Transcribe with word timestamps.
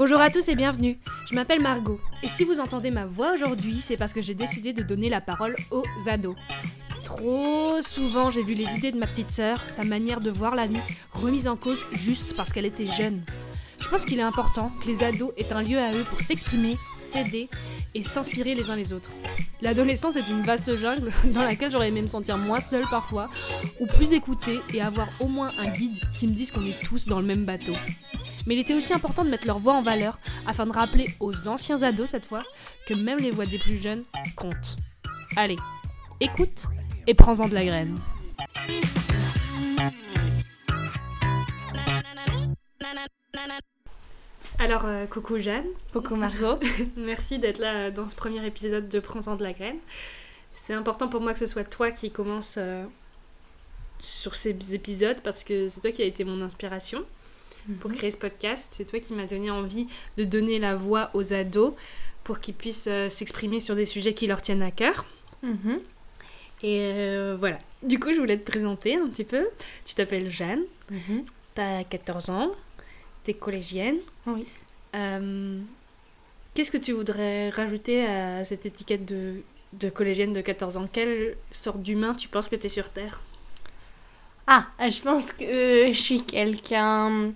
Bonjour 0.00 0.18
à 0.18 0.30
tous 0.30 0.48
et 0.48 0.54
bienvenue. 0.54 0.98
Je 1.30 1.34
m'appelle 1.34 1.60
Margot 1.60 2.00
et 2.22 2.28
si 2.28 2.44
vous 2.44 2.58
entendez 2.58 2.90
ma 2.90 3.04
voix 3.04 3.34
aujourd'hui, 3.34 3.82
c'est 3.82 3.98
parce 3.98 4.14
que 4.14 4.22
j'ai 4.22 4.32
décidé 4.32 4.72
de 4.72 4.82
donner 4.82 5.10
la 5.10 5.20
parole 5.20 5.54
aux 5.70 5.84
ados. 6.06 6.36
Trop 7.04 7.82
souvent, 7.82 8.30
j'ai 8.30 8.42
vu 8.42 8.54
les 8.54 8.64
idées 8.78 8.92
de 8.92 8.98
ma 8.98 9.06
petite 9.06 9.30
sœur, 9.30 9.60
sa 9.68 9.84
manière 9.84 10.22
de 10.22 10.30
voir 10.30 10.54
la 10.54 10.66
vie, 10.66 10.80
remise 11.12 11.46
en 11.46 11.56
cause 11.56 11.84
juste 11.92 12.34
parce 12.34 12.50
qu'elle 12.50 12.64
était 12.64 12.86
jeune. 12.86 13.20
Je 13.78 13.88
pense 13.90 14.06
qu'il 14.06 14.18
est 14.18 14.22
important 14.22 14.72
que 14.80 14.86
les 14.86 15.02
ados 15.02 15.34
aient 15.36 15.52
un 15.52 15.60
lieu 15.60 15.78
à 15.78 15.92
eux 15.92 16.04
pour 16.08 16.22
s'exprimer, 16.22 16.78
s'aider 16.98 17.50
et 17.94 18.02
s'inspirer 18.02 18.54
les 18.54 18.70
uns 18.70 18.76
les 18.76 18.94
autres. 18.94 19.10
L'adolescence 19.60 20.16
est 20.16 20.28
une 20.30 20.40
vaste 20.40 20.76
jungle 20.76 21.12
dans 21.26 21.42
laquelle 21.42 21.70
j'aurais 21.70 21.88
aimé 21.88 22.00
me 22.00 22.06
sentir 22.06 22.38
moins 22.38 22.62
seule 22.62 22.86
parfois, 22.90 23.28
ou 23.80 23.86
plus 23.86 24.14
écoutée 24.14 24.60
et 24.72 24.80
avoir 24.80 25.08
au 25.20 25.26
moins 25.26 25.52
un 25.58 25.68
guide 25.68 26.00
qui 26.14 26.26
me 26.26 26.32
dise 26.32 26.52
qu'on 26.52 26.64
est 26.64 26.82
tous 26.82 27.04
dans 27.04 27.20
le 27.20 27.26
même 27.26 27.44
bateau. 27.44 27.74
Mais 28.46 28.54
il 28.54 28.60
était 28.60 28.74
aussi 28.74 28.92
important 28.92 29.24
de 29.24 29.30
mettre 29.30 29.46
leur 29.46 29.58
voix 29.58 29.74
en 29.74 29.82
valeur 29.82 30.18
afin 30.46 30.66
de 30.66 30.72
rappeler 30.72 31.06
aux 31.20 31.48
anciens 31.48 31.82
ados 31.82 32.10
cette 32.10 32.26
fois 32.26 32.42
que 32.86 32.94
même 32.94 33.18
les 33.18 33.30
voix 33.30 33.46
des 33.46 33.58
plus 33.58 33.76
jeunes 33.76 34.02
comptent. 34.36 34.76
Allez, 35.36 35.58
écoute 36.20 36.66
et 37.06 37.14
prends-en 37.14 37.48
de 37.48 37.54
la 37.54 37.64
graine. 37.64 37.96
Alors, 44.58 44.84
euh, 44.84 45.06
coucou 45.06 45.38
Jeanne. 45.38 45.64
Coucou 45.92 46.16
Margot. 46.16 46.58
Merci 46.96 47.38
d'être 47.38 47.58
là 47.58 47.90
dans 47.90 48.08
ce 48.08 48.14
premier 48.14 48.44
épisode 48.46 48.88
de 48.88 49.00
Prends-en 49.00 49.36
de 49.36 49.42
la 49.42 49.54
graine. 49.54 49.78
C'est 50.54 50.74
important 50.74 51.08
pour 51.08 51.22
moi 51.22 51.32
que 51.32 51.38
ce 51.38 51.46
soit 51.46 51.64
toi 51.64 51.90
qui 51.90 52.10
commence 52.10 52.56
euh, 52.58 52.84
sur 53.98 54.34
ces 54.34 54.74
épisodes 54.74 55.20
parce 55.22 55.44
que 55.44 55.68
c'est 55.68 55.80
toi 55.80 55.90
qui 55.92 56.02
as 56.02 56.06
été 56.06 56.24
mon 56.24 56.42
inspiration 56.42 57.04
pour 57.80 57.92
créer 57.92 58.10
ce 58.10 58.18
podcast. 58.18 58.68
C'est 58.74 58.84
toi 58.86 59.00
qui 59.00 59.12
m'as 59.12 59.26
donné 59.26 59.50
envie 59.50 59.86
de 60.16 60.24
donner 60.24 60.58
la 60.58 60.74
voix 60.76 61.10
aux 61.14 61.32
ados 61.32 61.74
pour 62.24 62.40
qu'ils 62.40 62.54
puissent 62.54 62.88
euh, 62.90 63.08
s'exprimer 63.08 63.60
sur 63.60 63.74
des 63.74 63.86
sujets 63.86 64.14
qui 64.14 64.26
leur 64.26 64.42
tiennent 64.42 64.62
à 64.62 64.70
cœur. 64.70 65.06
Mhm. 65.42 65.80
Et 66.62 66.80
euh, 66.80 67.36
voilà. 67.38 67.58
Du 67.82 67.98
coup, 67.98 68.12
je 68.12 68.18
voulais 68.20 68.36
te 68.38 68.48
présenter 68.50 68.96
un 68.96 69.08
petit 69.08 69.24
peu. 69.24 69.46
Tu 69.84 69.94
t'appelles 69.94 70.30
Jeanne, 70.30 70.62
Mhm. 70.90 71.24
tu 71.54 71.60
as 71.60 71.84
14 71.84 72.28
ans, 72.30 72.50
tu 73.24 73.30
es 73.30 73.34
collégienne. 73.34 73.96
Oui. 74.26 74.46
Euh, 74.94 75.58
Qu'est-ce 76.52 76.72
que 76.72 76.78
tu 76.78 76.92
voudrais 76.92 77.48
rajouter 77.50 78.04
à 78.04 78.44
cette 78.44 78.66
étiquette 78.66 79.04
de, 79.06 79.36
de 79.74 79.88
collégienne 79.88 80.32
de 80.32 80.40
14 80.40 80.76
ans? 80.76 80.88
Quelle 80.92 81.36
sorte 81.52 81.80
d'humain 81.80 82.12
tu 82.14 82.26
penses 82.28 82.48
que 82.48 82.56
tu 82.56 82.66
es 82.66 82.68
sur 82.68 82.90
Terre? 82.90 83.20
Ah, 84.48 84.66
je 84.80 85.00
pense 85.00 85.32
que 85.32 85.86
je 85.92 85.98
suis 85.98 86.22
quelqu'un 86.24 87.32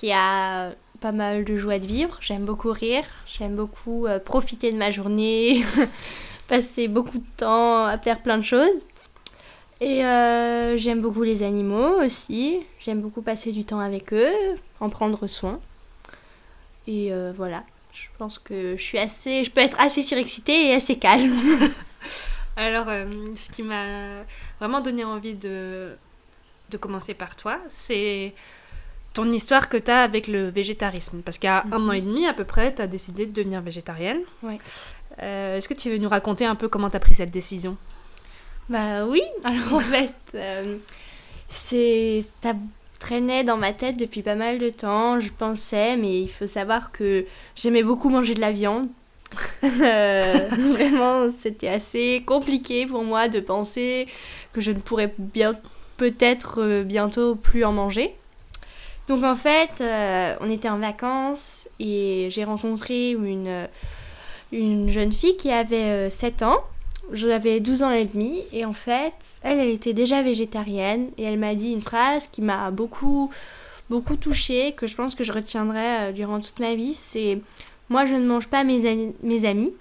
qui 0.00 0.12
a 0.12 0.70
pas 1.00 1.12
mal 1.12 1.44
de 1.44 1.58
joie 1.58 1.78
de 1.78 1.86
vivre. 1.86 2.16
J'aime 2.22 2.46
beaucoup 2.46 2.72
rire. 2.72 3.04
J'aime 3.26 3.54
beaucoup 3.54 4.06
euh, 4.06 4.18
profiter 4.18 4.72
de 4.72 4.78
ma 4.78 4.90
journée. 4.90 5.62
passer 6.48 6.88
beaucoup 6.88 7.18
de 7.18 7.36
temps 7.36 7.84
à 7.84 7.98
faire 7.98 8.22
plein 8.22 8.38
de 8.38 8.42
choses. 8.42 8.82
Et 9.82 10.02
euh, 10.04 10.78
j'aime 10.78 11.02
beaucoup 11.02 11.22
les 11.22 11.42
animaux 11.42 12.02
aussi. 12.02 12.60
J'aime 12.78 13.02
beaucoup 13.02 13.20
passer 13.20 13.52
du 13.52 13.66
temps 13.66 13.78
avec 13.78 14.14
eux, 14.14 14.32
en 14.80 14.88
prendre 14.88 15.26
soin. 15.26 15.60
Et 16.86 17.12
euh, 17.12 17.32
voilà. 17.36 17.62
Je 17.92 18.06
pense 18.16 18.38
que 18.38 18.76
je 18.78 18.82
suis 18.82 18.98
assez. 18.98 19.44
Je 19.44 19.50
peux 19.50 19.60
être 19.60 19.78
assez 19.78 20.02
surexcitée 20.02 20.68
et 20.68 20.74
assez 20.74 20.98
calme. 20.98 21.36
Alors, 22.56 22.86
ce 23.36 23.50
qui 23.50 23.62
m'a 23.62 24.22
vraiment 24.60 24.80
donné 24.80 25.04
envie 25.04 25.34
de, 25.34 25.94
de 26.70 26.76
commencer 26.78 27.12
par 27.12 27.36
toi, 27.36 27.58
c'est 27.68 28.32
ton 29.12 29.30
histoire 29.32 29.68
que 29.68 29.76
tu 29.76 29.90
as 29.90 30.02
avec 30.02 30.28
le 30.28 30.48
végétarisme. 30.48 31.20
Parce 31.24 31.38
qu'à 31.38 31.64
un 31.72 31.88
an 31.88 31.92
et 31.92 32.00
demi 32.00 32.26
à 32.26 32.32
peu 32.32 32.44
près, 32.44 32.74
tu 32.74 32.82
as 32.82 32.86
décidé 32.86 33.26
de 33.26 33.32
devenir 33.32 33.60
végétarienne. 33.60 34.20
Ouais. 34.42 34.58
Euh, 35.22 35.56
Est-ce 35.56 35.68
que 35.68 35.74
tu 35.74 35.90
veux 35.90 35.98
nous 35.98 36.08
raconter 36.08 36.44
un 36.46 36.54
peu 36.54 36.68
comment 36.68 36.90
tu 36.90 36.96
as 36.96 37.00
pris 37.00 37.14
cette 37.14 37.30
décision? 37.30 37.76
Bah 38.68 39.04
oui, 39.06 39.22
alors 39.44 39.74
en 39.74 39.80
fait, 39.80 40.14
euh, 40.34 40.76
c'est 41.48 42.24
ça 42.42 42.54
traînait 42.98 43.44
dans 43.44 43.56
ma 43.56 43.72
tête 43.72 43.96
depuis 43.96 44.22
pas 44.22 44.34
mal 44.34 44.58
de 44.58 44.68
temps, 44.68 45.18
je 45.20 45.30
pensais, 45.30 45.96
mais 45.96 46.20
il 46.20 46.28
faut 46.28 46.46
savoir 46.46 46.92
que 46.92 47.24
j'aimais 47.56 47.82
beaucoup 47.82 48.10
manger 48.10 48.34
de 48.34 48.40
la 48.40 48.52
viande. 48.52 48.88
Euh, 49.62 50.48
vraiment, 50.72 51.30
c'était 51.30 51.68
assez 51.68 52.22
compliqué 52.26 52.86
pour 52.86 53.04
moi 53.04 53.28
de 53.28 53.38
penser 53.40 54.08
que 54.52 54.60
je 54.60 54.72
ne 54.72 54.78
pourrais 54.78 55.14
bien 55.18 55.54
peut-être 55.96 56.82
bientôt 56.82 57.36
plus 57.36 57.64
en 57.64 57.72
manger. 57.72 58.14
Donc 59.10 59.24
en 59.24 59.34
fait, 59.34 59.80
euh, 59.80 60.36
on 60.40 60.48
était 60.48 60.68
en 60.68 60.78
vacances 60.78 61.68
et 61.80 62.28
j'ai 62.30 62.44
rencontré 62.44 63.10
une, 63.10 63.66
une 64.52 64.88
jeune 64.88 65.10
fille 65.10 65.36
qui 65.36 65.50
avait 65.50 66.06
euh, 66.06 66.10
7 66.10 66.42
ans. 66.44 66.60
J'avais 67.12 67.58
12 67.58 67.82
ans 67.82 67.90
et 67.90 68.04
demi 68.04 68.44
et 68.52 68.64
en 68.64 68.72
fait, 68.72 69.14
elle, 69.42 69.58
elle 69.58 69.70
était 69.70 69.94
déjà 69.94 70.22
végétarienne 70.22 71.08
et 71.18 71.24
elle 71.24 71.40
m'a 71.40 71.56
dit 71.56 71.72
une 71.72 71.80
phrase 71.80 72.28
qui 72.28 72.40
m'a 72.40 72.70
beaucoup, 72.70 73.32
beaucoup 73.88 74.14
touchée, 74.14 74.74
que 74.76 74.86
je 74.86 74.94
pense 74.94 75.16
que 75.16 75.24
je 75.24 75.32
retiendrai 75.32 75.80
euh, 75.80 76.12
durant 76.12 76.38
toute 76.38 76.60
ma 76.60 76.76
vie, 76.76 76.94
c'est 76.94 77.40
«moi 77.88 78.06
je 78.06 78.14
ne 78.14 78.24
mange 78.24 78.46
pas 78.46 78.62
mes, 78.62 78.86
amis». 79.44 79.74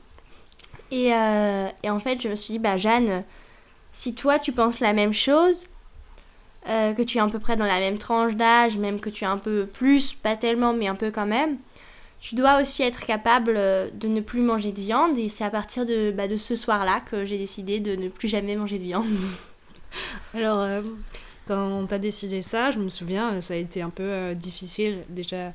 Et, 0.91 1.13
euh, 1.13 1.67
et 1.83 1.91
en 1.91 1.99
fait, 1.99 2.19
je 2.19 2.29
me 2.29 2.35
suis 2.35 2.53
dit 2.53 2.59
«bah 2.59 2.77
Jeanne, 2.77 3.23
si 3.91 4.15
toi 4.15 4.39
tu 4.39 4.53
penses 4.53 4.79
la 4.79 4.93
même 4.93 5.13
chose, 5.13 5.67
euh, 6.67 6.93
que 6.93 7.01
tu 7.01 7.17
es 7.17 7.21
à 7.21 7.27
peu 7.27 7.39
près 7.39 7.55
dans 7.55 7.65
la 7.65 7.79
même 7.79 7.97
tranche 7.97 8.35
d'âge, 8.35 8.77
même 8.77 8.99
que 8.99 9.09
tu 9.09 9.23
es 9.23 9.27
un 9.27 9.37
peu 9.37 9.65
plus, 9.65 10.13
pas 10.13 10.35
tellement, 10.35 10.73
mais 10.73 10.87
un 10.87 10.95
peu 10.95 11.11
quand 11.11 11.25
même, 11.25 11.57
tu 12.19 12.35
dois 12.35 12.61
aussi 12.61 12.83
être 12.83 13.05
capable 13.05 13.53
euh, 13.55 13.89
de 13.93 14.07
ne 14.07 14.19
plus 14.21 14.41
manger 14.41 14.71
de 14.71 14.81
viande. 14.81 15.17
Et 15.17 15.29
c'est 15.29 15.43
à 15.43 15.49
partir 15.49 15.85
de, 15.85 16.11
bah, 16.11 16.27
de 16.27 16.37
ce 16.37 16.55
soir-là 16.55 16.99
que 16.99 17.25
j'ai 17.25 17.37
décidé 17.37 17.79
de 17.79 17.95
ne 17.95 18.09
plus 18.09 18.27
jamais 18.27 18.55
manger 18.55 18.77
de 18.77 18.83
viande. 18.83 19.07
Alors, 20.33 20.59
euh, 20.59 20.81
quand 21.47 21.87
tu 21.87 21.93
as 21.93 21.99
décidé 21.99 22.41
ça, 22.41 22.71
je 22.71 22.79
me 22.79 22.89
souviens, 22.89 23.39
ça 23.41 23.53
a 23.53 23.57
été 23.57 23.81
un 23.81 23.89
peu 23.89 24.03
euh, 24.03 24.33
difficile 24.33 25.03
déjà 25.09 25.53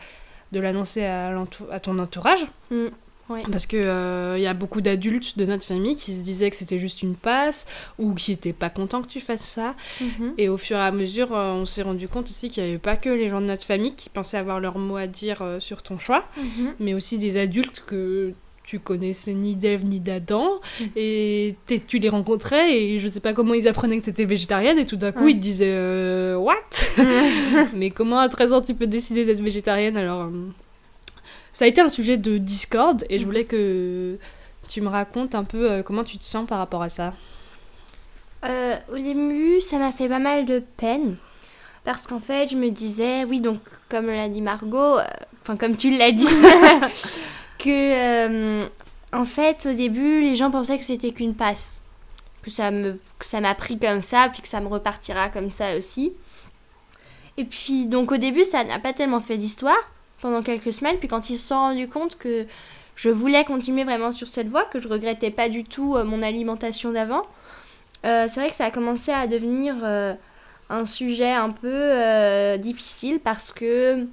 de 0.53 0.61
l'annoncer 0.61 1.05
à 1.05 1.81
ton 1.83 1.99
entourage. 1.99 2.47
Mm, 2.71 2.87
ouais. 3.29 3.43
Parce 3.51 3.67
qu'il 3.67 3.79
il 3.81 4.43
y 4.43 4.47
a 4.47 4.55
beaucoup 4.55 4.81
d'adultes 4.81 5.37
de 5.39 5.45
notre 5.45 5.65
famille 5.65 5.97
qui 5.97 6.13
se 6.13 6.23
disaient 6.23 6.51
que 6.51 6.57
c'était 6.57 6.79
juste 6.79 7.03
une 7.03 7.15
passe 7.15 7.67
ou 7.99 8.15
qui 8.15 8.33
n'étaient 8.33 8.53
pas 8.53 8.71
contents 8.71 9.03
que 9.03 9.09
tu 9.09 9.21
fasses 9.21 9.43
ça. 9.45 9.75
Mhm. 10.01 10.35
Et 10.39 10.49
au 10.49 10.57
fur 10.57 10.77
et 10.77 10.81
à 10.81 10.91
mesure, 10.93 11.35
euh, 11.35 11.53
on 11.53 11.67
s'est 11.67 11.83
rendu 11.83 12.09
compte 12.09 12.27
aussi 12.29 12.49
qu'il 12.49 12.63
n'y 12.65 12.69
avait 12.71 12.79
pas 12.79 12.97
que 12.97 13.09
les 13.09 13.29
gens 13.29 13.41
de 13.41 13.47
notre 13.47 13.65
famille 13.65 13.95
qui 13.95 14.09
pensaient 14.09 14.37
avoir 14.39 14.61
leur 14.61 14.79
mot 14.79 14.97
à 14.97 15.07
dire 15.07 15.43
euh, 15.43 15.61
sur 15.61 15.83
ton 15.83 15.99
choix, 15.99 16.25
Mhm. 16.37 16.75
mais 16.81 16.95
aussi 16.95 17.19
des 17.19 17.37
adultes 17.37 17.83
que 17.87 18.33
tu 18.67 18.79
connaissais 18.79 19.35
ni 19.35 19.57
d'Ève 19.57 19.85
ni 19.85 20.01
d'Adam. 20.01 20.49
Mhm. 20.81 20.87
Et 20.97 21.57
tu 21.87 21.99
les 21.99 22.09
rencontrais 22.09 22.75
et 22.79 22.99
je 22.99 23.09
sais 23.09 23.21
pas 23.21 23.35
comment 23.35 23.53
ils 23.55 23.69
apprenaient 23.69 24.01
que 24.01 24.07
t'étais 24.07 24.25
végétarienne 24.25 24.79
et 24.79 24.87
tout 24.87 24.97
d'un 24.97 25.13
coup 25.13 25.25
Ouais. 25.25 25.33
ils 25.33 25.37
te 25.37 25.41
disaient 25.43 25.67
euh, 25.69 26.37
What? 26.37 26.55
Mais 27.77 27.91
comment 27.91 28.19
à 28.21 28.29
13 28.29 28.53
ans 28.55 28.61
tu 28.63 28.75
peux 28.75 28.87
décider 28.87 29.25
d'être 29.27 29.43
végétarienne 29.43 29.97
Alors, 29.99 30.23
euh, 30.23 30.31
ça 31.55 31.65
a 31.65 31.69
été 31.69 31.81
un 31.81 31.89
sujet 31.89 32.19
de 32.19 32.37
discorde 32.37 33.05
et 33.09 33.19
je 33.19 33.25
voulais 33.25 33.45
que 33.45 34.19
tu 34.69 34.81
me 34.81 34.89
racontes 34.89 35.35
un 35.35 35.45
peu 35.45 35.71
euh, 35.71 35.83
comment 35.83 36.05
tu 36.05 36.19
te 36.19 36.25
sens 36.25 36.47
par 36.47 36.59
rapport 36.59 36.83
à 36.83 36.89
ça. 36.91 37.15
Euh, 38.45 38.77
au 38.93 38.97
début, 38.97 39.61
ça 39.61 39.79
m'a 39.79 39.93
fait 39.93 40.09
pas 40.09 40.19
mal 40.19 40.47
de 40.47 40.59
peine. 40.59 41.17
Parce 41.85 42.07
qu'en 42.07 42.19
fait, 42.19 42.49
je 42.49 42.57
me 42.57 42.71
disais, 42.71 43.25
oui, 43.25 43.41
donc, 43.41 43.61
comme 43.89 44.07
l'a 44.07 44.29
dit 44.29 44.41
Margot, 44.41 44.99
euh, 44.99 45.05
enfin, 45.43 45.57
comme 45.57 45.77
tu 45.77 45.97
l'as 45.97 46.13
dit, 46.13 46.27
que, 47.59 48.59
euh, 48.59 48.63
en 49.13 49.25
fait, 49.25 49.69
au 49.71 49.75
début, 49.75 50.23
les 50.23 50.35
gens 50.35 50.51
pensaient 50.51 50.79
que 50.79 50.85
c'était 50.85 51.13
qu'une 51.13 51.35
passe. 51.35 51.83
Que 52.43 52.51
ça 52.51 52.71
me, 52.71 52.99
que 53.19 53.25
ça 53.25 53.41
m'a 53.41 53.55
pris 53.55 53.79
comme 53.79 54.01
ça, 54.01 54.29
puis 54.33 54.43
que 54.43 54.49
ça 54.49 54.61
me 54.61 54.67
repartira 54.67 55.29
comme 55.29 55.51
ça 55.51 55.77
aussi. 55.77 56.13
Et 57.37 57.45
puis, 57.45 57.87
donc, 57.87 58.11
au 58.13 58.17
début, 58.17 58.45
ça 58.45 58.65
n'a 58.65 58.79
pas 58.79 58.93
tellement 58.93 59.21
fait 59.21 59.39
d'histoire 59.39 59.94
pendant 60.25 60.43
quelques 60.43 60.73
semaines. 60.73 60.97
Puis, 60.97 61.07
quand 61.07 61.29
ils 61.29 61.37
se 61.37 61.49
sont 61.49 61.57
rendus 61.57 61.87
compte 61.87 62.17
que 62.17 62.47
je 62.97 63.11
voulais 63.11 63.45
continuer 63.45 63.85
vraiment 63.85 64.11
sur 64.11 64.27
cette 64.27 64.49
voie, 64.49 64.65
que 64.65 64.79
je 64.79 64.89
regrettais 64.89 65.31
pas 65.31 65.51
du 65.51 65.65
tout 65.65 65.97
euh, 65.97 66.05
mon 66.05 66.23
alimentation 66.23 66.93
d'avant, 66.93 67.27
euh, 68.07 68.25
c'est 68.27 68.41
vrai 68.41 68.49
que 68.49 68.57
ça 68.57 68.65
a 68.65 68.71
commencé 68.71 69.13
à 69.13 69.27
devenir 69.27 69.75
euh, 69.83 70.15
un 70.71 70.87
sujet 70.87 71.31
un 71.31 71.51
peu 71.51 72.57
difficile 72.59 73.21
parce 73.21 73.53
que 73.53 74.07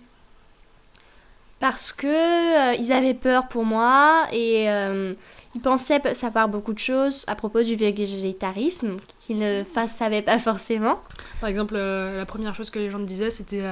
parce 1.61 1.93
que 1.93 2.77
ils 2.77 2.91
avaient 2.91 3.13
peur 3.13 3.47
pour 3.47 3.63
moi 3.63 4.27
et 4.33 4.65
ils 4.65 5.61
pensaient 5.61 6.13
savoir 6.13 6.49
beaucoup 6.49 6.73
de 6.73 6.79
choses 6.79 7.23
à 7.27 7.35
propos 7.35 7.63
du 7.63 7.75
végétarisme 7.75 8.97
qu'ils 9.19 9.37
ne 9.37 9.63
savaient 9.87 10.21
pas 10.21 10.39
forcément. 10.39 10.99
Par 11.39 11.49
exemple, 11.49 11.75
la 11.75 12.25
première 12.25 12.53
chose 12.53 12.69
que 12.69 12.79
les 12.79 12.89
gens 12.89 12.99
me 12.99 13.05
disaient 13.05 13.29
c'était 13.29 13.63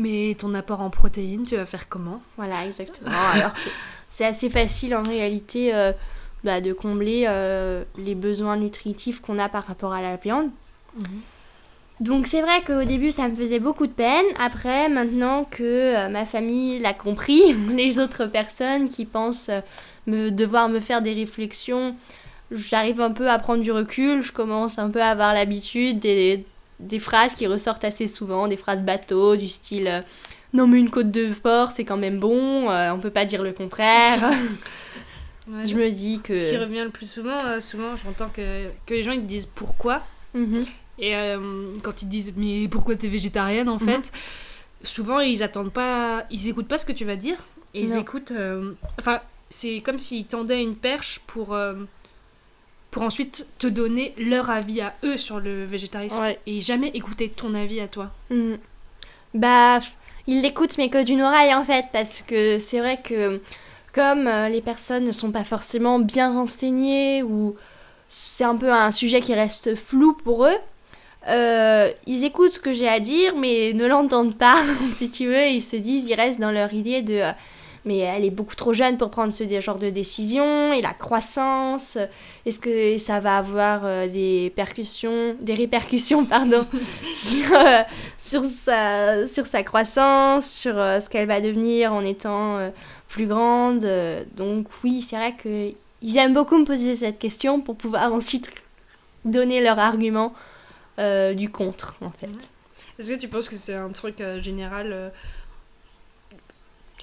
Mais 0.00 0.34
ton 0.38 0.54
apport 0.54 0.80
en 0.80 0.88
protéines, 0.88 1.44
tu 1.44 1.56
vas 1.56 1.66
faire 1.66 1.88
comment? 1.88 2.22
Voilà, 2.38 2.64
exactement. 2.64 3.10
Alors 3.34 3.52
c'est 4.08 4.24
assez 4.24 4.48
facile 4.48 4.96
en 4.96 5.02
réalité 5.02 5.74
euh, 5.74 5.92
bah, 6.42 6.62
de 6.62 6.72
combler 6.72 7.26
euh, 7.28 7.84
les 7.98 8.14
besoins 8.14 8.56
nutritifs 8.56 9.20
qu'on 9.20 9.38
a 9.38 9.50
par 9.50 9.66
rapport 9.66 9.92
à 9.92 10.00
la 10.00 10.16
viande. 10.16 10.48
Donc 12.00 12.26
c'est 12.26 12.40
vrai 12.40 12.62
qu'au 12.66 12.84
début 12.84 13.10
ça 13.10 13.28
me 13.28 13.36
faisait 13.36 13.58
beaucoup 13.58 13.86
de 13.86 13.92
peine. 13.92 14.24
Après, 14.38 14.88
maintenant 14.88 15.44
que 15.44 15.62
euh, 15.62 16.08
ma 16.08 16.24
famille 16.24 16.78
l'a 16.78 16.94
compris, 16.94 17.52
les 17.70 17.98
autres 17.98 18.24
personnes 18.24 18.88
qui 18.88 19.04
pensent 19.04 19.50
me 20.06 20.30
devoir 20.30 20.70
me 20.70 20.80
faire 20.80 21.02
des 21.02 21.12
réflexions, 21.12 21.94
j'arrive 22.50 23.02
un 23.02 23.12
peu 23.12 23.28
à 23.28 23.38
prendre 23.38 23.62
du 23.62 23.70
recul. 23.70 24.22
Je 24.22 24.32
commence 24.32 24.78
un 24.78 24.88
peu 24.88 25.02
à 25.02 25.08
avoir 25.08 25.34
l'habitude 25.34 25.98
des, 25.98 26.46
des 26.80 26.98
phrases 26.98 27.34
qui 27.34 27.46
ressortent 27.46 27.84
assez 27.84 28.08
souvent, 28.08 28.48
des 28.48 28.56
phrases 28.56 28.82
bateau 28.82 29.36
du 29.36 29.48
style 29.48 29.88
euh, 29.88 30.00
non 30.52 30.66
mais 30.66 30.78
une 30.78 30.90
côte 30.90 31.12
de 31.12 31.32
porc 31.32 31.70
c'est 31.70 31.84
quand 31.84 31.96
même 31.96 32.18
bon, 32.18 32.68
on 32.68 32.98
peut 32.98 33.10
pas 33.10 33.24
dire 33.24 33.42
le 33.42 33.52
contraire. 33.52 34.32
je 35.64 35.74
me 35.76 35.90
dis 35.90 36.20
que. 36.20 36.34
Ce 36.34 36.50
qui 36.50 36.56
revient 36.56 36.82
le 36.82 36.90
plus 36.90 37.08
souvent, 37.08 37.38
souvent 37.60 37.94
j'entends 37.96 38.28
que, 38.28 38.66
que 38.84 38.94
les 38.94 39.04
gens 39.04 39.12
ils 39.12 39.26
disent 39.26 39.46
pourquoi. 39.46 40.02
Mhm. 40.34 40.66
Et 41.00 41.16
euh, 41.16 41.38
quand 41.82 42.02
ils 42.02 42.08
disent 42.08 42.34
mais 42.36 42.68
pourquoi 42.68 42.94
t'es 42.94 43.08
végétarienne 43.08 43.68
en 43.68 43.78
mhm. 43.78 43.88
fait, 43.88 44.12
souvent 44.82 45.20
ils 45.20 45.42
attendent 45.42 45.72
pas, 45.72 46.26
ils 46.30 46.48
écoutent 46.48 46.68
pas 46.68 46.78
ce 46.78 46.84
que 46.84 46.92
tu 46.92 47.04
vas 47.04 47.16
dire 47.16 47.38
et 47.74 47.82
ils 47.82 47.96
écoutent. 47.96 48.32
Euh, 48.32 48.72
enfin, 48.98 49.20
c'est 49.48 49.80
comme 49.80 49.98
s'ils 49.98 50.26
tendaient 50.26 50.62
une 50.62 50.76
perche 50.76 51.20
pour 51.26 51.54
euh, 51.54 51.74
pour 52.90 53.02
ensuite 53.02 53.46
te 53.58 53.66
donner 53.66 54.14
leur 54.18 54.50
avis 54.50 54.80
à 54.80 54.94
eux 55.04 55.16
sur 55.16 55.40
le 55.40 55.64
végétarisme 55.64 56.34
et 56.46 56.60
jamais 56.60 56.88
écouter 56.88 57.28
ton 57.28 57.54
avis 57.54 57.80
à 57.80 57.88
toi. 57.88 58.10
Mhm. 58.30 58.58
Bah, 59.34 59.78
ils 60.26 60.42
l'écoutent 60.42 60.76
mais 60.78 60.88
que 60.88 61.02
d'une 61.02 61.22
oreille 61.22 61.54
en 61.54 61.64
fait 61.64 61.86
parce 61.92 62.20
que 62.22 62.58
c'est 62.58 62.80
vrai 62.80 63.00
que 63.02 63.40
comme 63.92 64.28
les 64.50 64.60
personnes 64.60 65.04
ne 65.04 65.12
sont 65.12 65.30
pas 65.30 65.44
forcément 65.44 65.98
bien 65.98 66.32
renseignées 66.32 67.22
ou 67.22 67.56
c'est 68.08 68.44
un 68.44 68.56
peu 68.56 68.72
un 68.72 68.90
sujet 68.90 69.20
qui 69.20 69.34
reste 69.34 69.76
flou 69.76 70.14
pour 70.14 70.46
eux, 70.46 70.56
euh, 71.28 71.90
ils 72.06 72.24
écoutent 72.24 72.54
ce 72.54 72.60
que 72.60 72.72
j'ai 72.72 72.88
à 72.88 73.00
dire, 73.00 73.36
mais 73.36 73.72
ne 73.74 73.86
l'entendent 73.86 74.36
pas, 74.36 74.56
si 74.94 75.10
tu 75.10 75.26
veux. 75.26 75.46
Ils 75.46 75.62
se 75.62 75.76
disent, 75.76 76.08
ils 76.08 76.14
restent 76.14 76.40
dans 76.40 76.50
leur 76.50 76.72
idée 76.72 77.02
de. 77.02 77.22
Euh, 77.86 77.88
mais 77.88 77.98
elle 77.98 78.24
est 78.24 78.30
beaucoup 78.30 78.54
trop 78.54 78.72
jeune 78.72 78.98
pour 78.98 79.10
prendre 79.10 79.32
ce 79.32 79.44
genre 79.60 79.78
de 79.78 79.90
décision, 79.90 80.72
et 80.72 80.82
la 80.82 80.94
croissance, 80.94 81.98
est-ce 82.46 82.58
que 82.58 82.98
ça 82.98 83.20
va 83.20 83.38
avoir 83.38 83.82
euh, 83.84 84.06
des 84.06 84.52
percussions, 84.54 85.36
des 85.40 85.54
répercussions, 85.54 86.24
pardon, 86.26 86.66
sur, 87.14 87.50
sur, 88.18 88.44
sa, 88.44 89.26
sur 89.26 89.46
sa 89.46 89.62
croissance, 89.62 90.50
sur 90.50 90.74
ce 90.74 91.08
qu'elle 91.08 91.28
va 91.28 91.40
devenir 91.40 91.92
en 91.92 92.04
étant 92.04 92.58
plus 93.08 93.26
grande. 93.26 93.86
donc 94.36 94.66
oui, 94.84 95.02
c'est 95.02 95.16
vrai 95.16 95.34
qu'ils 95.40 96.16
aiment 96.16 96.34
beaucoup 96.34 96.56
me 96.56 96.64
poser 96.64 96.94
cette 96.94 97.18
question 97.18 97.60
pour 97.60 97.76
pouvoir 97.76 98.12
ensuite 98.12 98.50
donner 99.24 99.60
leur 99.60 99.78
argument 99.78 100.32
euh, 100.98 101.34
du 101.34 101.50
contre, 101.50 101.96
en 102.00 102.10
fait. 102.10 102.50
Est-ce 102.98 103.14
que 103.14 103.18
tu 103.18 103.28
penses 103.28 103.48
que 103.48 103.54
c'est 103.54 103.74
un 103.74 103.90
truc 103.90 104.20
euh, 104.20 104.38
général 104.38 104.90
euh, 104.92 105.08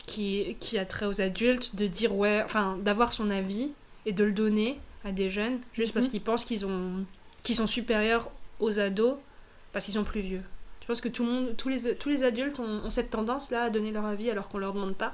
qui, 0.07 0.56
qui 0.59 0.80
a 0.80 0.86
trait 0.86 1.06
aux 1.06 1.21
adultes 1.21 1.75
de 1.75 1.86
dire 1.86 2.15
ouais, 2.15 2.42
enfin, 2.44 2.80
d'avoir 2.81 3.12
son 3.12 3.30
avis 3.30 3.71
et 4.07 4.13
de 4.13 4.24
le 4.24 4.31
donner 4.31 4.80
à 5.06 5.12
des 5.12 5.30
jeunes 5.30 5.59
juste 5.74 5.94
parce 5.94 6.07
mhm. 6.07 6.12
qu'ils 6.12 6.21
pensent 6.21 6.45
qu'ils 6.45 6.65
ont 6.65 7.06
qu'ils 7.44 7.56
sont 7.56 7.68
supérieurs 7.68 8.31
aux 8.59 8.80
ados 8.80 9.15
parce 9.71 9.86
qu'ils 9.86 9.94
sont 9.94 10.04
plus 10.04 10.21
vieux 10.21 10.42
Tu 10.80 10.88
penses 10.88 11.01
que 11.01 11.09
tout 11.09 11.24
le 11.24 11.31
monde, 11.31 11.57
tous 11.57 11.69
les, 11.69 11.95
tous 11.95 12.09
les 12.09 12.24
adultes 12.24 12.59
ont, 12.59 12.89
cette 12.89 13.12
tendance-là 13.12 13.63
à 13.63 13.69
donner 13.69 13.92
leur 13.92 14.06
avis 14.06 14.31
alors 14.31 14.50
qu'on 14.50 14.57
leur 14.57 14.74
demande 14.74 14.95
pas? 14.95 15.13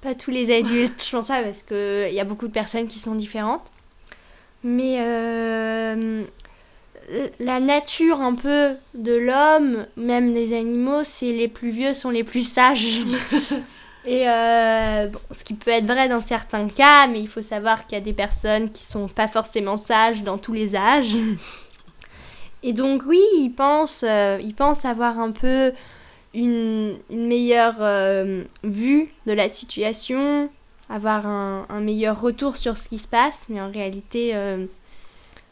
Pas 0.00 0.14
tous 0.14 0.30
les 0.30 0.54
adultes, 0.54 1.02
je 1.04 1.10
pense 1.10 1.28
pas, 1.28 1.42
parce 1.42 1.62
qu'il 1.62 2.12
y 2.12 2.20
a 2.20 2.24
beaucoup 2.24 2.48
de 2.48 2.52
personnes 2.52 2.88
qui 2.88 2.98
sont 2.98 3.14
différentes. 3.14 3.70
Mais 4.62 4.98
la 7.38 7.60
nature 7.60 8.20
un 8.20 8.34
peu 8.34 8.74
de 8.94 9.14
l'homme, 9.14 9.86
même 9.96 10.34
des 10.34 10.54
animaux, 10.54 11.04
c'est 11.04 11.32
les 11.32 11.48
plus 11.48 11.70
vieux 11.70 11.94
sont 11.94 12.10
les 12.10 12.24
plus 12.24 12.46
sages. 12.46 13.02
Et 14.06 14.28
euh, 14.28 15.08
ce 15.30 15.44
qui 15.44 15.54
peut 15.54 15.70
être 15.70 15.86
vrai 15.86 16.08
dans 16.08 16.20
certains 16.20 16.68
cas, 16.68 17.06
mais 17.06 17.20
il 17.20 17.28
faut 17.28 17.42
savoir 17.42 17.86
qu'il 17.86 17.96
y 17.96 18.00
a 18.00 18.04
des 18.04 18.12
personnes 18.12 18.70
qui 18.70 18.84
sont 18.84 19.08
pas 19.08 19.28
forcément 19.28 19.76
sages 19.76 20.22
dans 20.22 20.38
tous 20.38 20.52
les 20.52 20.76
âges. 20.76 21.14
Et 22.62 22.72
donc 22.72 23.02
oui, 23.06 23.22
ils 23.38 23.50
pensent, 23.50 24.04
euh, 24.06 24.38
ils 24.42 24.54
pensent 24.54 24.84
avoir 24.84 25.18
un 25.18 25.30
peu 25.30 25.72
une, 26.34 26.96
meilleure 27.10 27.76
euh, 27.80 28.44
vue 28.62 29.10
de 29.26 29.32
la 29.32 29.48
situation, 29.48 30.50
avoir 30.90 31.26
un, 31.26 31.66
un, 31.68 31.80
meilleur 31.80 32.20
retour 32.20 32.56
sur 32.56 32.76
ce 32.76 32.88
qui 32.88 32.98
se 32.98 33.08
passe, 33.08 33.48
mais 33.48 33.60
en 33.60 33.70
réalité, 33.70 34.34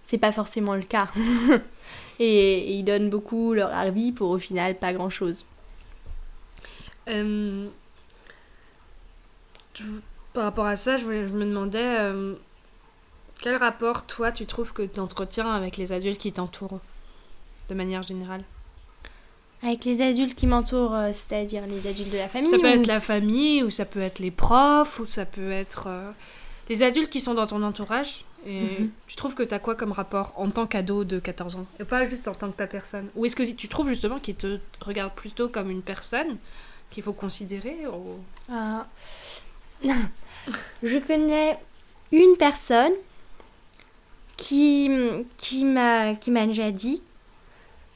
c'est 0.02 0.19
pas 0.19 0.32
forcément 0.32 0.75
le 0.75 0.82
cas. 0.82 1.08
et, 2.19 2.75
ils 2.75 2.84
donnent 2.84 3.10
beaucoup 3.10 3.54
leur 3.54 3.72
avis 3.75 4.12
pour 4.12 4.31
au 4.31 4.38
final 4.38 4.76
pas 4.76 4.93
grand 4.93 5.08
chose. 5.08 5.44
Euh, 7.08 7.66
par 10.33 10.45
rapport 10.45 10.67
à 10.67 10.77
ça, 10.77 10.97
je, 10.97 11.05
me 11.05 11.45
demandais 11.45 11.99
euh, 12.01 12.35
quel 13.41 13.57
rapport 13.57 14.07
toi 14.07 14.33
tu 14.33 14.47
trouves 14.47 14.73
que 14.73 14.83
tu 14.83 15.01
entretiens 15.01 15.51
avec 15.51 15.77
les 15.77 15.93
adultes 15.93 16.19
qui 16.19 16.33
t'entourent 16.33 16.81
de 17.69 17.75
manière 17.75 18.03
générale? 18.03 18.43
Avec 19.63 19.85
les 19.85 20.03
adultes 20.03 20.35
qui 20.35 20.47
m'entourent, 20.47 20.95
euh, 20.95 21.11
c'est-à-dire 21.13 21.67
les 21.67 21.87
adultes 21.87 22.11
de 22.11 22.19
la 22.19 22.29
famille 22.29 22.51
Ça 22.51 22.59
peut 22.59 22.67
être 22.67 22.87
la 22.87 23.01
famille, 23.01 23.63
ou 23.63 23.71
ça 23.71 23.85
peut 23.85 24.01
être 24.01 24.19
les 24.19 24.33
profs, 24.33 24.99
ou 24.99 25.07
ça 25.07 25.25
peut 25.25 25.53
être 25.53 25.89
les 26.69 26.83
adultes 26.83 27.11
qui 27.11 27.21
sont 27.21 27.35
dans 27.35 27.47
ton 27.47 27.63
entourage. 27.63 28.25
Et 28.45 28.61
mhm. 28.61 28.91
tu 29.07 29.15
trouves 29.15 29.35
que 29.35 29.43
tu 29.43 29.55
as 29.55 29.59
quoi 29.59 29.77
comme 29.77 29.93
rapport 29.93 30.33
en 30.37 30.51
tant 30.51 30.67
qu'ado 30.67 31.05
de 31.05 31.21
14 31.21 31.57
ans? 31.57 31.67
Et 31.79 31.85
pas 31.85 32.09
juste 32.09 32.27
en 32.27 32.35
tant 32.35 32.51
que 32.51 32.57
ta 32.57 32.67
personne 32.67 33.09
Ou 33.15 33.25
est-ce 33.25 33.37
que 33.37 33.45
tu 33.45 33.69
trouves 33.69 33.89
justement 33.89 34.19
qu'ils 34.19 34.35
te 34.35 34.59
regardent 34.81 35.15
plutôt 35.15 35.49
comme 35.49 35.71
une 35.71 35.83
personne 35.83 36.39
qu'il 36.91 37.03
faut 37.03 37.13
considérer 37.13 37.79
ah. 38.51 38.87
Je 40.82 40.99
connais 40.99 41.58
une 42.11 42.37
personne 42.37 42.93
qui, 44.37 44.90
qui 45.38 45.64
m'a 45.64 46.14
déjà 46.46 46.70
dit 46.70 47.02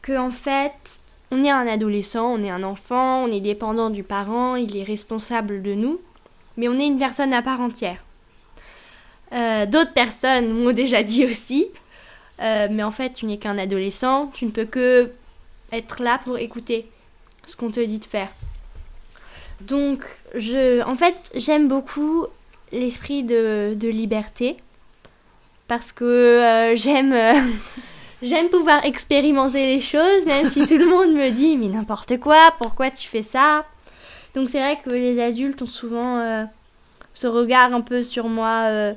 que 0.03 0.17
en 0.17 0.31
fait 0.31 1.01
on 1.31 1.43
est 1.43 1.51
un 1.51 1.67
adolescent, 1.67 2.35
on 2.35 2.43
est 2.43 2.51
un 2.51 2.63
enfant, 2.63 3.25
on 3.25 3.33
est 3.33 3.41
dépendant 3.41 3.91
du 3.91 4.05
parent, 4.05 4.55
il 4.55 4.77
est 4.77 4.85
responsable 4.85 5.63
de 5.63 5.75
nous, 5.75 6.01
mais 6.57 6.69
on 6.69 6.79
est 6.79 6.87
une 6.87 6.99
personne 6.99 7.33
à 7.33 7.43
part 7.43 7.61
entière. 7.61 7.99
Euh, 9.33 9.67
d'autres 9.67 9.93
personnes 9.93 10.53
m'ont 10.53 10.73
déjà 10.73 11.03
dit 11.03 11.25
aussi. 11.25 11.69
Euh, 12.41 12.69
mais 12.71 12.83
en 12.83 12.91
fait, 12.91 13.15
tu 13.15 13.27
n'es 13.27 13.39
qu'un 13.39 13.59
adolescent, 13.59 14.31
tu 14.35 14.45
ne 14.45 14.51
peux 14.51 14.67
que 14.67 15.11
être 15.73 16.03
là 16.03 16.21
pour 16.23 16.39
écouter 16.39 16.89
ce 17.47 17.57
qu'on 17.57 17.71
te 17.71 17.81
dit 17.81 17.99
de 17.99 18.05
faire. 18.05 18.29
Donc, 19.61 20.05
je, 20.35 20.83
en 20.85 20.97
fait, 20.97 21.33
j'aime 21.35 21.69
beaucoup 21.69 22.27
l'esprit 22.73 23.23
de, 23.23 23.77
liberté 23.83 24.57
parce 25.69 25.93
que 25.93 26.05
euh, 26.05 26.77
j'aime 26.77 27.15
j'aime 28.23 28.49
pouvoir 28.49 28.85
expérimenter 28.85 29.67
les 29.75 29.81
choses, 29.81 30.27
même 30.27 30.49
si 30.49 30.67
tout 30.67 30.79
le 30.79 30.87
monde 30.87 31.13
me 31.13 31.31
dit 31.31 31.57
mais 31.57 31.69
n'importe 31.69 32.19
quoi, 32.19 32.55
pourquoi 32.59 32.91
tu 32.91 33.09
fais 33.09 33.23
ça? 33.23 33.65
Donc 34.35 34.51
c'est 34.51 34.59
vrai 34.59 34.79
que 34.85 34.91
les 34.91 35.21
adultes 35.21 35.63
ont 35.63 35.67
souvent 35.67 36.47
ce 37.15 37.27
regard 37.27 37.73
un 37.73 37.81
peu 37.81 38.03
sur 38.03 38.29
moi 38.29 38.93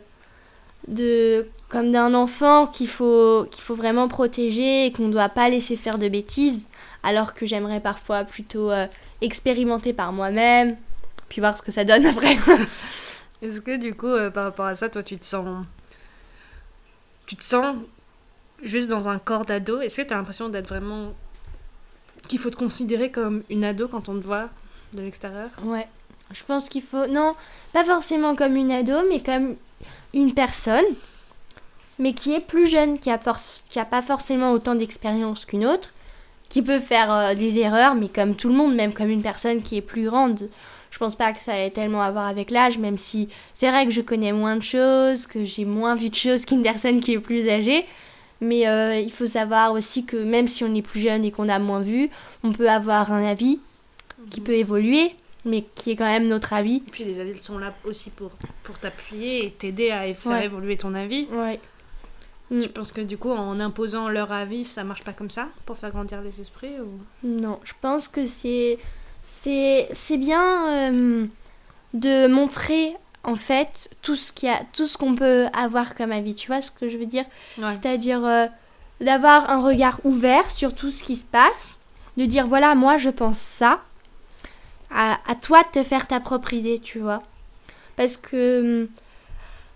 de 0.87 1.47
comme 1.69 1.91
d'un 1.91 2.13
enfant 2.15 2.65
qu'il 2.65 2.87
faut 2.87 3.45
qu'il 3.51 3.63
faut 3.63 3.75
vraiment 3.75 4.07
protéger 4.07 4.87
et 4.87 4.91
qu'on 4.91 5.07
ne 5.07 5.13
doit 5.13 5.29
pas 5.29 5.49
laisser 5.49 5.75
faire 5.75 5.99
de 5.99 6.09
bêtises 6.09 6.67
alors 7.03 7.35
que 7.35 7.45
j'aimerais 7.45 7.79
parfois 7.79 8.23
plutôt 8.23 8.71
euh, 8.71 8.87
expérimenter 9.21 9.93
par 9.93 10.11
moi-même 10.11 10.77
puis 11.27 11.41
voir 11.41 11.57
ce 11.57 11.61
que 11.61 11.71
ça 11.71 11.83
donne 11.83 12.05
après. 12.05 12.38
Est-ce 13.41 13.61
que 13.61 13.77
du 13.77 13.93
coup 13.93 14.07
euh, 14.07 14.29
par 14.29 14.45
rapport 14.45 14.65
à 14.65 14.75
ça 14.75 14.89
toi 14.89 15.03
tu 15.03 15.17
te 15.17 15.25
sens 15.25 15.65
tu 17.25 17.35
te 17.35 17.43
sens 17.43 17.75
juste 18.63 18.89
dans 18.89 19.07
un 19.07 19.19
corps 19.19 19.45
d'ado? 19.45 19.81
Est-ce 19.81 20.01
que 20.01 20.07
tu 20.07 20.13
as 20.13 20.17
l'impression 20.17 20.49
d'être 20.49 20.67
vraiment 20.67 21.13
qu'il 22.27 22.39
faut 22.39 22.49
te 22.49 22.57
considérer 22.57 23.11
comme 23.11 23.43
une 23.49 23.63
ado 23.63 23.88
quand 23.88 24.09
on 24.09 24.19
te 24.19 24.25
voit 24.25 24.49
de 24.93 25.01
l'extérieur? 25.01 25.49
Ouais. 25.63 25.88
Je 26.31 26.43
pense 26.43 26.69
qu'il 26.69 26.81
faut 26.81 27.07
non, 27.07 27.35
pas 27.73 27.83
forcément 27.83 28.35
comme 28.35 28.55
une 28.55 28.71
ado 28.71 28.97
mais 29.09 29.21
comme 29.21 29.55
une 30.13 30.33
personne, 30.33 30.85
mais 31.97 32.13
qui 32.13 32.33
est 32.33 32.39
plus 32.39 32.67
jeune, 32.67 32.99
qui 32.99 33.11
a, 33.11 33.19
qui 33.69 33.79
a 33.79 33.85
pas 33.85 34.01
forcément 34.01 34.51
autant 34.51 34.75
d'expérience 34.75 35.45
qu'une 35.45 35.65
autre, 35.65 35.93
qui 36.49 36.61
peut 36.61 36.79
faire 36.79 37.11
euh, 37.11 37.35
des 37.35 37.59
erreurs, 37.59 37.95
mais 37.95 38.09
comme 38.09 38.35
tout 38.35 38.49
le 38.49 38.55
monde, 38.55 38.75
même 38.75 38.93
comme 38.93 39.09
une 39.09 39.21
personne 39.21 39.61
qui 39.61 39.77
est 39.77 39.81
plus 39.81 40.05
grande. 40.05 40.49
Je 40.91 40.97
pense 40.97 41.15
pas 41.15 41.31
que 41.33 41.39
ça 41.39 41.57
ait 41.57 41.69
tellement 41.69 42.01
à 42.01 42.09
voir 42.11 42.25
avec 42.25 42.49
l'âge, 42.49 42.79
même 42.79 42.97
si 42.97 43.29
c'est 43.53 43.69
vrai 43.69 43.85
que 43.85 43.91
je 43.91 44.01
connais 44.01 44.31
moins 44.31 44.55
de 44.55 44.63
choses, 44.63 45.27
que 45.27 45.45
j'ai 45.45 45.65
moins 45.65 45.95
vu 45.95 46.09
de 46.09 46.15
choses 46.15 46.45
qu'une 46.45 46.63
personne 46.63 46.99
qui 46.99 47.13
est 47.13 47.19
plus 47.19 47.47
âgée. 47.47 47.85
Mais 48.41 48.67
euh, 48.67 48.99
il 48.99 49.11
faut 49.11 49.25
savoir 49.25 49.73
aussi 49.73 50.05
que 50.05 50.17
même 50.17 50.47
si 50.47 50.63
on 50.63 50.73
est 50.73 50.81
plus 50.81 51.01
jeune 51.01 51.25
et 51.25 51.31
qu'on 51.31 51.49
a 51.49 51.59
moins 51.59 51.81
vu, 51.81 52.09
on 52.43 52.53
peut 52.53 52.69
avoir 52.69 53.11
un 53.11 53.23
avis 53.23 53.59
qui 54.29 54.39
mhm. 54.39 54.45
peut 54.45 54.53
évoluer 54.53 55.13
mais 55.45 55.63
qui 55.75 55.91
est 55.91 55.95
quand 55.95 56.05
même 56.05 56.27
notre 56.27 56.53
avis. 56.53 56.77
Et 56.87 56.91
puis 56.91 57.03
les 57.03 57.19
adultes 57.19 57.43
sont 57.43 57.57
là 57.57 57.73
aussi 57.83 58.09
pour, 58.09 58.31
pour 58.63 58.77
t'appuyer 58.77 59.45
et 59.45 59.51
t'aider 59.51 59.91
à 59.91 60.13
faire 60.13 60.41
évoluer 60.41 60.77
ton 60.77 60.93
avis. 60.93 61.27
Ouais. 61.31 61.59
Mm. 62.51 62.61
Tu 62.61 62.69
penses 62.69 62.91
que 62.91 63.01
du 63.01 63.17
coup, 63.17 63.31
en 63.31 63.59
imposant 63.59 64.09
leur 64.09 64.31
avis, 64.31 64.65
ça 64.65 64.83
marche 64.83 65.03
pas 65.03 65.13
comme 65.13 65.29
ça 65.29 65.47
pour 65.65 65.77
faire 65.77 65.91
grandir 65.91 66.21
les 66.21 66.41
esprits 66.41 66.79
ou... 66.79 66.99
Non, 67.23 67.59
je 67.63 67.73
pense 67.79 68.07
que 68.07 68.25
c'est 68.25 68.79
c'est 69.41 70.17
bien 70.17 70.91
euh, 70.91 71.25
de 71.93 72.27
montrer 72.27 72.93
en 73.23 73.35
fait 73.35 73.89
tout 74.01 74.15
ce 74.15 74.33
qu'il 74.33 74.49
a 74.49 74.59
tout 74.73 74.85
ce 74.85 74.97
qu'on 74.97 75.15
peut 75.15 75.47
avoir 75.53 75.95
comme 75.95 76.11
avis. 76.11 76.35
Tu 76.35 76.47
vois 76.47 76.61
ce 76.61 76.71
que 76.71 76.89
je 76.89 76.97
veux 76.97 77.05
dire? 77.05 77.25
C'est-à-dire 77.57 78.25
euh, 78.25 78.47
d'avoir 78.99 79.49
un 79.49 79.61
regard 79.61 80.01
ouvert 80.03 80.51
sur 80.51 80.75
tout 80.75 80.91
ce 80.91 81.03
qui 81.03 81.15
se 81.15 81.25
passe, 81.25 81.79
de 82.17 82.25
dire 82.25 82.47
voilà 82.47 82.75
moi 82.75 82.97
je 82.97 83.09
pense 83.09 83.37
ça. 83.37 83.81
À, 84.91 85.19
à 85.27 85.35
toi 85.35 85.61
de 85.61 85.79
te 85.79 85.83
faire 85.83 86.07
ta 86.07 86.19
propre 86.19 86.51
idée, 86.53 86.79
tu 86.79 86.97
vois. 86.99 87.21
Parce 87.95 88.17
que 88.17 88.89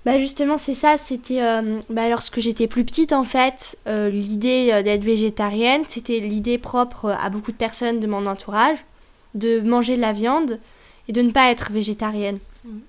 bah 0.05 0.19
justement, 0.19 0.57
c'est 0.57 0.75
ça, 0.75 0.97
c'était 0.97 1.41
euh, 1.41 1.79
bah 1.89 2.09
lorsque 2.09 2.41
j'étais 2.41 2.67
plus 2.67 2.83
petite 2.83 3.13
en 3.13 3.23
fait, 3.23 3.77
euh, 3.87 4.09
l'idée 4.09 4.69
euh, 4.73 4.83
d'être 4.83 5.03
végétarienne, 5.03 5.83
c'était 5.87 6.19
l'idée 6.19 6.57
propre 6.57 7.15
à 7.21 7.29
beaucoup 7.29 7.53
de 7.53 7.57
personnes 7.57 8.01
de 8.01 8.07
mon 8.07 8.25
entourage, 8.25 8.79
de 9.33 9.61
manger 9.61 9.95
de 9.95 10.01
la 10.01 10.11
viande 10.11 10.59
et 11.07 11.13
de 11.13 11.21
ne 11.21 11.31
pas 11.31 11.49
être 11.51 11.71
végétarienne. 11.71 12.39
Mm. 12.65 12.79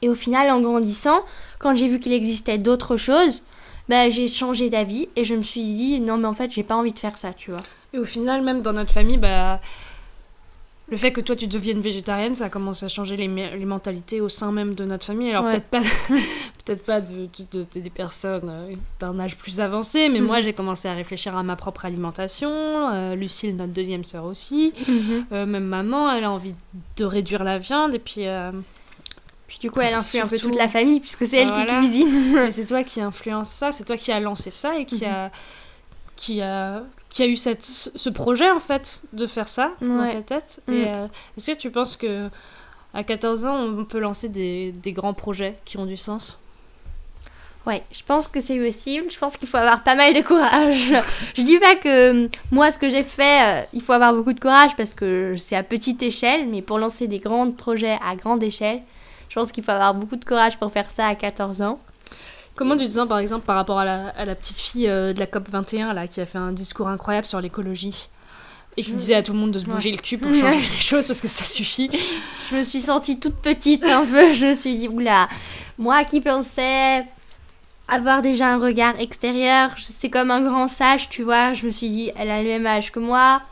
Et 0.00 0.08
au 0.08 0.14
final, 0.14 0.50
en 0.50 0.62
grandissant, 0.62 1.20
quand 1.58 1.76
j'ai 1.76 1.88
vu 1.88 2.00
qu'il 2.00 2.14
existait 2.14 2.58
d'autres 2.58 2.96
choses, 2.96 3.42
bah, 3.90 4.08
j'ai 4.08 4.26
changé 4.26 4.70
d'avis 4.70 5.10
et 5.16 5.24
je 5.24 5.34
me 5.34 5.42
suis 5.42 5.74
dit 5.74 6.00
non 6.00 6.16
mais 6.16 6.28
en 6.28 6.34
fait 6.34 6.50
j'ai 6.50 6.62
pas 6.62 6.76
envie 6.76 6.94
de 6.94 6.98
faire 6.98 7.18
ça, 7.18 7.34
tu 7.34 7.50
vois. 7.50 7.62
Et 7.92 7.98
au 7.98 8.06
final, 8.06 8.40
même 8.40 8.62
dans 8.62 8.72
notre 8.72 8.92
famille, 8.92 9.18
bah 9.18 9.60
le 10.92 10.98
fait 10.98 11.10
que 11.10 11.22
toi 11.22 11.34
tu 11.34 11.46
deviennes 11.46 11.80
végétarienne, 11.80 12.34
ça 12.34 12.50
commence 12.50 12.82
à 12.82 12.88
changer 12.88 13.16
les, 13.16 13.26
les 13.26 13.64
mentalités 13.64 14.20
au 14.20 14.28
sein 14.28 14.52
même 14.52 14.74
de 14.74 14.84
notre 14.84 15.06
famille. 15.06 15.30
Alors 15.30 15.44
peut-être 15.44 15.64
pas, 15.64 15.80
peut-être 16.64 16.84
pas 16.84 17.00
de, 17.00 17.28
des 17.74 17.88
personnes 17.88 18.50
euh, 18.50 18.74
d'un 19.00 19.18
âge 19.18 19.38
plus 19.38 19.58
avancé, 19.62 20.10
mais 20.10 20.20
moi 20.20 20.36
mhm. 20.36 20.42
j'ai 20.42 20.52
commencé 20.52 20.88
à 20.88 20.92
réfléchir 20.92 21.34
à 21.34 21.42
ma 21.42 21.56
propre 21.56 21.86
alimentation. 21.86 22.50
Euh, 22.50 23.14
Lucille, 23.14 23.56
notre 23.56 23.72
deuxième 23.72 24.04
sœur 24.04 24.26
aussi, 24.26 24.74
mhm. 24.86 25.24
euh, 25.32 25.46
même 25.46 25.64
maman, 25.64 26.12
elle 26.12 26.24
a 26.24 26.30
envie 26.30 26.54
de 26.98 27.04
réduire 27.06 27.42
la 27.42 27.56
viande 27.56 27.94
et 27.94 27.98
puis. 27.98 28.26
puis 29.46 29.58
du 29.58 29.70
coup, 29.70 29.80
elle 29.80 29.94
influe 29.94 30.20
un 30.20 30.26
peu 30.26 30.38
toute 30.38 30.56
la 30.56 30.68
famille 30.68 31.00
puisque 31.00 31.24
c'est 31.24 31.38
elle 31.38 31.52
qui 31.52 31.64
cuisine. 31.64 32.50
c'est 32.50 32.66
toi 32.66 32.84
qui 32.84 33.00
influence 33.00 33.48
ça, 33.48 33.72
c'est 33.72 33.84
toi 33.84 33.96
qui 33.96 34.12
as 34.12 34.20
lancé 34.20 34.50
ça 34.50 34.78
et 34.78 34.84
qui 34.84 35.06
mhm. 35.06 35.10
a 35.10 35.30
qui 36.16 36.42
a 36.42 36.82
qui 37.12 37.22
a 37.22 37.26
eu 37.26 37.36
cette, 37.36 37.62
ce 37.62 38.08
projet 38.08 38.50
en 38.50 38.58
fait 38.58 39.02
de 39.12 39.26
faire 39.26 39.48
ça 39.48 39.72
dans 39.82 40.08
ta 40.08 40.22
tête. 40.22 40.62
Mm. 40.66 40.72
Euh, 40.72 41.06
est-ce 41.36 41.52
que 41.52 41.56
tu 41.56 41.70
penses 41.70 41.96
que 41.96 42.28
à 42.94 43.04
14 43.04 43.44
ans 43.44 43.56
on 43.56 43.84
peut 43.84 44.00
lancer 44.00 44.28
des, 44.28 44.72
des 44.72 44.92
grands 44.92 45.14
projets 45.14 45.56
qui 45.64 45.76
ont 45.76 45.86
du 45.86 45.96
sens? 45.96 46.38
Ouais, 47.64 47.84
je 47.92 48.02
pense 48.02 48.26
que 48.26 48.40
c'est 48.40 48.58
possible. 48.58 49.08
Je 49.08 49.18
pense 49.18 49.36
qu'il 49.36 49.46
faut 49.46 49.56
avoir 49.56 49.84
pas 49.84 49.94
mal 49.94 50.14
de 50.14 50.20
courage. 50.20 50.92
je 51.34 51.42
dis 51.42 51.58
pas 51.58 51.76
que 51.76 52.28
moi, 52.50 52.72
ce 52.72 52.78
que 52.78 52.88
j'ai 52.88 53.04
fait, 53.04 53.62
euh, 53.62 53.64
il 53.72 53.80
faut 53.80 53.92
avoir 53.92 54.12
beaucoup 54.12 54.32
de 54.32 54.40
courage 54.40 54.74
parce 54.76 54.94
que 54.94 55.36
c'est 55.38 55.54
à 55.54 55.62
petite 55.62 56.02
échelle, 56.02 56.48
mais 56.48 56.60
pour 56.60 56.80
lancer 56.80 57.06
des 57.06 57.20
grands 57.20 57.48
projets 57.52 57.98
à 58.04 58.16
grande 58.16 58.42
échelle, 58.42 58.80
je 59.28 59.34
pense 59.36 59.52
qu'il 59.52 59.62
faut 59.62 59.70
avoir 59.70 59.94
beaucoup 59.94 60.16
de 60.16 60.24
courage 60.24 60.58
pour 60.58 60.72
faire 60.72 60.90
ça 60.90 61.06
à 61.06 61.14
14 61.14 61.62
ans. 61.62 61.78
Comment 62.54 62.76
tu 62.76 62.86
te 62.86 62.90
sens 62.90 63.08
par 63.08 63.18
exemple 63.18 63.46
par 63.46 63.56
rapport 63.56 63.78
à 63.78 63.84
la, 63.84 64.34
petite 64.34 64.58
fille 64.58 64.88
euh, 64.88 65.12
de 65.12 65.20
la 65.20 65.26
COP 65.26 65.48
21 65.48 65.94
là, 65.94 66.06
qui 66.06 66.20
a 66.20 66.26
fait 66.26 66.38
un 66.38 66.52
discours 66.52 66.88
incroyable 66.88 67.26
sur 67.26 67.40
l'écologie 67.40 68.08
et 68.76 68.82
qui 68.82 68.94
disait 68.94 69.14
à 69.14 69.22
tout 69.22 69.32
le 69.32 69.38
monde 69.38 69.50
de 69.50 69.58
se 69.58 69.66
bouger 69.66 69.90
le 69.90 69.98
cul 69.98 70.18
pour 70.18 70.32
changer 70.34 70.60
les 70.74 70.80
choses 70.80 71.06
parce 71.06 71.20
que 71.20 71.28
ça 71.28 71.44
suffit. 71.44 71.90
Je 72.50 72.56
me 72.56 72.62
suis 72.62 72.80
sentie 72.80 73.18
toute 73.18 73.36
petite 73.36 73.84
un 73.84 74.04
peu, 74.04 74.32
je 74.32 74.46
me 74.46 74.54
suis 74.54 74.76
dit 74.76 74.88
oula, 74.88 75.28
moi 75.78 76.04
qui 76.04 76.20
pensais 76.20 77.04
avoir 77.88 78.22
déjà 78.22 78.48
un 78.48 78.58
regard 78.58 78.98
extérieur, 78.98 79.70
c'est 79.82 80.08
comme 80.08 80.30
un 80.30 80.40
grand 80.40 80.68
sage, 80.68 81.08
tu 81.08 81.22
vois, 81.22 81.52
je 81.54 81.66
me 81.66 81.70
suis 81.70 81.88
dit 81.88 82.12
elle 82.16 82.30
a 82.30 82.42
le 82.42 82.48
même 82.48 82.66
âge 82.66 82.92
que 82.92 82.98
moi, 82.98 83.42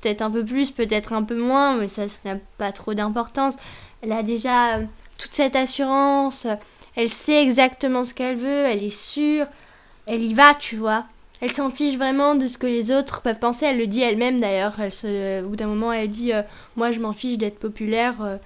peut-être 0.00 0.22
un 0.22 0.30
peu 0.30 0.44
plus, 0.44 0.70
peut-être 0.70 1.12
un 1.12 1.22
peu 1.22 1.38
moins, 1.38 1.76
mais 1.76 1.88
ça, 1.88 2.08
ça 2.08 2.20
n'a 2.24 2.36
pas 2.58 2.72
trop 2.72 2.94
d'importance. 2.94 3.54
Elle 4.02 4.12
a 4.12 4.22
déjà 4.22 4.76
euh, 4.76 4.84
toute 5.18 5.34
cette 5.34 5.56
assurance, 5.56 6.46
elle 7.00 7.08
sait 7.08 7.42
exactement 7.42 8.04
ce 8.04 8.12
qu'elle 8.12 8.36
veut, 8.36 8.66
elle 8.66 8.82
est 8.82 8.94
sûre, 8.94 9.46
elle 10.06 10.22
y 10.22 10.34
va, 10.34 10.54
tu 10.54 10.76
vois. 10.76 11.06
Elle 11.40 11.50
s'en 11.50 11.70
fiche 11.70 11.96
vraiment 11.96 12.34
de 12.34 12.46
ce 12.46 12.58
que 12.58 12.66
les 12.66 12.92
autres 12.92 13.22
peuvent 13.22 13.38
penser, 13.38 13.64
elle 13.64 13.78
le 13.78 13.86
dit 13.86 14.02
elle-même 14.02 14.38
d'ailleurs. 14.38 14.74
au 14.78 15.48
bout 15.48 15.56
d'un 15.56 15.66
moment, 15.66 15.94
elle 15.94 16.10
dit 16.10 16.34
euh, 16.34 16.42
Moi, 16.76 16.92
je 16.92 17.00
m'en 17.00 17.14
fiche 17.14 17.38
d'être 17.38 17.58
populaire. 17.58 18.16
Euh, 18.20 18.36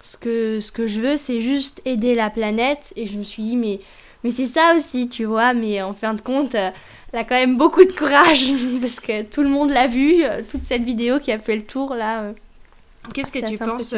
ce, 0.00 0.16
que, 0.16 0.60
ce 0.60 0.72
que 0.72 0.86
je 0.86 1.02
veux, 1.02 1.16
c'est 1.18 1.42
juste 1.42 1.82
aider 1.84 2.14
la 2.14 2.30
planète. 2.30 2.94
Et 2.96 3.04
je 3.04 3.18
me 3.18 3.22
suis 3.22 3.42
dit 3.42 3.56
Mais, 3.58 3.80
mais 4.24 4.30
c'est 4.30 4.46
ça 4.46 4.72
aussi, 4.74 5.10
tu 5.10 5.26
vois. 5.26 5.52
Mais 5.52 5.82
en 5.82 5.92
fin 5.92 6.14
de 6.14 6.22
compte, 6.22 6.54
euh, 6.54 6.70
elle 7.12 7.20
a 7.20 7.24
quand 7.24 7.34
même 7.34 7.58
beaucoup 7.58 7.84
de 7.84 7.92
courage 7.92 8.50
parce 8.80 8.98
que 8.98 9.24
tout 9.24 9.42
le 9.42 9.50
monde 9.50 9.68
l'a 9.68 9.88
vu, 9.88 10.24
toute 10.50 10.64
cette 10.64 10.84
vidéo 10.84 11.20
qui 11.20 11.30
a 11.30 11.38
fait 11.38 11.56
le 11.56 11.66
tour 11.66 11.94
là. 11.94 12.32
Qu'est-ce 13.12 13.30
que 13.30 13.46
tu 13.46 13.58
penses 13.58 13.94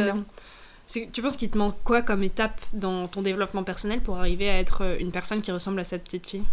tu 0.87 1.23
penses 1.23 1.37
qu'il 1.37 1.51
te 1.51 1.59
manque 1.59 1.77
quoi 1.83 2.03
comme 2.03 2.23
étape 2.23 2.61
dans 2.73 3.09
ton 3.09 3.23
développement 3.23 3.63
personnel 3.63 4.01
pour 4.01 4.19
arriver 4.19 4.51
à 4.51 4.59
être 4.59 4.83
euh, 4.83 4.97
une 4.99 5.13
personne 5.13 5.41
qui 5.41 5.51
ressemble 5.51 5.81
à 5.81 5.85
cette 5.85 6.05
petite 6.05 6.27
fille? 6.27 6.45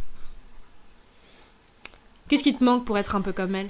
Qu'est-ce 2.28 2.44
qui 2.44 2.56
te 2.56 2.64
manque 2.64 2.86
pour 2.86 2.98
être 2.98 3.16
un 3.16 3.22
peu 3.22 3.34
comme 3.34 3.56
elle? 3.56 3.70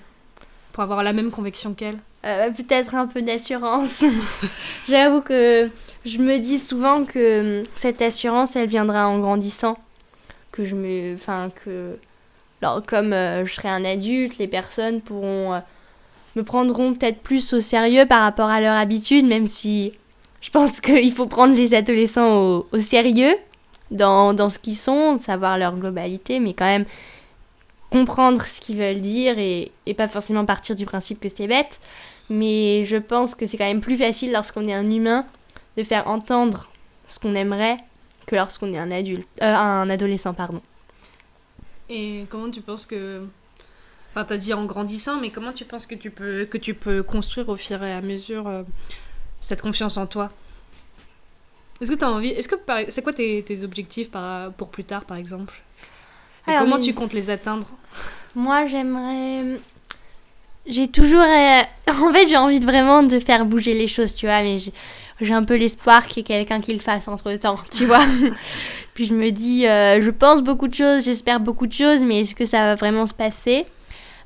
Pour 0.72 0.84
avoir 0.84 1.04
la 1.04 1.14
même 1.14 1.32
conviction 1.32 1.74
qu'elle? 1.74 1.98
Euh, 2.26 2.52
Peut-être 2.52 2.94
un 2.94 3.08
peu 3.08 3.24
d'assurance. 3.24 4.06
J'avoue 4.88 5.22
que 5.22 5.70
je 6.06 6.20
me 6.20 6.38
dis 6.38 6.60
souvent 6.60 7.06
que 7.06 7.60
hum, 7.62 7.64
cette 7.76 8.02
assurance, 8.02 8.56
elle 8.56 8.70
viendra 8.70 9.08
en 9.08 9.20
grandissant. 9.20 9.80
Que 10.52 10.64
je 10.64 10.76
me. 10.76 11.16
Enfin, 11.16 11.50
que. 11.64 11.98
Alors, 12.62 12.86
comme 12.86 13.14
euh, 13.14 13.46
je 13.48 13.54
serai 13.54 13.70
un 13.70 13.84
adulte, 13.84 14.38
les 14.38 14.48
personnes 14.48 15.02
pourront. 15.02 15.60
me 16.36 16.44
prendront 16.44 16.94
peut-être 16.94 17.22
plus 17.22 17.54
au 17.54 17.62
sérieux 17.62 18.06
par 18.06 18.22
rapport 18.22 18.50
à 18.50 18.62
leur 18.62 18.78
habitude, 18.78 19.26
même 19.26 19.48
si 19.48 19.94
je 20.42 20.50
pense 20.50 20.82
qu'il 20.82 21.12
faut 21.14 21.28
prendre 21.28 21.56
les 21.56 21.74
adolescents 21.74 22.66
au, 22.72 22.80
sérieux 22.80 23.36
dans, 23.92 24.34
dans 24.34 24.50
ce 24.50 24.60
qu'ils 24.60 24.76
sont, 24.76 25.20
savoir 25.20 25.58
leur 25.58 25.76
globalité, 25.76 26.40
mais 26.40 26.54
quand 26.54 26.66
même 26.66 26.86
comprendre 27.92 28.42
ce 28.44 28.62
qu'ils 28.62 28.78
veulent 28.78 29.02
dire 29.02 29.38
et, 29.38 29.72
et, 29.86 29.94
pas 29.94 30.08
forcément 30.08 30.46
partir 30.46 30.76
du 30.76 30.86
principe 30.86 31.20
que 31.20 31.30
c'est 31.30 31.48
bête. 31.48 31.80
Mais 32.30 32.86
je 32.86 32.96
pense 32.96 33.36
que 33.36 33.46
c'est 33.46 33.58
quand 33.58 33.66
même 33.66 33.82
plus 33.82 33.98
facile 33.98 34.32
lorsqu'on 34.32 34.66
est 34.66 34.74
un 34.74 34.90
humain 34.90 35.26
de 35.78 35.84
faire 35.84 36.08
entendre 36.08 36.70
ce 37.08 37.20
qu'on 37.20 37.36
aimerait 37.36 37.78
que 38.26 38.36
lorsqu'on 38.36 38.74
est 38.74 38.78
un 38.78 38.92
adulte, 38.92 39.28
euh, 39.42 39.54
un 39.54 39.90
adolescent, 39.90 40.34
pardon. 40.34 40.62
Et 41.90 42.26
comment 42.30 42.50
tu 42.50 42.62
penses 42.62 42.86
que 42.86 43.26
Enfin, 44.12 44.26
t'as 44.26 44.38
dit 44.38 44.54
en 44.54 44.66
grandissant, 44.66 45.22
mais 45.22 45.30
comment 45.30 45.54
tu 45.54 45.64
penses 45.64 45.86
que 45.86 45.96
tu 45.96 46.12
peux, 46.12 46.44
que 46.44 46.58
tu 46.58 46.74
peux 46.74 47.02
construire 47.02 47.48
au 47.48 47.56
fur 47.56 47.82
et 47.82 47.94
à 47.94 48.02
mesure 48.02 48.46
euh, 48.46 48.64
cette 49.42 49.62
confiance 49.62 49.98
en 49.98 50.06
toi. 50.06 50.32
Est-ce 51.82 51.92
que 51.92 51.98
tu 51.98 52.06
as 52.06 52.10
envie 52.10 52.30
Est-ce 52.30 52.48
que 52.48 52.56
c'est 52.90 53.02
quoi 53.02 53.12
tes, 53.12 53.44
tes 53.44 53.64
objectifs 53.64 54.10
pour 54.58 54.70
plus 54.70 54.84
tard 54.86 55.04
par 55.04 55.18
exemple? 55.18 55.62
Comment 56.46 56.80
tu 56.80 56.94
comptes 56.94 57.14
les 57.14 57.30
atteindre? 57.30 57.68
Moi, 58.36 58.68
j'aimerais 58.68 59.60
j'ai 60.68 60.88
toujours 60.88 61.22
euh, 61.22 61.62
en 61.92 62.14
fait 62.14 62.28
j'ai 62.28 62.38
envie 62.38 62.60
de 62.60 62.66
vraiment 62.66 63.04
de 63.04 63.20
faire 63.20 63.46
bouger 63.46 63.74
les 63.74 63.88
choses 63.88 64.14
tu 64.14 64.28
vois 64.28 64.44
mais 64.44 64.58
j'ai 65.20 65.34
un 65.34 65.44
peu 65.44 65.56
l'espoir 65.56 66.06
qu'il 66.08 66.18
y 66.18 66.20
ait 66.22 66.24
quelqu'un 66.24 66.62
qui 66.62 66.74
le 66.74 66.80
fasse 66.80 67.08
entre 67.08 67.34
temps 67.36 67.60
tu 67.72 67.86
vois. 67.86 68.06
Puis 68.94 69.06
je 69.06 69.14
me 69.14 69.32
dis 69.32 69.68
euh, 69.68 70.02
je 70.02 70.10
pense 70.12 70.42
beaucoup 70.42 70.68
de 70.68 70.74
choses 70.74 71.06
j'espère 71.06 71.40
beaucoup 71.40 71.68
de 71.68 71.74
choses 71.74 72.04
mais 72.04 72.22
est-ce 72.22 72.36
que 72.36 72.46
ça 72.46 72.60
va 72.60 72.76
vraiment 72.76 73.08
se 73.08 73.14
passer? 73.14 73.66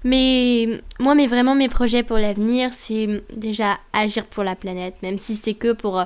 Mais 0.06 0.82
moi, 1.00 1.16
mais 1.16 1.26
vraiment, 1.26 1.56
mes 1.56 1.68
projets 1.68 2.04
pour 2.04 2.18
l'avenir, 2.18 2.70
c'est 2.74 3.24
déjà 3.36 3.80
agir 3.92 4.28
pour 4.28 4.44
la 4.44 4.56
planète, 4.56 4.94
même 5.02 5.18
si 5.18 5.36
c'est 5.36 5.56
que 5.56 5.74
pour. 5.74 6.00
Euh, 6.00 6.06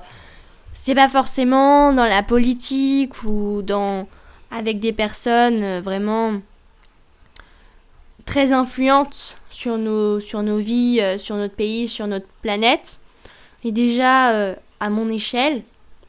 c'est 0.74 0.96
pas 0.96 1.10
forcément 1.10 1.92
dans 1.92 2.06
la 2.06 2.24
politique 2.24 3.26
ou 3.26 3.62
dans. 3.62 4.08
avec 4.52 4.80
des 4.80 4.94
personnes 4.94 5.64
euh, 5.64 5.82
vraiment 5.82 6.42
très 8.24 8.54
influentes 8.54 9.38
sur 9.50 9.78
nos, 9.78 10.22
sur 10.22 10.44
nos 10.44 10.60
vies, 10.60 11.02
euh, 11.02 11.18
sur 11.18 11.36
notre 11.36 11.56
pays, 11.56 11.90
sur 11.90 12.08
notre 12.08 12.28
planète. 12.42 13.00
Et 13.66 13.74
déjà, 13.74 14.56
à 14.80 14.90
mon 14.90 15.10
échelle, 15.10 15.64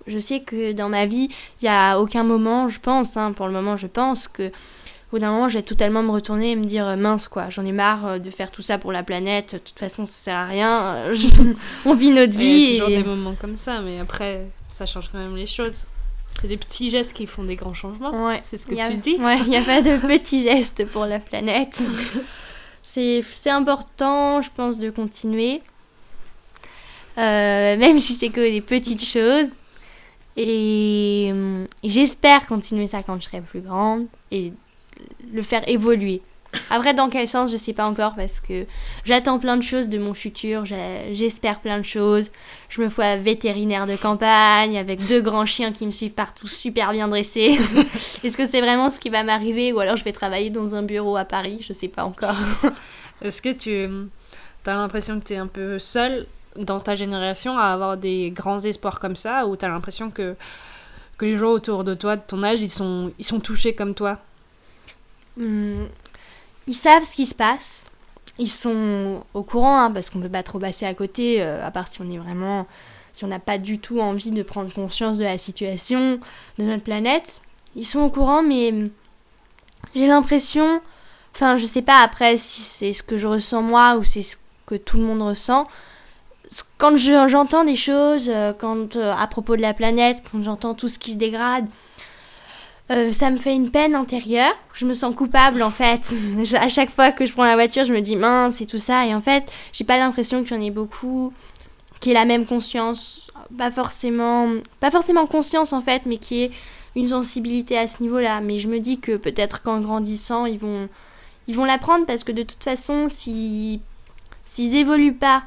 je 0.06 0.20
sais 0.20 0.38
que 0.38 0.70
dans 0.70 0.88
ma 0.88 1.06
vie, 1.06 1.28
il 1.60 1.64
n'y 1.64 1.68
a 1.68 1.98
aucun 1.98 2.22
moment, 2.22 2.68
je 2.68 2.78
pense, 2.78 3.16
hein, 3.16 3.32
pour 3.32 3.46
le 3.48 3.52
moment, 3.52 3.76
je 3.76 3.88
pense 3.88 4.28
que 4.28 4.52
au 5.10 5.16
bout 5.16 5.18
d'un 5.18 5.32
moment, 5.32 5.48
j'ai 5.48 5.64
totalement 5.64 6.04
me 6.04 6.12
retourner 6.12 6.52
et 6.52 6.56
me 6.56 6.64
dire 6.64 6.86
euh, 6.86 6.94
mince 6.94 7.26
quoi, 7.26 7.50
j'en 7.50 7.64
ai 7.64 7.72
marre 7.72 8.06
euh, 8.06 8.18
de 8.20 8.30
faire 8.30 8.52
tout 8.52 8.62
ça 8.62 8.78
pour 8.78 8.92
la 8.92 9.02
planète, 9.02 9.54
de 9.54 9.58
toute 9.58 9.78
façon 9.78 10.06
ça 10.06 10.12
sert 10.12 10.36
à 10.36 10.46
rien, 10.46 10.94
euh, 10.94 11.16
on 11.84 11.94
vit 11.94 12.12
notre 12.12 12.38
vie. 12.38 12.44
Il 12.44 12.74
y 12.74 12.80
a 12.80 12.84
toujours 12.84 12.96
des 13.02 13.08
moments 13.08 13.34
comme 13.34 13.56
ça, 13.56 13.80
mais 13.80 13.98
après 13.98 14.46
ça 14.68 14.86
change 14.86 15.08
quand 15.10 15.18
même 15.18 15.34
les 15.34 15.46
choses. 15.46 15.86
C'est 16.28 16.46
les 16.46 16.56
petits 16.56 16.90
gestes 16.90 17.12
qui 17.12 17.26
font 17.26 17.42
des 17.42 17.56
grands 17.56 17.74
changements. 17.74 18.28
Ouais. 18.28 18.40
C'est 18.44 18.56
ce 18.56 18.68
que 18.68 18.88
tu 18.88 18.96
dis. 18.98 19.16
Ouais, 19.16 19.38
il 19.40 19.48
n'y 19.48 19.56
a 19.56 19.62
pas 19.62 19.82
de 19.82 19.96
petits 20.06 20.44
gestes 20.44 20.86
pour 20.86 21.04
la 21.06 21.18
planète. 21.18 21.82
c'est 22.84 23.24
important, 23.46 24.40
je 24.42 24.50
pense, 24.54 24.78
de 24.78 24.90
continuer. 24.90 25.60
même 27.16 27.98
si 27.98 28.14
c'est 28.14 28.28
que 28.28 28.40
des 28.40 28.60
petites 28.60 29.04
choses. 29.04 29.48
Et 30.36 31.34
j'espère 31.82 32.46
continuer 32.46 32.86
ça 32.86 33.02
quand 33.02 33.20
je 33.20 33.26
serai 33.26 33.40
plus 33.40 33.60
grande. 33.60 34.06
Et 34.30 34.52
le 35.32 35.42
faire 35.42 35.68
évoluer. 35.68 36.22
Après, 36.68 36.94
dans 36.94 37.08
quel 37.08 37.28
sens, 37.28 37.50
je 37.50 37.56
sais 37.56 37.72
pas 37.72 37.84
encore 37.84 38.14
parce 38.16 38.40
que 38.40 38.66
j'attends 39.04 39.38
plein 39.38 39.56
de 39.56 39.62
choses 39.62 39.88
de 39.88 39.98
mon 39.98 40.14
futur, 40.14 40.64
j'espère 41.12 41.60
plein 41.60 41.78
de 41.78 41.84
choses. 41.84 42.30
Je 42.68 42.80
me 42.80 42.88
vois 42.88 43.16
vétérinaire 43.16 43.86
de 43.86 43.96
campagne 43.96 44.76
avec 44.76 45.06
deux 45.06 45.20
grands 45.20 45.46
chiens 45.46 45.72
qui 45.72 45.86
me 45.86 45.92
suivent 45.92 46.12
partout 46.12 46.48
super 46.48 46.92
bien 46.92 47.06
dressés. 47.08 47.58
Est-ce 48.24 48.36
que 48.36 48.46
c'est 48.46 48.60
vraiment 48.60 48.90
ce 48.90 48.98
qui 48.98 49.10
va 49.10 49.22
m'arriver 49.22 49.72
ou 49.72 49.80
alors 49.80 49.96
je 49.96 50.04
vais 50.04 50.12
travailler 50.12 50.50
dans 50.50 50.74
un 50.74 50.82
bureau 50.82 51.16
à 51.16 51.24
Paris 51.24 51.58
Je 51.60 51.72
sais 51.72 51.88
pas 51.88 52.04
encore. 52.04 52.36
Est-ce 53.22 53.42
que 53.42 53.52
tu 53.52 53.88
as 54.66 54.74
l'impression 54.74 55.20
que 55.20 55.26
tu 55.26 55.34
es 55.34 55.38
un 55.38 55.46
peu 55.46 55.78
seule 55.78 56.26
dans 56.56 56.80
ta 56.80 56.96
génération 56.96 57.58
à 57.58 57.66
avoir 57.66 57.96
des 57.96 58.32
grands 58.32 58.60
espoirs 58.60 58.98
comme 58.98 59.16
ça 59.16 59.46
ou 59.46 59.56
tu 59.56 59.64
as 59.64 59.68
l'impression 59.68 60.10
que, 60.10 60.34
que 61.16 61.26
les 61.26 61.36
gens 61.36 61.50
autour 61.50 61.84
de 61.84 61.94
toi, 61.94 62.16
de 62.16 62.22
ton 62.26 62.42
âge, 62.42 62.60
ils 62.60 62.70
sont, 62.70 63.12
ils 63.20 63.24
sont 63.24 63.38
touchés 63.38 63.74
comme 63.74 63.94
toi? 63.94 64.18
Hmm, 65.36 65.86
ils 66.66 66.74
savent 66.74 67.04
ce 67.04 67.16
qui 67.16 67.26
se 67.26 67.34
passe. 67.34 67.84
Ils 68.38 68.48
sont 68.48 69.24
au 69.34 69.42
courant, 69.42 69.80
hein, 69.80 69.90
parce 69.90 70.08
qu'on 70.08 70.18
ne 70.18 70.24
peut 70.24 70.30
pas 70.30 70.42
trop 70.42 70.58
passer 70.58 70.86
à 70.86 70.94
côté, 70.94 71.42
euh, 71.42 71.66
à 71.66 71.70
part 71.70 71.88
si 71.88 72.00
on 72.00 72.10
est 72.10 72.18
vraiment. 72.18 72.66
si 73.12 73.24
on 73.24 73.28
n'a 73.28 73.38
pas 73.38 73.58
du 73.58 73.78
tout 73.78 74.00
envie 74.00 74.30
de 74.30 74.42
prendre 74.42 74.72
conscience 74.72 75.18
de 75.18 75.24
la 75.24 75.36
situation 75.36 76.20
de 76.58 76.64
notre 76.64 76.84
planète. 76.84 77.40
Ils 77.76 77.84
sont 77.84 78.00
au 78.00 78.10
courant, 78.10 78.42
mais 78.42 78.72
j'ai 79.94 80.06
l'impression. 80.06 80.80
Enfin, 81.34 81.56
je 81.56 81.66
sais 81.66 81.82
pas 81.82 82.02
après 82.02 82.36
si 82.36 82.62
c'est 82.62 82.92
ce 82.92 83.02
que 83.02 83.16
je 83.16 83.26
ressens 83.26 83.62
moi 83.62 83.96
ou 83.96 84.04
c'est 84.04 84.22
ce 84.22 84.36
que 84.66 84.74
tout 84.74 84.96
le 84.96 85.04
monde 85.04 85.22
ressent. 85.22 85.68
Quand 86.78 86.96
j'entends 86.96 87.64
des 87.64 87.76
choses, 87.76 88.28
euh, 88.28 88.52
quand 88.52 88.96
euh, 88.96 89.14
à 89.16 89.26
propos 89.28 89.56
de 89.56 89.62
la 89.62 89.74
planète, 89.74 90.22
quand 90.30 90.42
j'entends 90.42 90.74
tout 90.74 90.88
ce 90.88 90.98
qui 90.98 91.12
se 91.12 91.16
dégrade, 91.16 91.66
euh, 92.90 93.12
ça 93.12 93.30
me 93.30 93.36
fait 93.38 93.54
une 93.54 93.70
peine 93.70 93.94
intérieure. 93.94 94.54
Je 94.74 94.84
me 94.84 94.94
sens 94.94 95.14
coupable 95.14 95.62
en 95.62 95.70
fait. 95.70 96.14
à 96.60 96.68
chaque 96.68 96.90
fois 96.90 97.12
que 97.12 97.24
je 97.24 97.32
prends 97.32 97.44
la 97.44 97.54
voiture, 97.54 97.84
je 97.84 97.92
me 97.92 98.00
dis 98.00 98.16
mince 98.16 98.56
c'est 98.56 98.66
tout 98.66 98.78
ça. 98.78 99.06
Et 99.06 99.14
en 99.14 99.20
fait, 99.20 99.52
j'ai 99.72 99.84
pas 99.84 99.98
l'impression 99.98 100.42
qu'il 100.42 100.56
y 100.56 100.58
en 100.58 100.62
ait 100.62 100.70
beaucoup 100.70 101.32
qui 102.00 102.10
aient 102.10 102.14
la 102.14 102.24
même 102.24 102.46
conscience. 102.46 103.30
Pas 103.56 103.70
forcément, 103.70 104.48
pas 104.80 104.90
forcément 104.90 105.26
conscience 105.26 105.72
en 105.72 105.82
fait, 105.82 106.02
mais 106.06 106.16
qui 106.16 106.42
aient 106.42 106.50
une 106.96 107.08
sensibilité 107.08 107.78
à 107.78 107.86
ce 107.86 108.02
niveau-là. 108.02 108.40
Mais 108.40 108.58
je 108.58 108.68
me 108.68 108.80
dis 108.80 108.98
que 108.98 109.16
peut-être 109.16 109.62
qu'en 109.62 109.80
grandissant, 109.80 110.46
ils 110.46 110.58
vont, 110.58 110.88
ils 111.46 111.54
vont 111.54 111.64
l'apprendre 111.64 112.06
parce 112.06 112.24
que 112.24 112.32
de 112.32 112.42
toute 112.42 112.64
façon, 112.64 113.06
si 113.08 113.80
s'ils 114.44 114.74
évoluent 114.74 115.14
pas 115.14 115.44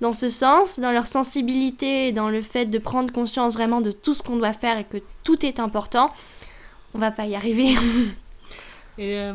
dans 0.00 0.12
ce 0.12 0.28
sens, 0.28 0.80
dans 0.80 0.90
leur 0.90 1.06
sensibilité, 1.06 2.12
dans 2.12 2.28
le 2.28 2.42
fait 2.42 2.66
de 2.66 2.78
prendre 2.78 3.12
conscience 3.12 3.54
vraiment 3.54 3.80
de 3.80 3.92
tout 3.92 4.14
ce 4.14 4.22
qu'on 4.22 4.36
doit 4.36 4.52
faire 4.52 4.78
et 4.78 4.84
que 4.84 4.98
tout 5.22 5.46
est 5.46 5.60
important, 5.60 6.10
on 6.96 6.98
va 6.98 7.10
pas 7.10 7.26
y 7.26 7.36
arriver. 7.36 7.74
Et 8.98 9.18
euh, 9.18 9.34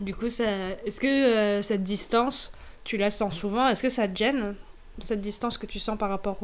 du 0.00 0.14
coup, 0.14 0.26
est-ce 0.26 1.00
que 1.00 1.06
euh, 1.06 1.62
cette 1.62 1.84
distance, 1.84 2.52
tu 2.84 2.96
la 2.96 3.10
sens 3.10 3.38
souvent? 3.38 3.68
Est-ce 3.68 3.82
que 3.82 3.88
ça 3.88 4.08
te 4.08 4.16
gêne 4.16 4.56
cette 5.02 5.20
distance 5.20 5.58
que 5.58 5.66
tu 5.66 5.78
sens 5.78 5.96
par 5.96 6.10
rapport 6.10 6.38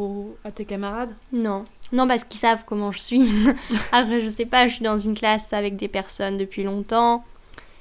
à 0.45 0.53
tes 0.53 0.65
camarades? 0.65 1.13
Non. 1.33 1.65
Non, 1.91 2.07
parce 2.07 2.25
qu'ils 2.25 2.39
savent 2.39 2.63
comment 2.65 2.93
je 2.93 3.01
suis. 3.01 3.33
Après, 3.93 4.21
je 4.21 4.29
sais 4.29 4.47
pas, 4.47 4.69
je 4.69 4.75
suis 4.75 4.85
dans 4.85 4.99
une 4.99 5.15
classe 5.15 5.53
avec 5.53 5.77
des 5.77 5.89
personnes 5.89 6.39
depuis 6.39 6.63
longtemps. 6.63 7.25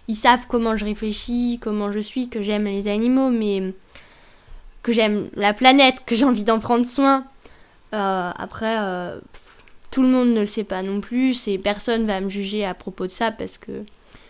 Ils 0.08 0.16
savent 0.16 0.46
comment 0.50 0.76
je 0.76 0.84
réfléchis, 0.84 1.60
comment 1.62 1.92
je 1.92 2.00
suis, 2.00 2.28
que 2.28 2.42
j'aime 2.42 2.66
les 2.66 2.88
animaux, 2.88 3.30
mais 3.30 3.74
que 4.82 4.92
j'aime 4.92 5.30
la 5.36 5.54
planète, 5.54 6.04
que 6.06 6.16
j'ai 6.16 6.26
envie 6.26 6.44
d'en 6.44 6.60
prendre 6.60 6.88
soin. 6.88 7.26
Euh, 7.94 8.32
après, 8.36 8.76
tout 9.92 10.02
le 10.02 10.08
monde 10.08 10.30
ne 10.30 10.40
le 10.40 10.46
sait 10.46 10.64
pas 10.64 10.82
non 10.82 11.02
plus 11.02 11.48
et 11.48 11.58
personne 11.58 12.08
va 12.08 12.22
me 12.22 12.30
juger 12.30 12.66
à 12.66 12.74
propos 12.74 13.06
de 13.06 13.12
ça 13.12 13.30
parce 13.30 13.58
que 13.58 13.72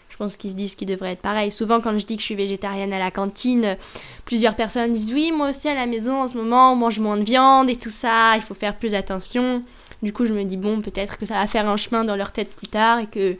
je 0.09 0.17
pense 0.17 0.35
qu'ils 0.35 0.51
se 0.51 0.55
disent 0.55 0.75
qu'ils 0.75 0.87
devraient 0.87 1.13
être 1.13 1.21
pareil. 1.21 1.51
Souvent, 1.51 1.79
quand 1.79 1.97
je 1.97 2.05
dis 2.05 2.15
que 2.15 2.21
je 2.21 2.25
suis 2.25 2.35
végétarienne 2.35 2.91
à 2.91 2.99
la 2.99 3.11
cantine, 3.11 3.77
plusieurs 4.25 4.55
personnes 4.55 4.91
disent 4.91 5.13
Oui, 5.13 5.31
moi 5.31 5.49
aussi 5.49 5.69
à 5.69 5.75
la 5.75 5.85
maison 5.85 6.21
en 6.21 6.27
ce 6.27 6.35
moment, 6.35 6.73
on 6.73 6.75
mange 6.75 6.99
moins 6.99 7.17
de 7.17 7.23
viande 7.23 7.69
et 7.69 7.75
tout 7.77 7.89
ça, 7.89 8.33
il 8.35 8.41
faut 8.41 8.53
faire 8.53 8.75
plus 8.75 8.93
attention. 8.93 9.63
Du 10.03 10.13
coup, 10.13 10.25
je 10.25 10.33
me 10.33 10.43
dis 10.43 10.57
Bon, 10.57 10.81
peut-être 10.81 11.17
que 11.17 11.25
ça 11.25 11.35
va 11.35 11.47
faire 11.47 11.67
un 11.69 11.77
chemin 11.77 12.03
dans 12.03 12.15
leur 12.15 12.31
tête 12.31 12.53
plus 12.53 12.67
tard 12.67 12.99
et 12.99 13.07
que, 13.07 13.37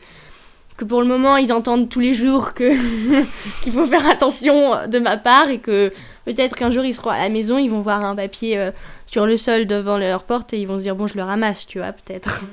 que 0.82 0.86
pour 0.86 1.02
le 1.02 1.08
moment, 1.08 1.38
ils 1.38 1.54
entendent 1.54 1.90
tous 1.90 2.00
les 2.00 2.16
jours 2.16 2.54
qu'il 3.64 3.72
faut 3.72 3.86
faire 3.86 4.08
attention 4.10 4.88
de 4.88 4.98
ma 4.98 5.16
part 5.16 5.50
et 5.50 5.60
que 5.60 5.94
peut-être 6.26 6.56
qu'un 6.56 6.72
jour, 6.72 6.84
ils 6.84 6.94
seront 6.94 7.12
à 7.12 7.20
la 7.20 7.30
maison, 7.30 7.60
ils 7.60 7.70
vont 7.70 7.82
voir 7.82 8.04
un 8.04 8.16
papier. 8.16 8.58
Euh, 8.58 8.72
sur 9.12 9.26
le 9.26 9.36
sol 9.36 9.68
devant 9.68 9.98
leur 9.98 10.24
porte 10.24 10.54
et 10.54 10.62
ils 10.62 10.66
vont 10.66 10.78
se 10.78 10.84
dire 10.84 10.96
bon 10.96 11.06
je 11.06 11.16
le 11.16 11.24
ramasse 11.24 11.68
tu 11.68 11.80
vois 11.80 11.92
peut-être 11.92 12.46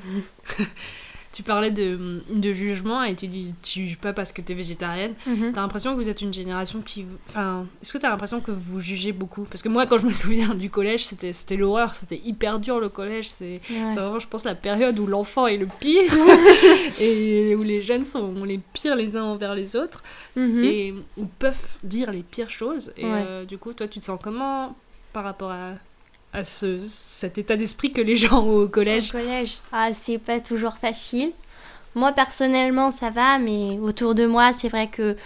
tu 1.38 1.44
parlais 1.44 1.70
de, 1.70 2.20
de, 2.30 2.52
jugement 2.52 3.04
et 3.04 3.14
tu 3.14 3.28
dis 3.28 3.54
tu 3.62 3.86
juges 3.86 3.98
pas 3.98 4.12
parce 4.12 4.32
que 4.32 4.42
tu 4.42 4.50
es 4.50 4.54
végétarienne 4.56 5.14
mhm. 5.24 5.52
t'as 5.54 5.60
l'impression 5.60 5.92
que 5.92 5.96
vous 5.96 6.08
êtes 6.08 6.20
une 6.20 6.34
génération 6.34 6.80
qui 6.80 7.06
enfin 7.28 7.64
est-ce 7.80 7.92
que 7.92 7.98
t'as 7.98 8.08
l'impression 8.08 8.40
que 8.40 8.50
vous 8.50 8.80
jugez 8.80 9.12
beaucoup? 9.12 9.44
Parce 9.44 9.62
que 9.62 9.68
moi 9.68 9.86
quand 9.86 9.98
je 9.98 10.06
me 10.06 10.10
souviens 10.22 10.52
du 10.56 10.68
collège 10.68 11.06
c'était 11.06 11.56
l'horreur 11.56 11.94
c'était 11.94 12.20
hyper 12.24 12.58
dur 12.58 12.80
le 12.80 12.88
collège 12.88 13.30
c'est 13.30 13.60
vraiment 13.68 14.18
je 14.18 14.26
pense 14.26 14.44
la 14.44 14.56
période 14.56 14.98
où 14.98 15.06
l'enfant 15.06 15.46
est 15.46 15.58
le 15.58 15.68
pire 15.78 16.10
et 17.00 17.54
où 17.54 17.62
les 17.62 17.82
jeunes 17.82 18.04
sont 18.04 18.34
les 18.44 18.58
pires 18.72 18.96
les 18.96 19.16
uns 19.16 19.22
envers 19.22 19.54
les 19.54 19.76
autres 19.76 20.02
mhm. 20.34 20.64
et 20.64 20.92
où 21.16 21.26
peuvent 21.38 21.78
dire 21.84 22.10
les 22.10 22.24
pires 22.24 22.50
choses 22.50 22.92
et 22.96 23.04
euh, 23.04 23.44
du 23.44 23.58
coup 23.58 23.74
toi 23.74 23.86
tu 23.86 24.00
te 24.00 24.06
sens 24.06 24.18
comment 24.20 24.74
par 25.12 25.22
rapport 25.22 25.52
à 25.52 25.74
à 26.32 26.44
ce, 26.44 26.78
cet 26.80 27.38
état 27.38 27.56
d'esprit 27.56 27.90
que 27.90 28.00
les 28.00 28.16
gens 28.16 28.42
ont 28.42 28.62
au 28.62 28.68
collège 28.68 29.08
Au 29.10 29.18
collège, 29.18 29.58
ah, 29.72 29.90
c'est 29.94 30.18
pas 30.18 30.40
toujours 30.40 30.76
facile. 30.76 31.32
Moi 31.94 32.12
personnellement 32.12 32.90
ça 32.90 33.10
va, 33.10 33.38
mais 33.38 33.78
autour 33.80 34.14
de 34.14 34.26
moi 34.26 34.52
c'est 34.52 34.68
vrai 34.68 34.88
que 34.88 35.16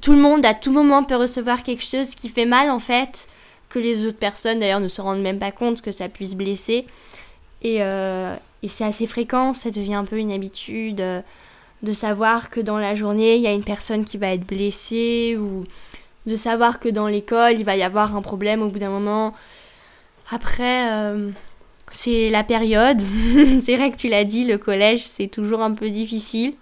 tout 0.00 0.12
le 0.12 0.20
monde 0.20 0.44
à 0.44 0.54
tout 0.54 0.72
moment 0.72 1.04
peut 1.04 1.16
recevoir 1.16 1.62
quelque 1.62 1.84
chose 1.84 2.14
qui 2.14 2.28
fait 2.28 2.44
mal 2.44 2.70
en 2.70 2.78
fait, 2.78 3.28
que 3.68 3.78
les 3.78 4.06
autres 4.06 4.18
personnes 4.18 4.60
d'ailleurs 4.60 4.80
ne 4.80 4.88
se 4.88 5.00
rendent 5.00 5.22
même 5.22 5.38
pas 5.38 5.52
compte 5.52 5.80
que 5.80 5.92
ça 5.92 6.08
puisse 6.08 6.34
blesser. 6.34 6.86
Et, 7.62 7.78
euh, 7.80 8.36
et 8.62 8.68
c'est 8.68 8.84
assez 8.84 9.06
fréquent, 9.06 9.54
ça 9.54 9.70
devient 9.70 9.94
un 9.94 10.04
peu 10.04 10.18
une 10.18 10.32
habitude 10.32 11.00
euh, 11.00 11.22
de 11.82 11.92
savoir 11.92 12.50
que 12.50 12.60
dans 12.60 12.78
la 12.78 12.94
journée 12.94 13.36
il 13.36 13.42
y 13.42 13.46
a 13.46 13.52
une 13.52 13.64
personne 13.64 14.04
qui 14.04 14.18
va 14.18 14.28
être 14.28 14.46
blessée 14.46 15.36
ou 15.38 15.64
de 16.26 16.36
savoir 16.36 16.78
que 16.78 16.88
dans 16.88 17.08
l'école 17.08 17.54
il 17.54 17.64
va 17.64 17.76
y 17.76 17.82
avoir 17.82 18.14
un 18.14 18.22
problème 18.22 18.62
au 18.62 18.68
bout 18.68 18.78
d'un 18.78 18.90
moment 18.90 19.34
après, 20.32 20.90
euh, 20.90 21.30
c'est 21.90 22.30
la 22.30 22.42
période. 22.42 23.00
c'est 23.60 23.76
vrai 23.76 23.90
que 23.90 23.96
tu 23.96 24.08
l'as 24.08 24.24
dit, 24.24 24.46
le 24.46 24.56
collège, 24.56 25.04
c'est 25.04 25.28
toujours 25.28 25.60
un 25.60 25.72
peu 25.72 25.90
difficile. 25.90 26.54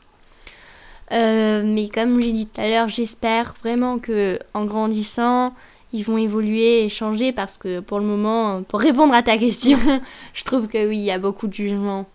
Euh, 1.13 1.63
mais 1.65 1.89
comme 1.89 2.21
j'ai 2.21 2.33
dit 2.33 2.47
tout 2.47 2.61
à 2.61 2.69
l'heure, 2.69 2.89
j'espère 2.89 3.55
vraiment 3.63 3.99
que 3.99 4.39
en 4.55 4.65
grandissant, 4.65 5.55
ils 5.93 6.05
vont 6.05 6.19
évoluer 6.19 6.85
et 6.85 6.89
changer 6.89 7.33
parce 7.33 7.59
que 7.59 7.81
pour 7.81 7.99
le 8.01 8.05
moment, 8.05 8.63
pour 8.63 8.81
répondre 8.81 9.15
à 9.15 9.23
ta 9.23 9.39
question, 9.39 9.79
je 10.35 10.45
trouve 10.45 10.69
que 10.69 10.89
oui, 10.89 10.99
il 10.99 11.05
y 11.05 11.11
a 11.11 11.19
beaucoup 11.19 11.47
de 11.47 11.55
jugements 11.55 12.09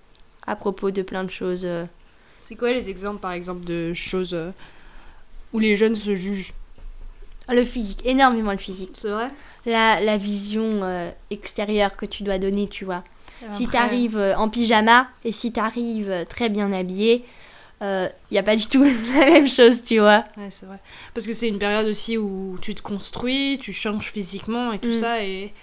à 0.48 0.56
propos 0.56 0.92
de 0.92 1.02
plein 1.02 1.24
de 1.24 1.32
choses. 1.32 1.64
Euh. 1.64 1.86
C'est 2.42 2.56
quoi 2.56 2.72
les 2.74 2.90
exemples, 2.90 3.20
par 3.20 3.32
exemple, 3.32 3.66
de 3.66 3.94
choses 3.94 4.38
où 5.52 5.60
les 5.60 5.78
jeunes 5.78 5.96
se 5.96 6.16
jugent? 6.16 6.54
Le 7.48 7.64
physique, 7.64 8.02
énormément 8.06 8.52
le 8.52 8.58
physique. 8.58 8.92
C'est 8.94 9.10
vrai? 9.10 9.30
La, 9.66 10.00
la 10.00 10.18
vision 10.18 10.82
euh, 10.84 11.10
extérieure 11.32 11.96
que 11.96 12.06
tu 12.06 12.24
dois 12.24 12.38
donner, 12.38 12.68
tu 12.68 12.86
vois. 12.86 13.04
Si 13.52 13.68
tu 13.68 13.76
arrives 13.76 14.18
euh, 14.18 14.36
en 14.38 14.50
pyjama 14.50 15.08
et 15.24 15.32
si 15.32 15.52
tu 15.52 15.60
arrives 15.60 16.10
euh, 16.10 16.26
très 16.26 16.50
bien 16.50 16.72
habillé, 16.72 17.24
il 17.82 18.10
n'y 18.32 18.40
a 18.40 18.44
pas 18.44 18.56
du 18.56 18.66
tout 18.66 18.84
la 19.14 19.26
même 19.26 19.48
chose, 19.48 19.84
tu 19.84 20.00
vois. 20.00 20.26
Ouais, 20.38 20.50
c'est 20.50 20.66
vrai. 20.66 20.80
Parce 21.14 21.28
que 21.28 21.34
c'est 21.34 21.48
une 21.48 21.60
période 21.60 21.86
aussi 21.86 22.18
où 22.18 22.58
tu 22.60 22.74
te 22.74 22.82
construis, 22.82 23.60
tu 23.62 23.74
changes 23.74 24.12
physiquement 24.12 24.72
et 24.72 24.80
tout 24.80 24.90
mm. 24.90 24.94
ça. 24.94 25.24
Et 25.24 25.54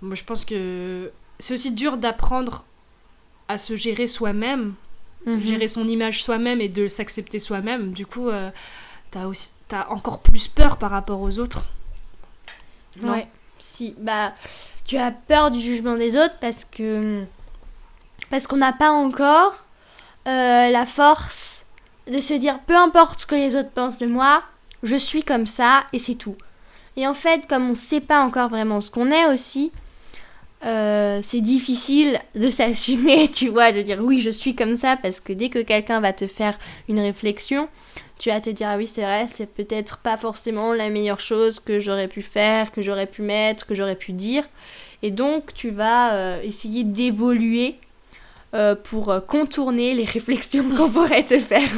moi, 0.00 0.14
je 0.14 0.24
pense 0.24 0.46
que 0.46 1.10
c'est 1.38 1.52
aussi 1.52 1.72
dur 1.72 1.98
d'apprendre 1.98 2.64
à 3.48 3.58
se 3.58 3.76
gérer 3.76 4.06
soi-même, 4.06 4.74
mm-hmm. 5.26 5.40
gérer 5.40 5.68
son 5.68 5.86
image 5.86 6.22
soi-même 6.22 6.62
et 6.62 6.68
de 6.68 6.88
s'accepter 6.88 7.40
soi-même. 7.40 7.92
Du 7.92 8.06
coup, 8.06 8.30
tu 9.12 9.18
as, 9.18 9.52
as 9.72 9.90
encore 9.90 10.20
plus 10.20 10.48
peur 10.48 10.78
par 10.78 10.92
rapport 10.92 11.20
aux 11.20 11.38
autres. 11.38 11.66
Ouais. 13.02 13.26
Si, 13.58 13.94
bah, 13.98 14.32
tu 14.84 14.96
as 14.96 15.10
peur 15.10 15.50
du 15.50 15.60
jugement 15.60 15.96
des 15.96 16.16
autres 16.16 16.36
parce 16.40 16.64
que. 16.64 17.24
Parce 18.30 18.46
qu'on 18.46 18.56
n'a 18.56 18.72
pas 18.72 18.90
encore 18.90 19.66
euh, 20.26 20.70
la 20.70 20.86
force 20.86 21.66
de 22.10 22.18
se 22.18 22.34
dire 22.34 22.58
peu 22.66 22.76
importe 22.76 23.20
ce 23.20 23.26
que 23.26 23.34
les 23.34 23.54
autres 23.54 23.70
pensent 23.70 23.98
de 23.98 24.06
moi, 24.06 24.42
je 24.82 24.96
suis 24.96 25.22
comme 25.22 25.46
ça 25.46 25.84
et 25.92 25.98
c'est 25.98 26.14
tout. 26.14 26.36
Et 26.96 27.06
en 27.06 27.14
fait, 27.14 27.46
comme 27.46 27.66
on 27.66 27.70
ne 27.70 27.74
sait 27.74 28.00
pas 28.00 28.20
encore 28.20 28.48
vraiment 28.48 28.80
ce 28.80 28.90
qu'on 28.90 29.10
est 29.10 29.26
aussi, 29.26 29.70
euh, 30.64 31.20
c'est 31.22 31.40
difficile 31.40 32.18
de 32.34 32.48
s'assumer, 32.48 33.28
tu 33.32 33.48
vois, 33.48 33.72
de 33.72 33.82
dire 33.82 33.98
oui, 34.00 34.20
je 34.20 34.30
suis 34.30 34.54
comme 34.54 34.76
ça, 34.76 34.96
parce 34.96 35.20
que 35.20 35.32
dès 35.32 35.50
que 35.50 35.60
quelqu'un 35.60 36.00
va 36.00 36.12
te 36.12 36.26
faire 36.26 36.58
une 36.88 37.00
réflexion, 37.00 37.68
tu 38.18 38.30
vas 38.30 38.40
te 38.40 38.48
dire 38.50 38.68
ah 38.70 38.76
oui 38.76 38.86
c'est 38.86 39.02
vrai 39.02 39.26
c'est 39.32 39.46
peut-être 39.52 39.98
pas 39.98 40.16
forcément 40.16 40.72
la 40.72 40.88
meilleure 40.88 41.20
chose 41.20 41.60
que 41.60 41.80
j'aurais 41.80 42.08
pu 42.08 42.22
faire 42.22 42.72
que 42.72 42.80
j'aurais 42.82 43.06
pu 43.06 43.22
mettre 43.22 43.66
que 43.66 43.74
j'aurais 43.74 43.96
pu 43.96 44.12
dire. 44.12 44.44
Et 45.02 45.10
donc 45.10 45.52
tu 45.54 45.70
vas 45.70 46.14
euh, 46.14 46.42
essayer 46.42 46.82
d'évoluer 46.84 47.76
euh, 48.54 48.74
pour 48.74 49.14
contourner 49.26 49.94
les 49.94 50.04
réflexions 50.16 50.68
qu'on 50.76 50.90
pourrait 50.90 51.24
te 51.24 51.38
faire. 51.38 51.68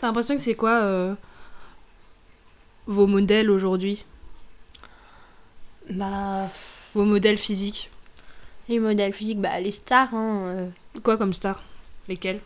T'as 0.00 0.08
l'impression 0.08 0.34
que 0.34 0.40
c'est 0.40 0.54
quoi 0.54 0.80
euh, 0.82 1.14
vos 2.86 3.06
modèles 3.06 3.50
aujourd'hui? 3.50 4.04
Bah, 5.90 6.48
Vos 6.94 7.04
modèles 7.04 7.38
physiques? 7.38 7.90
les 8.68 8.78
modèles 8.80 9.14
physiques, 9.14 9.40
bah, 9.40 9.58
les 9.60 9.70
stars, 9.70 10.12
hein. 10.14 10.40
euh. 10.44 10.68
Quoi 11.02 11.16
comme 11.16 11.32
star 11.32 11.62
Lesquels? 12.06 12.40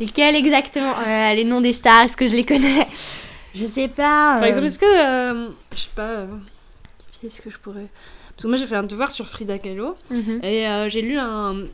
Lesquels 0.00 0.34
exactement 0.36 0.92
Euh, 1.06 1.34
Les 1.34 1.44
noms 1.44 1.60
des 1.60 1.72
stars, 1.72 2.04
est-ce 2.04 2.16
que 2.16 2.26
je 2.26 2.34
les 2.36 2.44
connais 2.44 2.86
Je 3.54 3.64
sais 3.64 3.88
pas. 3.88 4.34
Par 4.34 4.42
euh. 4.42 4.46
exemple, 4.46 4.66
est-ce 4.66 4.78
que. 4.78 4.84
euh, 4.86 5.48
je 5.72 5.78
sais 5.80 5.88
pas. 5.94 6.26
qui 7.12 7.26
est-ce 7.26 7.40
que 7.42 7.50
je 7.50 7.58
pourrais. 7.58 7.86
Parce 8.30 8.42
que 8.44 8.48
moi 8.48 8.58
j'ai 8.58 8.66
fait 8.66 8.76
un 8.76 8.82
devoir 8.82 9.10
sur 9.10 9.26
Frida 9.28 9.58
Kahlo 9.58 9.96
Mhm. 10.10 10.40
et 10.44 10.66
j'ai 10.90 11.00
lu 11.02 11.18
un. 11.18 11.64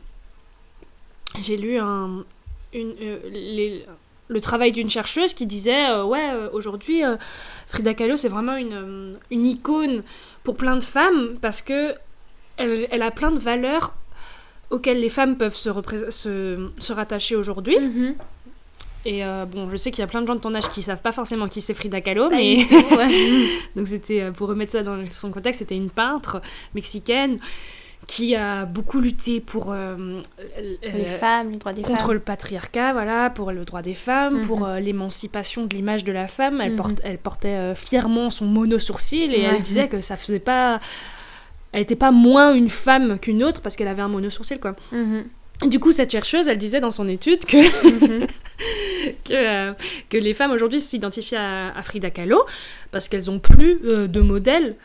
J'ai 1.41 1.57
lu 1.57 1.77
un. 1.77 2.23
Une, 2.73 2.93
les- 3.31 3.85
le 4.29 4.41
travail 4.41 4.71
d'une 4.71 4.89
chercheuse 4.89 5.33
qui 5.33 5.45
disait 5.45 5.89
euh, 5.89 6.05
Ouais, 6.05 6.29
euh, 6.33 6.49
aujourd'hui, 6.53 7.03
euh, 7.03 7.17
Frida 7.67 7.93
Kahlo 7.93 8.15
c'est 8.15 8.29
vraiment 8.29 8.55
une, 8.55 9.17
une 9.29 9.45
icône 9.45 10.01
pour 10.43 10.55
plein 10.55 10.75
de 10.77 10.83
femmes 10.83 11.35
parce 11.41 11.61
que 11.61 11.93
elle, 12.57 12.87
elle 12.89 13.01
a 13.01 13.11
plein 13.11 13.31
de 13.31 13.39
valeurs 13.39 13.95
auxquelles 14.73 14.99
les 14.99 15.09
femmes 15.09 15.37
peuvent 15.37 15.55
se, 15.55 15.69
représ- 15.69 16.11
se, 16.11 16.69
se 16.79 16.93
rattacher 16.93 17.35
aujourd'hui. 17.35 17.79
Mhm. 17.79 18.15
Et 19.05 19.25
euh, 19.25 19.45
bon, 19.45 19.69
je 19.69 19.75
sais 19.75 19.91
qu'il 19.91 19.99
y 19.99 20.03
a 20.03 20.07
plein 20.07 20.21
de 20.21 20.27
gens 20.27 20.35
de 20.35 20.39
ton 20.39 20.55
âge 20.55 20.69
qui 20.69 20.81
savent 20.81 21.01
pas 21.01 21.11
forcément 21.11 21.47
qui 21.49 21.59
c'est 21.61 21.73
Frida 21.73 21.99
Kahlo, 22.01 22.29
Pas 22.29 22.35
mais 22.37 22.55
du 22.55 22.65
tout, 22.67 22.95
ouais. 22.95 23.47
donc 23.75 23.87
c'était 23.87 24.21
euh, 24.21 24.31
pour 24.31 24.47
remettre 24.47 24.71
ça 24.71 24.81
dans 24.83 24.97
son 25.11 25.29
contexte, 25.29 25.59
c'était 25.59 25.75
une 25.75 25.89
peintre 25.89 26.41
mexicaine 26.73 27.37
qui 28.07 28.35
a 28.35 28.65
beaucoup 28.65 28.99
lutté 29.01 29.39
pour 29.41 29.71
euh, 29.71 30.21
les 30.93 31.05
femmes, 31.05 31.51
les 31.51 31.57
droits 31.57 31.71
des 31.73 31.81
contre 31.83 31.99
femmes. 32.05 32.13
le 32.13 32.19
patriarcat, 32.19 32.91
voilà, 32.93 33.29
pour 33.29 33.51
le 33.51 33.63
droit 33.65 33.81
des 33.81 33.93
femmes, 33.93 34.39
Mhm. 34.39 34.45
pour 34.47 34.65
euh, 34.65 34.79
l'émancipation 34.79 35.65
de 35.65 35.73
l'image 35.75 36.03
de 36.05 36.11
la 36.13 36.27
femme. 36.27 36.59
Elle, 36.61 36.71
Mhm. 36.71 36.77
porte- 36.77 37.01
elle 37.03 37.17
portait 37.17 37.47
euh, 37.57 37.75
fièrement 37.75 38.29
son 38.29 38.45
mono 38.45 38.77
sourcil 38.79 39.33
et 39.33 39.39
Ouais. 39.47 39.53
elle 39.55 39.61
disait 39.61 39.87
que 39.89 39.99
ça 40.01 40.15
faisait 40.17 40.39
pas, 40.39 40.79
elle 41.73 41.81
était 41.81 41.95
pas 41.97 42.11
moins 42.11 42.53
une 42.53 42.69
femme 42.69 43.19
qu'une 43.19 43.43
autre 43.43 43.61
parce 43.61 43.75
qu'elle 43.75 43.87
avait 43.89 44.01
un 44.01 44.07
mono 44.07 44.29
sourcil 44.29 44.59
quoi. 44.59 44.75
Mhm. 44.91 45.25
Du 45.67 45.79
coup, 45.79 45.91
cette 45.93 46.11
chercheuse, 46.11 46.47
elle 46.49 46.57
disait 46.57 46.81
dans 46.81 46.91
son 46.91 47.07
étude 47.07 47.45
que 47.45 47.57
Mhm. 48.17 48.27
que, 49.25 49.33
euh, 49.33 49.73
que 50.09 50.17
les 50.17 50.33
femmes 50.33 50.51
aujourd'hui 50.51 50.79
s'identifient 50.81 51.35
à, 51.35 51.75
à 51.75 51.81
Frida 51.83 52.09
Kahlo 52.09 52.43
parce 52.91 53.07
qu'elles 53.09 53.29
ont 53.29 53.39
plus 53.39 53.79
euh, 53.85 54.07
de 54.07 54.19
modèles 54.21 54.75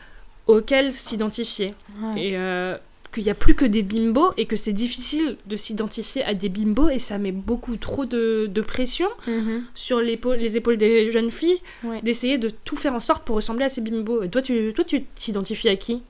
auxquels 0.47 0.93
s'identifier. 0.93 1.73
Ouais. 2.01 2.21
Et 2.23 2.37
euh, 2.37 2.75
qu'il 3.11 3.23
n'y 3.23 3.29
a 3.31 3.35
plus 3.35 3.55
que 3.55 3.65
des 3.65 3.81
bimbos 3.81 4.31
et 4.37 4.45
que 4.45 4.55
c'est 4.55 4.71
difficile 4.73 5.35
de 5.47 5.55
s'identifier 5.55 6.23
à 6.23 6.33
des 6.35 6.47
bimbos 6.49 6.89
et 6.89 6.99
ça 6.99 7.17
met 7.17 7.31
beaucoup 7.31 7.75
trop 7.75 8.05
de, 8.05 8.45
de 8.47 8.61
pression 8.61 9.07
Mhm. 9.27 9.63
sur 9.75 9.99
les 9.99 10.13
épaules 10.57 10.77
des 10.77 11.11
jeunes 11.11 11.31
filles 11.31 11.59
Ouais. 11.83 12.01
d'essayer 12.03 12.37
de 12.37 12.49
tout 12.49 12.75
faire 12.75 12.93
en 12.93 12.99
sorte 12.99 13.23
pour 13.25 13.35
ressembler 13.35 13.65
à 13.65 13.69
ces 13.69 13.81
bimbos. 13.81 14.21
Et 14.23 14.29
toi, 14.29 14.41
tu 14.43 14.71
toi, 14.75 14.83
tu 14.85 15.03
t'identifies 15.03 15.69
à 15.69 15.75
qui? 15.75 16.01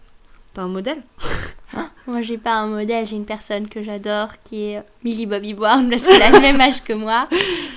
T'as 0.59 0.65
un 0.65 0.67
modèle 0.67 1.01
Moi, 2.07 2.21
j'ai 2.21 2.37
pas 2.37 2.55
un 2.55 2.67
modèle, 2.67 3.07
j'ai 3.07 3.15
une 3.15 3.25
personne 3.25 3.69
que 3.69 3.81
j'adore 3.81 4.27
qui 4.43 4.65
est 4.65 4.83
Millie 5.05 5.25
Bobby 5.25 5.53
Brown 5.53 5.89
parce 5.89 6.05
qu'elle 6.05 6.21
a 6.21 6.31
le 6.31 6.41
même 6.41 6.59
âge 6.59 6.83
que 6.83 6.91
moi. 6.91 7.29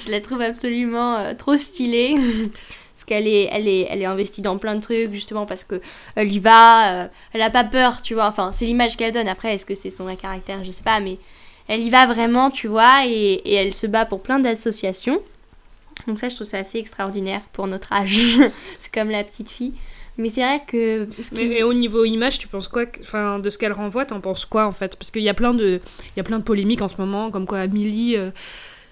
Je 0.05 0.11
la 0.11 0.21
trouve 0.21 0.40
absolument 0.40 1.14
euh, 1.14 1.33
trop 1.35 1.57
stylée. 1.57 2.16
Parce 2.95 3.05
qu'elle 3.05 3.29
est, 3.29 3.49
elle 3.53 3.68
est, 3.68 3.87
elle 3.88 4.03
est 4.03 4.07
investie 4.07 4.42
dans 4.42 4.59
plein 4.59 4.75
de 4.75 4.81
trucs, 4.81 5.12
justement 5.12 5.47
parce 5.47 5.64
que 5.64 5.81
elle 6.14 6.31
y 6.33 6.40
va, 6.40 6.92
euh, 6.92 7.09
elle 7.33 7.42
a 7.42 7.51
pas 7.51 7.64
peur, 7.64 8.03
tu 8.03 8.14
vois. 8.14 8.27
Enfin, 8.27 8.51
c'est 8.53 8.64
l'image 8.64 8.97
qu'elle 8.97 9.12
donne. 9.12 9.29
Après, 9.29 9.55
est-ce 9.55 9.64
que 9.64 9.75
c'est 9.75 9.90
son 9.90 10.05
vrai 10.05 10.16
caractère? 10.16 10.62
Je 10.64 10.71
sais 10.71 10.83
pas, 10.85 11.01
mais 11.01 11.18
elle 11.68 11.81
y 11.81 11.88
va 11.88 12.07
vraiment, 12.07 12.51
tu 12.51 12.66
vois, 12.66 13.07
et, 13.07 13.12
et 13.45 13.55
elle 13.55 13.75
se 13.75 13.87
bat 13.87 14.05
pour 14.05 14.23
plein 14.23 14.40
d'associations. 14.40 15.23
Donc, 16.07 16.18
ça, 16.18 16.29
je 16.29 16.35
trouve 16.35 16.47
ça 16.47 16.59
assez 16.59 16.79
extraordinaire 16.79 17.42
pour 17.53 17.66
notre 17.66 17.92
âge. 17.92 18.21
c'est 18.79 18.92
comme 18.92 19.11
la 19.11 19.25
petite 19.25 19.51
fille. 19.51 19.73
Mais 20.18 20.29
c'est 20.29 20.42
vrai 20.42 20.62
que. 20.66 21.09
ce 21.20 21.35
Mais 21.35 21.62
au 21.62 21.72
niveau 21.72 22.05
image, 22.05 22.38
tu 22.38 22.48
penses 22.48 22.68
quoi 22.68 22.85
Enfin, 23.01 23.38
de 23.38 23.48
ce 23.48 23.59
qu'elle 23.59 23.72
renvoie, 23.72 24.05
t'en 24.05 24.20
penses 24.20 24.44
quoi 24.44 24.66
en 24.66 24.72
fait? 24.72 24.96
Parce 24.96 25.11
qu'il 25.11 25.22
y 25.22 25.29
a 25.29 25.35
plein 25.35 25.55
de, 25.55 25.81
il 26.05 26.18
y 26.18 26.20
a 26.20 26.25
plein 26.25 26.38
de 26.38 26.44
polémiques 26.44 26.83
en 26.83 26.88
ce 26.88 26.96
moment, 26.98 27.31
comme 27.31 27.46
quoi 27.46 27.66
Millie 27.66 28.16
euh, 28.16 28.31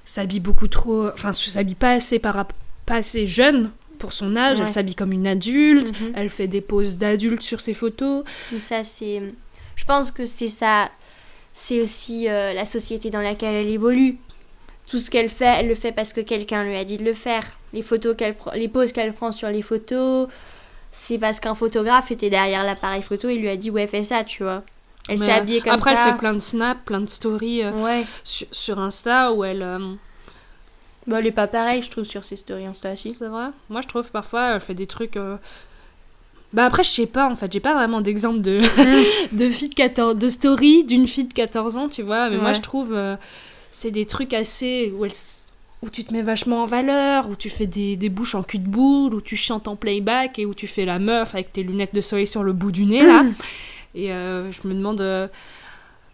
s'habille 0.05 0.41
beaucoup 0.41 0.69
trop, 0.69 1.09
enfin, 1.09 1.33
s'habille 1.33 1.75
pas 1.75 1.93
assez 1.93 2.19
par 2.19 2.47
pas 2.87 2.97
assez 2.97 3.27
jeune 3.27 3.71
pour 3.99 4.13
son 4.13 4.35
âge. 4.35 4.59
Ouais. 4.59 4.65
Elle 4.65 4.71
s'habille 4.71 4.97
comme 4.97 5.13
une 5.13 5.27
adulte. 5.27 5.93
Mhm. 6.01 6.13
Elle 6.17 6.31
fait 6.31 6.49
des 6.49 6.61
poses 6.61 6.99
d'adulte 6.99 7.43
sur 7.43 7.61
ses 7.61 7.75
photos. 7.75 8.25
Mais 8.51 8.59
ça, 8.59 8.83
c'est. 8.83 9.23
Je 9.77 9.85
pense 9.85 10.11
que 10.11 10.25
c'est 10.25 10.49
ça. 10.49 10.91
C'est 11.53 11.81
aussi 11.81 12.29
euh, 12.29 12.53
la 12.53 12.65
société 12.65 13.11
dans 13.11 13.21
laquelle 13.21 13.55
elle 13.55 13.69
évolue. 13.69 14.17
Tout 14.89 14.99
ce 14.99 15.11
qu'elle 15.11 15.29
fait, 15.29 15.61
elle 15.61 15.69
le 15.69 15.75
fait 15.75 15.93
parce 15.93 16.13
que 16.13 16.21
quelqu'un 16.21 16.65
lui 16.65 16.77
a 16.77 16.85
dit 16.85 16.97
de 16.97 17.05
le 17.05 17.13
faire. 17.13 17.45
Les 17.73 17.83
photos 17.83 18.17
qu'elle 18.17 18.35
les 18.55 18.69
poses 18.69 18.93
qu'elle 18.93 19.13
prend 19.13 19.31
sur 19.31 19.49
les 19.49 19.63
photos, 19.63 20.29
c'est 20.93 21.19
parce 21.19 21.41
qu'un 21.41 21.55
photographe 21.55 22.11
était 22.11 22.31
derrière 22.31 22.65
l'appareil 22.65 23.03
photo 23.03 23.29
et 23.29 23.37
lui 23.37 23.49
a 23.49 23.57
dit 23.57 23.71
ouais 23.71 23.87
fais 23.87 24.03
ça, 24.05 24.25
tu 24.25 24.43
vois. 24.43 24.63
Elle 25.09 25.19
s'est 25.19 25.33
habillée 25.33 25.61
comme 25.61 25.73
Après, 25.73 25.95
ça. 25.95 26.05
elle 26.07 26.13
fait 26.13 26.19
plein 26.19 26.35
de 26.35 26.41
snaps, 26.41 26.81
plein 26.85 27.01
de 27.01 27.09
stories 27.09 27.65
euh, 27.65 27.73
Ouais. 27.73 28.05
sur, 28.23 28.47
sur 28.53 28.79
Insta 28.79 29.33
où 29.33 29.43
elle. 29.45 29.63
euh, 29.63 29.79
Bah, 31.07 31.19
elle 31.19 31.27
est 31.27 31.33
pas 31.33 31.47
pareille, 31.49 31.83
je 31.83 31.91
trouve, 31.91 32.05
sur 32.05 32.23
ses 32.23 32.37
stories 32.37 32.67
Insta 32.67 32.93
aussi. 32.93 33.13
C'est 33.19 33.27
vrai 33.27 33.47
Moi, 33.71 33.81
je 33.81 33.89
trouve 33.89 34.11
parfois, 34.11 34.51
elle 34.55 34.61
fait 34.61 34.75
des 34.75 34.87
trucs. 34.87 35.17
euh, 35.17 35.37
Bah 36.53 36.67
après, 36.67 36.85
je 36.85 36.91
sais 36.91 37.07
pas, 37.07 37.29
en 37.29 37.35
fait, 37.35 37.51
j'ai 37.53 37.61
pas 37.61 37.75
vraiment 37.75 38.01
d'exemple 38.01 38.41
de, 38.41 38.61
de 39.37 39.49
fille 39.51 39.71
de 39.71 39.75
14... 39.75 40.17
de 40.17 40.29
story 40.29 40.85
d'une 40.85 41.09
fille 41.09 41.25
de 41.25 41.33
14 41.35 41.77
ans, 41.77 41.89
tu 41.89 42.03
vois. 42.03 42.29
Mais 42.29 42.37
moi, 42.37 42.53
je 42.53 42.61
trouve, 42.61 42.93
euh, 42.93 43.17
c'est 43.71 43.91
des 43.91 44.05
trucs 44.07 44.35
assez... 44.35 44.93
Où, 44.97 45.05
elle 45.05 45.13
où 45.83 45.89
tu 45.91 46.05
te 46.05 46.13
mets 46.13 46.23
vachement 46.23 46.63
en 46.63 46.67
valeur, 46.67 47.29
où 47.31 47.37
tu 47.37 47.49
fais 47.49 47.67
des, 47.67 47.97
des 47.97 48.09
bouches 48.11 48.35
en 48.35 48.43
cul 48.43 48.59
de 48.59 48.69
boule, 48.69 49.15
où 49.15 49.21
tu 49.21 49.37
chantes 49.37 49.67
en 49.69 49.77
playback 49.77 50.39
et 50.39 50.47
où 50.47 50.55
tu 50.55 50.67
fais 50.67 50.85
la 50.85 50.99
meuf 50.99 51.35
avec 51.35 51.53
tes 51.53 51.63
lunettes 51.63 51.95
de 51.95 52.01
soleil 52.03 52.27
sur 52.27 52.43
le 52.43 52.53
bout 52.53 52.71
du 52.73 52.85
nez, 52.85 53.03
là. 53.03 53.25
Et 53.95 54.13
euh, 54.13 54.51
je 54.53 54.69
me 54.69 54.75
demande... 54.75 55.01
euh, 55.01 55.27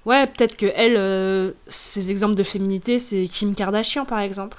Ouais, 0.04 0.24
peut-être 0.28 0.56
que 0.56 0.66
elle, 0.76 0.94
euh, 0.96 1.50
ses 1.66 2.12
exemples 2.12 2.36
de 2.36 2.44
féminité, 2.44 3.00
c'est 3.00 3.24
Kim 3.24 3.56
Kardashian, 3.56 4.04
par 4.04 4.20
exemple. 4.20 4.56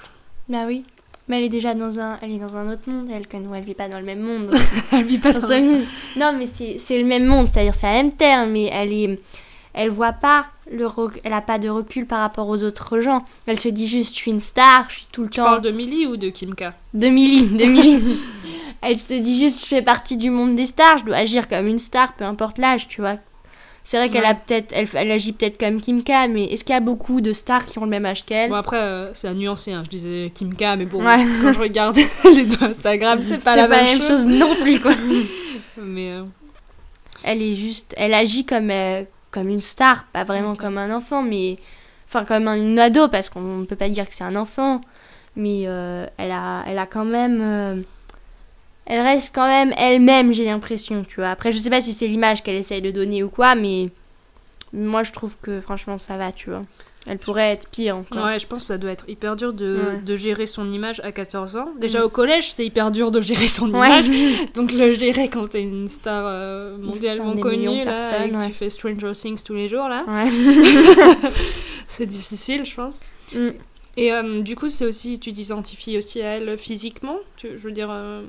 Bah 0.50 0.64
oui. 0.66 0.84
Mais 1.26 1.38
elle 1.38 1.44
est 1.44 1.48
déjà 1.48 1.72
dans 1.74 1.98
un, 2.00 2.18
elle 2.20 2.32
est 2.32 2.38
dans 2.38 2.56
un 2.58 2.70
autre 2.70 2.82
monde, 2.90 3.08
elle, 3.10 3.26
que 3.26 3.38
nous, 3.38 3.54
elle 3.54 3.64
vit 3.64 3.72
pas 3.74 3.88
dans 3.88 3.98
le 3.98 4.04
même 4.04 4.20
monde. 4.20 4.54
Elle 4.92 5.04
vit 5.04 5.18
pas 5.18 5.32
Dans 5.32 5.40
dans 5.40 5.46
ce- 5.46 6.18
Non, 6.18 6.34
mais 6.38 6.46
c'est 6.46 6.76
c'est 6.78 6.98
le 6.98 7.04
même 7.06 7.24
monde, 7.26 7.48
c'est-à-dire 7.52 7.74
c'est 7.74 7.86
la 7.86 7.94
même 8.02 8.12
terre, 8.12 8.46
mais 8.46 8.64
elle 8.72 8.92
est, 8.92 9.20
elle 9.74 9.90
voit 9.90 10.12
pas 10.12 10.46
le, 10.70 10.86
elle 11.24 11.32
a 11.32 11.40
pas 11.40 11.58
de 11.58 11.68
recul 11.68 12.06
par 12.06 12.20
rapport 12.20 12.48
aux 12.48 12.62
autres 12.62 13.00
gens. 13.00 13.24
Elle 13.46 13.58
se 13.58 13.68
dit 13.68 13.86
juste, 13.86 14.12
je 14.14 14.18
suis 14.18 14.30
une 14.30 14.40
star, 14.40 14.86
je 14.90 14.96
suis 14.96 15.06
tout 15.12 15.22
le 15.22 15.28
Tu 15.28 15.36
temps 15.36 15.44
parles 15.44 15.62
de 15.62 15.70
Millie 15.70 16.06
ou 16.06 16.16
de 16.16 16.28
Kim 16.30 16.54
K 16.54 16.64
de 16.94 17.08
Millie, 17.08 17.48
de 17.48 17.64
Millie. 17.64 18.18
elle 18.82 18.98
se 18.98 19.14
dit 19.14 19.38
juste, 19.38 19.60
je 19.62 19.66
fais 19.66 19.82
partie 19.82 20.16
du 20.16 20.30
monde 20.30 20.54
des 20.56 20.66
stars, 20.66 20.98
je 20.98 21.04
dois 21.04 21.16
agir 21.16 21.48
comme 21.48 21.66
une 21.66 21.78
star, 21.78 22.12
peu 22.14 22.24
importe 22.24 22.58
l'âge, 22.58 22.88
tu 22.88 23.00
vois. 23.00 23.16
C'est 23.84 23.96
vrai 23.96 24.10
qu'elle 24.10 24.20
Ouais. 24.24 24.28
a 24.28 24.34
peut-être, 24.34 24.72
elle, 24.74 24.86
elle 24.92 25.10
agit 25.10 25.32
peut-être 25.32 25.58
comme 25.58 25.80
Kim 25.80 26.04
K, 26.04 26.10
mais 26.28 26.44
est-ce 26.44 26.62
qu'il 26.62 26.74
y 26.74 26.76
a 26.76 26.80
beaucoup 26.80 27.22
de 27.22 27.32
stars 27.32 27.64
qui 27.64 27.78
ont 27.78 27.84
le 27.84 27.90
même 27.90 28.04
âge 28.04 28.26
qu'elle? 28.26 28.50
Bon 28.50 28.56
après, 28.56 28.76
euh, 28.76 29.14
c'est 29.14 29.28
à 29.28 29.32
nuancer, 29.32 29.72
hein. 29.72 29.82
je 29.86 29.90
disais 29.96 30.30
Kim 30.34 30.54
K, 30.54 30.76
mais 30.76 30.84
bon, 30.84 31.02
Ouais. 31.02 31.24
quand 31.40 31.52
je 31.54 31.58
regarde 31.58 31.96
les 32.34 32.44
deux 32.44 32.62
Instagram, 32.62 33.20
c'est 33.22 33.42
pas, 33.42 33.56
la, 33.56 33.66
même, 33.66 34.02
chose. 34.02 34.26
non 34.26 34.54
plus, 34.56 34.78
quoi. 34.80 34.92
Mais 35.78 36.12
euh, 36.12 36.22
elle 37.22 37.40
est 37.40 37.54
juste 37.54 37.94
elle 37.96 38.12
agit 38.12 38.44
comme 38.44 38.70
euh, 38.70 39.04
comme 39.38 39.48
une 39.48 39.60
star 39.60 40.04
pas 40.06 40.24
vraiment 40.24 40.56
comme 40.56 40.78
un 40.78 40.94
enfant 40.94 41.22
mais 41.22 41.58
enfin 42.08 42.24
comme 42.24 42.48
une 42.48 42.78
ado 42.78 43.08
parce 43.08 43.28
qu'on 43.28 43.40
ne 43.40 43.64
peut 43.64 43.76
pas 43.76 43.88
dire 43.88 44.08
que 44.08 44.14
c'est 44.14 44.24
un 44.24 44.36
enfant 44.36 44.80
mais 45.36 45.62
euh, 45.66 46.06
elle 46.16 46.32
a 46.32 46.64
elle 46.66 46.78
a 46.78 46.86
quand 46.86 47.04
même 47.04 47.40
euh, 47.40 47.82
elle 48.86 49.00
reste 49.00 49.34
quand 49.34 49.46
même 49.46 49.72
elle-même 49.76 50.32
j'ai 50.32 50.44
l'impression 50.44 51.04
tu 51.04 51.16
vois. 51.16 51.28
Après 51.30 51.52
je 51.52 51.58
sais 51.58 51.70
pas 51.70 51.80
si 51.80 51.92
c'est 51.92 52.08
l'image 52.08 52.42
qu'elle 52.42 52.56
essaye 52.56 52.82
de 52.82 52.90
donner 52.90 53.22
ou 53.22 53.28
quoi 53.28 53.54
mais 53.54 53.90
moi 54.72 55.04
je 55.04 55.12
trouve 55.12 55.36
que 55.40 55.60
franchement 55.60 55.98
ça 55.98 56.16
va 56.16 56.32
tu 56.32 56.50
vois 56.50 56.64
elle 57.06 57.18
pourrait 57.18 57.52
être 57.52 57.68
pire 57.70 57.96
encore 57.96 58.24
ouais, 58.26 58.38
je 58.38 58.46
pense 58.46 58.60
que 58.62 58.66
ça 58.66 58.76
doit 58.78 58.90
être 58.90 59.08
hyper 59.08 59.34
dur 59.36 59.52
de, 59.54 59.76
Ouais. 59.78 60.00
de 60.04 60.16
gérer 60.16 60.44
son 60.46 60.70
image 60.70 61.00
à 61.04 61.10
14 61.12 61.56
ans. 61.56 61.68
Déjà 61.78 62.00
Mm. 62.00 62.04
au 62.04 62.08
collège, 62.10 62.52
c'est 62.52 62.66
hyper 62.66 62.90
dur 62.90 63.10
de 63.10 63.20
gérer 63.20 63.48
son 63.48 63.72
Ouais. 63.72 63.86
image. 63.86 64.10
Donc 64.54 64.72
le 64.72 64.92
gérer 64.92 65.28
quand 65.28 65.48
t'es 65.48 65.62
une 65.62 65.88
star 65.88 66.24
euh, 66.26 66.76
mondialement 66.76 67.34
connue, 67.36 67.84
là, 67.84 68.24
et 68.26 68.30
que 68.30 68.36
ouais. 68.36 68.46
tu 68.48 68.52
fais 68.52 68.68
Stranger 68.68 69.12
Things 69.12 69.42
tous 69.42 69.54
les 69.54 69.68
jours, 69.68 69.88
là, 69.88 70.04
Ouais. 70.06 70.30
c'est 71.86 72.06
difficile, 72.06 72.64
je 72.64 72.74
pense. 72.74 73.00
Mm. 73.34 73.48
Et 73.96 74.12
euh, 74.12 74.38
du 74.40 74.54
coup, 74.54 74.68
c'est 74.68 74.84
aussi, 74.86 75.18
tu 75.18 75.32
t'identifies 75.32 75.98
aussi 75.98 76.20
à 76.22 76.36
elle 76.36 76.56
physiquement, 76.58 77.16
tu, 77.36 77.48
je 77.56 77.62
veux 77.62 77.72
dire, 77.72 77.88
euh, 77.90 78.22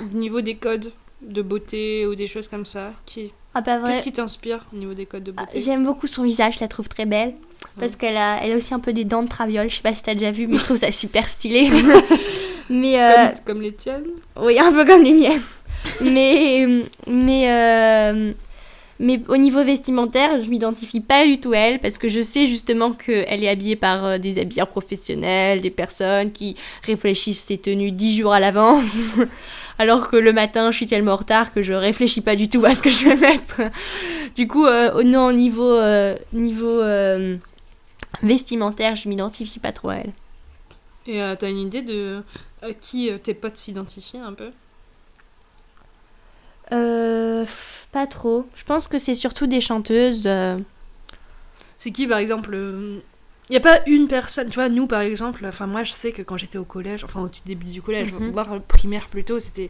au 0.00 0.04
niveau 0.16 0.40
des 0.40 0.54
codes 0.56 0.92
de 1.22 1.42
beauté 1.42 2.06
ou 2.06 2.14
des 2.14 2.26
choses 2.26 2.46
comme 2.48 2.64
ça. 2.66 2.92
Qui, 3.06 3.32
ah 3.54 3.60
vrai 3.62 3.90
Qu'est-ce 3.90 4.02
qui 4.02 4.12
t'inspire 4.12 4.64
au 4.72 4.76
niveau 4.76 4.94
des 4.94 5.06
codes 5.06 5.24
de 5.24 5.32
Ah, 5.36 5.44
beauté? 5.44 5.60
J'aime 5.60 5.84
beaucoup 5.84 6.06
son 6.06 6.22
visage, 6.22 6.56
je 6.56 6.60
la 6.60 6.68
trouve 6.68 6.88
très 6.88 7.06
belle. 7.06 7.34
Parce 7.78 7.96
qu'elle 7.96 8.16
a, 8.16 8.42
elle 8.42 8.52
a 8.52 8.56
aussi 8.56 8.74
un 8.74 8.80
peu 8.80 8.92
des 8.92 9.04
dents 9.04 9.22
de 9.22 9.28
traviole. 9.28 9.68
Je 9.68 9.76
sais 9.76 9.82
pas 9.82 9.94
si 9.94 10.02
t'as 10.02 10.14
déjà 10.14 10.30
vu, 10.30 10.46
mais 10.46 10.56
je 10.56 10.64
trouve 10.64 10.76
ça 10.76 10.90
super 10.92 11.28
stylé. 11.28 11.70
mais 12.70 13.00
euh, 13.00 13.26
comme, 13.26 13.44
comme 13.44 13.62
les 13.62 13.72
tiennes 13.72 14.04
oui, 14.40 14.58
un 14.58 14.72
peu 14.72 14.84
comme 14.84 15.02
les 15.02 15.12
miennes. 15.12 15.42
mais 16.00 16.66
mais 17.06 17.50
euh, 17.50 18.32
Mais 18.98 19.20
au 19.28 19.36
niveau 19.36 19.62
vestimentaire, 19.62 20.42
je 20.42 20.48
m'identifie 20.48 21.00
pas 21.00 21.26
du 21.26 21.38
tout 21.38 21.52
à 21.52 21.58
elle 21.58 21.80
parce 21.80 21.98
que 21.98 22.08
je 22.08 22.22
sais 22.22 22.46
justement 22.46 22.92
qu'elle 22.92 23.44
est 23.44 23.48
habillée 23.48 23.76
par 23.76 24.04
euh, 24.04 24.18
des 24.18 24.38
habilleurs 24.38 24.68
professionnels, 24.68 25.60
des 25.60 25.70
personnes 25.70 26.32
qui 26.32 26.56
réfléchissent 26.82 27.44
ses 27.44 27.58
tenues 27.58 27.92
dix 27.92 28.16
jours 28.18 28.32
à 28.32 28.40
l'avance. 28.40 29.16
Alors 29.78 30.08
que 30.08 30.16
le 30.16 30.32
matin, 30.32 30.70
je 30.70 30.76
suis 30.76 30.86
tellement 30.86 31.12
en 31.12 31.16
retard 31.16 31.52
que 31.52 31.60
je 31.62 31.74
réfléchis 31.74 32.22
pas 32.22 32.36
du 32.36 32.48
tout 32.48 32.64
à 32.64 32.74
ce 32.74 32.80
que 32.80 32.88
je 32.88 33.04
vais 33.04 33.16
mettre. 33.16 33.60
Du 34.34 34.48
coup, 34.48 34.64
euh, 34.64 35.02
non, 35.02 35.30
niveau, 35.30 35.70
euh, 35.70 36.16
niveau 36.32 36.80
vestimentaire, 38.22 38.96
je 38.96 39.08
m'identifie 39.08 39.58
pas 39.58 39.72
trop 39.72 39.90
à 39.90 39.96
elle. 39.96 40.12
Et 41.06 41.20
t'as 41.38 41.50
une 41.50 41.58
idée 41.58 41.82
de 41.82 42.22
à 42.62 42.72
qui 42.72 43.10
tes 43.22 43.34
potes 43.34 43.56
s'identifient 43.56 44.18
un 44.18 44.32
peu? 44.32 44.50
Euh, 46.72 47.44
pas 47.92 48.06
trop. 48.06 48.46
Je 48.54 48.64
pense 48.64 48.88
que 48.88 48.98
c'est 48.98 49.14
surtout 49.14 49.46
des 49.46 49.60
chanteuses. 49.60 50.24
Euh. 50.26 50.58
C'est 51.78 51.90
qui, 51.90 52.06
par 52.06 52.18
exemple 52.18 52.50
Il 52.52 52.58
euh, 52.58 52.98
n'y 53.50 53.56
a 53.56 53.60
pas 53.60 53.80
une 53.86 54.08
personne, 54.08 54.48
tu 54.48 54.56
vois, 54.56 54.68
nous 54.68 54.86
par 54.86 55.00
exemple, 55.00 55.44
enfin 55.46 55.66
moi 55.66 55.84
je 55.84 55.92
sais 55.92 56.10
que 56.10 56.22
quand 56.22 56.36
j'étais 56.36 56.58
au 56.58 56.64
collège, 56.64 57.04
enfin 57.04 57.20
au 57.20 57.30
début 57.44 57.66
du 57.66 57.82
collège, 57.82 58.12
mm 58.12 58.30
voire 58.30 58.60
primaire 58.62 59.06
plutôt, 59.08 59.38
c'était 59.38 59.68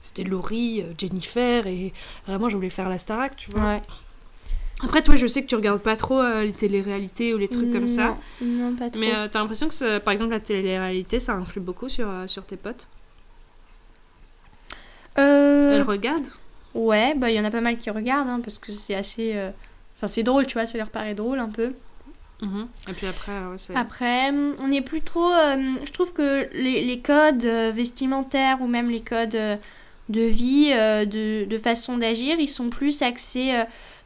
c'était 0.00 0.24
Laurie, 0.24 0.84
Jennifer, 0.96 1.66
et 1.66 1.92
vraiment 2.26 2.48
je 2.48 2.56
voulais 2.56 2.70
faire 2.70 2.88
la 2.88 2.98
Starac, 2.98 3.36
tu 3.36 3.50
vois. 3.50 3.80
Après, 4.84 5.02
toi, 5.02 5.16
je 5.16 5.26
sais 5.26 5.42
que 5.42 5.48
tu 5.48 5.56
regardes 5.56 5.82
pas 5.82 5.96
trop 5.96 6.22
les 6.22 6.52
télé-réalités 6.52 7.34
ou 7.34 7.38
les 7.38 7.48
trucs 7.48 7.72
comme 7.72 7.88
ça. 7.88 8.16
Non, 8.40 8.74
pas 8.74 8.90
trop. 8.90 9.00
Mais 9.00 9.28
t'as 9.28 9.40
l'impression 9.40 9.68
que, 9.68 9.98
par 9.98 10.12
exemple, 10.12 10.30
la 10.30 10.40
télé-réalité, 10.40 11.18
ça 11.18 11.34
influe 11.34 11.60
beaucoup 11.60 11.88
sur, 11.88 12.08
sur 12.26 12.46
tes 12.46 12.56
potes? 12.56 12.86
Euh... 15.18 15.76
Elle 15.76 15.82
regarde 15.82 16.26
Ouais, 16.74 17.14
bah 17.14 17.30
il 17.30 17.36
y 17.36 17.40
en 17.40 17.44
a 17.44 17.50
pas 17.50 17.60
mal 17.60 17.78
qui 17.78 17.90
regardent, 17.90 18.28
hein, 18.28 18.40
parce 18.42 18.58
que 18.58 18.72
c'est 18.72 18.94
assez... 18.94 19.32
Euh, 19.34 19.50
enfin, 19.96 20.06
c'est 20.06 20.22
drôle, 20.22 20.46
tu 20.46 20.54
vois, 20.54 20.66
ça 20.66 20.78
leur 20.78 20.90
paraît 20.90 21.14
drôle 21.14 21.40
un 21.40 21.48
peu. 21.48 21.72
Mhm. 22.40 22.68
Et 22.88 22.92
puis 22.92 23.06
après, 23.06 23.32
ouais, 23.32 23.76
Après, 23.76 24.30
on 24.30 24.68
n'est 24.68 24.82
plus 24.82 25.00
trop... 25.00 25.32
Euh, 25.32 25.74
je 25.84 25.92
trouve 25.92 26.12
que 26.12 26.48
les, 26.52 26.84
les 26.84 27.00
codes 27.00 27.44
euh, 27.44 27.72
vestimentaires 27.74 28.60
ou 28.60 28.68
même 28.68 28.90
les 28.90 29.00
codes 29.00 29.38
de 30.08 30.22
vie, 30.22 30.70
de, 30.70 31.44
de, 31.44 31.58
façon 31.58 31.98
d'agir, 31.98 32.36
ils 32.38 32.48
sont 32.48 32.70
plus 32.70 33.02
axés 33.02 33.52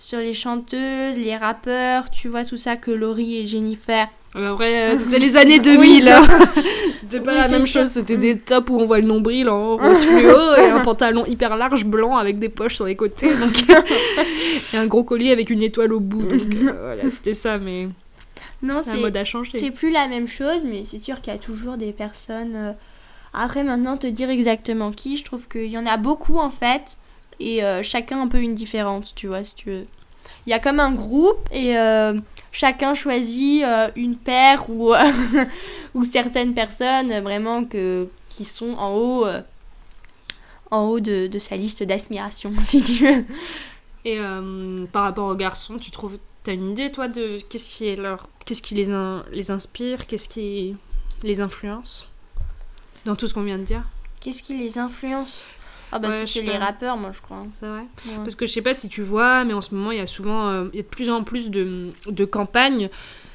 sur 0.02 0.18
les 0.18 0.34
chanteuses, 0.34 1.16
les 1.16 1.36
rappeurs, 1.36 2.10
tu 2.10 2.28
vois, 2.28 2.44
tout 2.44 2.56
ça 2.56 2.76
que 2.76 2.90
Laurie 2.90 3.38
et 3.38 3.46
Jennifer 3.46 4.08
après, 4.34 4.90
euh, 4.90 4.94
c'était 4.98 5.18
les 5.18 5.36
années 5.36 5.58
2000. 5.58 6.08
Hein. 6.08 6.22
c'était 6.94 7.20
pas 7.20 7.34
la 7.34 7.48
même 7.48 7.66
chose. 7.66 7.88
C'était 7.88 8.16
des 8.16 8.38
tops 8.38 8.70
où 8.70 8.80
on 8.80 8.86
voit 8.86 8.98
le 8.98 9.06
nombril 9.06 9.48
en 9.50 9.76
rose 9.76 10.04
fluo 10.04 10.54
et 10.56 10.70
un 10.70 10.80
pantalon 10.84 11.26
hyper 11.26 11.54
large 11.56 11.84
blanc 11.84 12.16
avec 12.16 12.38
des 12.38 12.48
poches 12.48 12.76
sur 12.76 12.86
les 12.86 12.96
côtés. 12.96 13.28
Donc, 13.28 13.68
et 14.72 14.76
un 14.78 14.86
gros 14.86 15.04
collier 15.04 15.32
avec 15.32 15.50
une 15.50 15.60
étoile 15.60 15.92
au 15.92 16.00
bout. 16.00 16.22
Donc 16.22 16.40
euh, 16.40 16.72
voilà, 16.80 17.10
c'était 17.10 17.34
ça. 17.34 17.58
Mais 17.58 17.88
non, 18.62 18.80
la 18.86 18.94
mode 18.94 19.16
a 19.18 19.24
changé. 19.24 19.58
C'est 19.58 19.70
plus 19.70 19.90
la 19.90 20.08
même 20.08 20.28
chose, 20.28 20.62
mais 20.64 20.84
c'est 20.90 20.98
sûr 20.98 21.20
qu'il 21.20 21.32
y 21.32 21.36
a 21.36 21.38
toujours 21.38 21.76
des 21.76 21.92
personnes. 21.92 22.56
Euh, 22.56 22.72
après, 23.34 23.64
maintenant, 23.64 23.98
te 23.98 24.06
dire 24.06 24.30
exactement 24.30 24.92
qui, 24.92 25.18
je 25.18 25.24
trouve 25.24 25.46
qu'il 25.46 25.66
y 25.66 25.76
en 25.76 25.86
a 25.86 25.98
beaucoup 25.98 26.38
en 26.38 26.50
fait. 26.50 26.96
Et 27.40 27.60
chacun 27.82 28.22
un 28.22 28.28
peu 28.28 28.40
une 28.40 28.54
différence, 28.54 29.14
tu 29.14 29.26
vois, 29.26 29.44
si 29.44 29.54
tu 29.54 29.70
veux. 29.70 29.82
Il 30.46 30.50
y 30.50 30.52
a 30.52 30.58
comme 30.58 30.80
un 30.80 30.92
groupe 30.92 31.48
et 31.52 31.76
chacun 32.52 32.94
choisit 32.94 33.64
euh, 33.64 33.90
une 33.96 34.16
paire 34.16 34.68
ou, 34.70 34.94
euh, 34.94 35.10
ou 35.94 36.04
certaines 36.04 36.54
personnes 36.54 37.10
euh, 37.10 37.20
vraiment 37.20 37.64
que, 37.64 38.08
qui 38.28 38.44
sont 38.44 38.74
en 38.74 38.94
haut, 38.94 39.26
en 40.70 40.84
haut 40.84 41.00
de, 41.00 41.26
de 41.26 41.38
sa 41.38 41.56
liste 41.56 41.82
d'aspiration, 41.82 42.52
si 42.60 42.82
tu 42.82 43.06
veux. 43.06 43.24
Et 44.04 44.18
par 44.90 45.04
rapport 45.04 45.28
aux 45.28 45.36
garçons, 45.36 45.78
tu 45.78 45.92
trouves, 45.92 46.18
t'as 46.42 46.54
une 46.54 46.72
idée 46.72 46.90
toi 46.90 47.06
de 47.06 47.38
qu'est-ce 47.48 47.68
qui 47.68 47.86
est 47.86 47.94
leur, 47.94 48.28
qu'est-ce 48.44 48.62
qui 48.62 48.74
les, 48.74 48.88
les 49.30 49.50
inspire, 49.52 50.06
qu'est-ce 50.06 50.28
qui 50.28 50.76
les 51.22 51.40
influence? 51.40 52.08
Dans 53.04 53.14
tout 53.14 53.26
ce 53.26 53.34
qu'on 53.34 53.42
vient 53.42 53.58
de 53.58 53.64
dire 53.64 53.84
Qu'est-ce 54.20 54.42
qui 54.42 54.56
les 54.56 54.78
influence? 54.78 55.44
Ah 55.92 55.98
bah 55.98 56.11
c'est 56.11 56.40
les 56.40 56.57
rappeurs, 56.57 56.96
moi 56.96 57.12
je 57.14 57.20
crois. 57.20 57.37
Hein. 57.37 57.50
C'est 57.59 57.66
vrai. 57.66 57.85
Parce 58.16 58.35
que 58.35 58.46
je 58.46 58.52
sais 58.52 58.62
pas 58.62 58.74
si 58.74 58.88
tu 58.88 59.02
vois, 59.02 59.44
mais 59.44 59.52
en 59.52 59.61
ce 59.61 59.74
moment 59.74 59.90
il 59.90 59.98
y 59.98 60.00
a 60.00 60.07
souvent, 60.07 60.48
euh, 60.48 60.68
il 60.72 60.76
y 60.76 60.81
a 60.81 60.83
de 60.83 60.88
plus 60.88 61.11
en 61.11 61.22
plus 61.22 61.50
de, 61.50 61.90
de 62.07 62.24
campagnes 62.24 62.88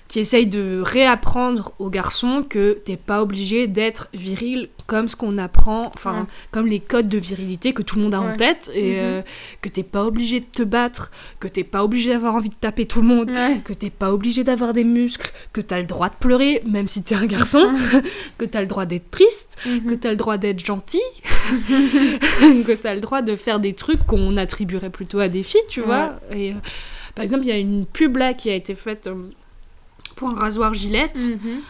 qui 0.08 0.20
essaye 0.20 0.48
de 0.48 0.82
réapprendre 0.84 1.74
aux 1.80 1.90
garçons 1.90 2.44
que 2.48 2.82
t'es 2.86 2.98
pas 2.98 3.22
obligé 3.22 3.68
d'être 3.68 4.10
viril 4.14 4.70
comme 4.88 5.10
ce 5.10 5.18
qu'on 5.18 5.38
apprend, 5.38 5.92
enfin, 5.94 6.28
comme 6.52 6.66
les 6.66 6.80
codes 6.80 7.10
de 7.10 7.18
virilité 7.18 7.74
que 7.74 7.82
tout 7.82 7.98
le 7.98 8.04
monde 8.04 8.14
a 8.16 8.22
en 8.22 8.38
tête, 8.38 8.72
et 8.74 8.94
mhm. 8.94 9.00
euh, 9.00 9.22
que 9.62 9.68
t'es 9.68 9.84
pas 9.84 10.06
obligé 10.06 10.40
de 10.40 10.46
te 10.46 10.64
battre, 10.64 11.12
que 11.42 11.50
t'es 11.50 11.66
pas 11.66 11.84
obligé 11.84 12.12
d'avoir 12.12 12.36
envie 12.36 12.50
de 12.50 12.56
taper 12.56 12.86
tout 12.86 13.02
le 13.02 13.08
monde, 13.08 13.32
que 13.66 13.74
t'es 13.74 13.90
pas 13.90 14.14
obligé 14.14 14.46
d'avoir 14.46 14.72
des 14.72 14.86
muscles, 14.86 15.32
que 15.52 15.60
t'as 15.60 15.80
le 15.80 15.86
droit 15.86 16.08
de 16.08 16.16
pleurer, 16.16 16.64
même 16.66 16.88
si 16.88 17.04
t'es 17.04 17.16
un 17.16 17.26
garçon, 17.26 17.68
que 18.38 18.46
t'as 18.46 18.62
le 18.62 18.68
droit 18.68 18.86
d'être 18.86 19.12
triste, 19.12 19.58
mhm. 19.66 19.86
que 19.86 19.94
t'as 19.96 20.12
le 20.12 20.16
droit 20.16 20.38
d'être 20.38 20.66
gentil, 20.66 21.02
que 21.30 22.74
t'as 22.74 22.96
le 22.96 23.02
droit 23.02 23.22
de 23.22 23.36
faire 23.36 23.60
des 23.60 23.74
trucs 23.74 24.06
qu'on 24.06 24.38
attribuerait 24.38 24.90
plutôt 24.90 25.20
à 25.20 25.28
des 25.28 25.44
filles, 25.44 25.60
tu 25.68 25.82
vois. 25.82 26.20
Et, 26.32 26.52
euh, 26.52 26.56
par 27.14 27.24
exemple, 27.24 27.44
il 27.44 27.50
y 27.50 27.52
a 27.52 27.58
une 27.58 27.86
pub 27.86 28.16
là 28.16 28.34
qui 28.34 28.50
a 28.50 28.56
été 28.56 28.74
faite. 28.76 29.08
Euh, 29.08 29.32
pour 30.18 30.30
un 30.30 30.34
rasoir 30.34 30.74
Gillette 30.74 31.30
mhm. 31.30 31.62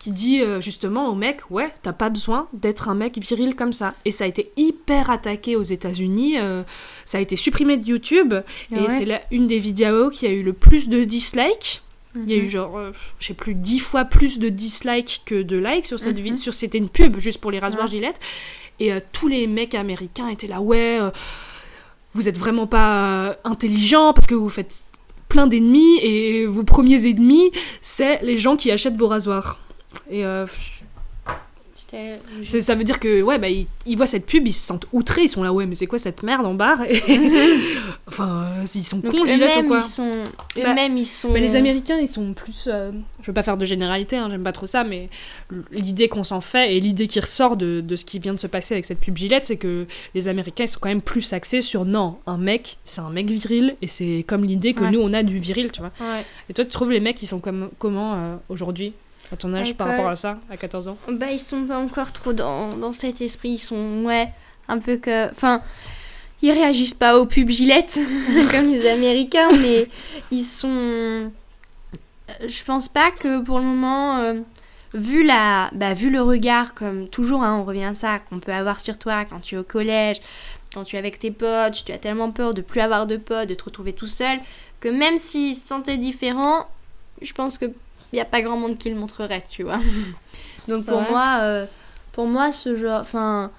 qui 0.00 0.10
dit 0.10 0.40
euh, 0.40 0.60
justement 0.60 1.08
au 1.08 1.14
mec 1.14 1.48
ouais 1.50 1.70
t'as 1.82 1.92
pas 1.92 2.08
besoin 2.08 2.48
d'être 2.52 2.88
un 2.88 2.94
mec 2.94 3.18
viril 3.18 3.54
comme 3.54 3.72
ça 3.72 3.94
et 4.04 4.10
ça 4.10 4.24
a 4.24 4.26
été 4.26 4.50
hyper 4.56 5.10
attaqué 5.10 5.54
aux 5.54 5.62
États-Unis 5.62 6.40
euh, 6.40 6.64
ça 7.04 7.18
a 7.18 7.20
été 7.20 7.36
supprimé 7.36 7.76
de 7.76 7.86
YouTube 7.86 8.34
ah 8.34 8.76
et 8.76 8.88
c'est 8.88 9.22
une 9.30 9.46
des 9.46 9.60
vidéos 9.60 10.10
qui 10.10 10.26
a 10.26 10.30
eu 10.30 10.42
le 10.42 10.52
plus 10.52 10.88
de 10.88 11.04
dislikes 11.04 11.82
il 12.16 12.30
y 12.30 12.34
a 12.34 12.36
eu 12.36 12.42
mhm. 12.42 12.48
genre, 12.48 12.78
euh, 12.78 12.92
je 13.18 13.26
sais 13.26 13.34
plus, 13.34 13.56
dix 13.56 13.80
fois 13.80 14.04
plus 14.04 14.38
de 14.38 14.48
dislikes 14.48 15.22
que 15.24 15.42
de 15.42 15.56
likes 15.56 15.86
sur 15.86 15.98
cette 15.98 16.16
mhm. 16.16 16.22
vidéo. 16.22 16.52
C'était 16.52 16.78
une 16.78 16.88
pub 16.88 17.18
juste 17.18 17.40
pour 17.40 17.50
les 17.50 17.58
rasoirs 17.58 17.88
Gillette. 17.88 18.20
Et 18.78 18.92
tous 19.10 19.26
les 19.26 19.48
mecs 19.48 19.74
américains 19.74 20.28
étaient 20.28 20.46
là, 20.46 20.60
ouais, 20.60 21.00
vous 22.12 22.28
êtes 22.28 22.38
vraiment 22.38 22.68
pas 22.68 23.36
intelligents 23.42 24.12
parce 24.12 24.28
que 24.28 24.36
vous 24.36 24.48
faites 24.48 24.84
plein 25.34 25.48
d'ennemis 25.48 25.98
et 26.00 26.46
vos 26.46 26.62
premiers 26.62 27.10
ennemis, 27.10 27.50
c'est 27.80 28.22
les 28.22 28.38
gens 28.38 28.54
qui 28.54 28.70
achètent 28.70 28.96
vos 28.96 29.08
rasoirs. 29.08 29.58
Et 30.08 30.24
euh, 30.24 30.46
ça 32.44 32.76
veut 32.76 32.84
dire 32.84 33.00
que, 33.00 33.20
ouais, 33.20 33.40
bah, 33.40 33.48
ils, 33.48 33.96
voient 33.96 34.06
cette 34.06 34.26
pub, 34.26 34.46
ils 34.46 34.52
se 34.52 34.64
sentent 34.64 34.86
outrés, 34.92 35.22
ils 35.22 35.28
sont 35.28 35.42
là, 35.42 35.52
ouais, 35.52 35.66
mais 35.66 35.74
c'est 35.74 35.88
quoi 35.88 35.98
cette 35.98 36.22
merde 36.22 36.46
en 36.46 36.54
barre 36.54 36.78
Enfin, 38.14 38.46
euh, 38.56 38.64
ils 38.74 38.86
sont 38.86 39.00
cons, 39.00 39.08
ou 39.08 39.66
quoi. 39.66 39.78
Ils 39.78 39.82
sont... 39.82 40.08
Bah, 40.56 40.62
eux-mêmes, 40.70 40.96
ils 40.96 41.06
sont. 41.06 41.30
Mais 41.30 41.40
les 41.40 41.56
Américains, 41.56 41.98
ils 41.98 42.08
sont 42.08 42.32
plus. 42.32 42.68
Euh, 42.70 42.92
je 43.20 43.26
veux 43.26 43.32
pas 43.32 43.42
faire 43.42 43.56
de 43.56 43.64
généralité, 43.64 44.16
hein, 44.16 44.28
j'aime 44.30 44.42
pas 44.42 44.52
trop 44.52 44.66
ça, 44.66 44.84
mais 44.84 45.08
l'idée 45.72 46.08
qu'on 46.08 46.24
s'en 46.24 46.40
fait 46.40 46.76
et 46.76 46.80
l'idée 46.80 47.08
qui 47.08 47.20
ressort 47.20 47.56
de, 47.56 47.80
de, 47.80 47.96
ce 47.96 48.04
qui 48.04 48.18
vient 48.18 48.34
de 48.34 48.38
se 48.38 48.46
passer 48.46 48.74
avec 48.74 48.84
cette 48.84 49.00
pub 49.00 49.16
Gillette, 49.16 49.46
c'est 49.46 49.56
que 49.56 49.86
les 50.14 50.28
Américains, 50.28 50.64
ils 50.64 50.68
sont 50.68 50.80
quand 50.80 50.88
même 50.88 51.02
plus 51.02 51.32
axés 51.32 51.60
sur 51.60 51.84
non, 51.84 52.18
un 52.26 52.38
mec, 52.38 52.78
c'est 52.84 53.00
un 53.00 53.10
mec 53.10 53.28
viril, 53.28 53.76
et 53.82 53.88
c'est 53.88 54.24
comme 54.26 54.44
l'idée 54.44 54.74
que 54.74 54.84
nous, 54.84 55.00
on 55.00 55.12
a 55.12 55.22
du 55.22 55.38
viril, 55.38 55.72
tu 55.72 55.80
vois. 55.80 55.92
Et 56.48 56.54
toi, 56.54 56.64
tu 56.64 56.70
trouves 56.70 56.90
les 56.90 57.00
mecs, 57.00 57.22
ils 57.22 57.26
sont 57.26 57.40
comme, 57.40 57.70
comment 57.78 58.14
euh, 58.14 58.36
aujourd'hui 58.48 58.92
à 59.32 59.36
ton 59.36 59.52
âge 59.54 59.74
par 59.74 59.88
rapport 59.88 60.08
à 60.08 60.16
ça, 60.16 60.38
à 60.50 60.56
14 60.56 60.88
ans? 60.88 60.96
Bah, 61.08 61.30
ils 61.32 61.40
sont 61.40 61.64
pas 61.64 61.78
encore 61.78 62.12
trop 62.12 62.32
dans, 62.32 62.68
dans 62.68 62.92
cet 62.92 63.20
esprit. 63.20 63.50
Ils 63.52 63.58
sont, 63.58 64.02
ouais, 64.04 64.28
un 64.68 64.78
peu 64.78 64.96
que. 64.96 65.30
Enfin, 65.30 65.62
ils 66.44 66.52
réagissent 66.52 66.94
pas 66.94 67.18
aux 67.18 67.26
pubs 67.26 67.48
gilettes 67.48 67.98
comme 68.50 68.70
les 68.70 68.86
Américains, 68.86 69.50
mais 69.60 69.88
ils 70.30 70.44
sont. 70.44 70.68
Euh, 70.68 71.28
je 72.46 72.64
pense 72.64 72.88
pas 72.88 73.10
que 73.10 73.40
pour 73.40 73.58
le 73.58 73.64
moment. 73.64 74.18
Euh, 74.18 74.34
vu, 74.92 75.24
la, 75.24 75.70
bah, 75.72 75.92
vu 75.92 76.08
le 76.08 76.22
regard, 76.22 76.74
comme 76.74 77.08
toujours, 77.08 77.42
hein, 77.42 77.56
on 77.58 77.64
revient 77.64 77.84
à 77.84 77.94
ça, 77.94 78.20
qu'on 78.20 78.38
peut 78.38 78.52
avoir 78.52 78.78
sur 78.78 78.96
toi 78.96 79.24
quand 79.24 79.40
tu 79.40 79.56
es 79.56 79.58
au 79.58 79.64
collège, 79.64 80.20
quand 80.72 80.84
tu 80.84 80.94
es 80.94 80.98
avec 80.98 81.18
tes 81.18 81.32
potes, 81.32 81.84
tu 81.84 81.90
as 81.90 81.98
tellement 81.98 82.30
peur 82.30 82.54
de 82.54 82.60
plus 82.60 82.80
avoir 82.80 83.06
de 83.06 83.16
potes, 83.16 83.48
de 83.48 83.54
te 83.54 83.64
retrouver 83.64 83.92
tout 83.92 84.06
seul, 84.06 84.38
que 84.78 84.88
même 84.88 85.18
s'ils 85.18 85.56
se 85.56 85.66
sentaient 85.66 85.96
différents, 85.96 86.68
je 87.22 87.32
pense 87.32 87.58
que 87.58 87.64
il 88.12 88.18
n'y 88.18 88.20
a 88.20 88.26
pas 88.26 88.42
grand 88.42 88.56
monde 88.56 88.78
qui 88.78 88.88
le 88.88 88.94
montrerait, 88.94 89.42
tu 89.48 89.64
vois. 89.64 89.80
Donc 90.68 90.86
pour 90.86 91.00
moi, 91.00 91.38
euh, 91.40 91.66
pour 92.12 92.26
moi, 92.26 92.52
ce 92.52 92.76
genre, 92.76 93.00
enfin, 93.00 93.50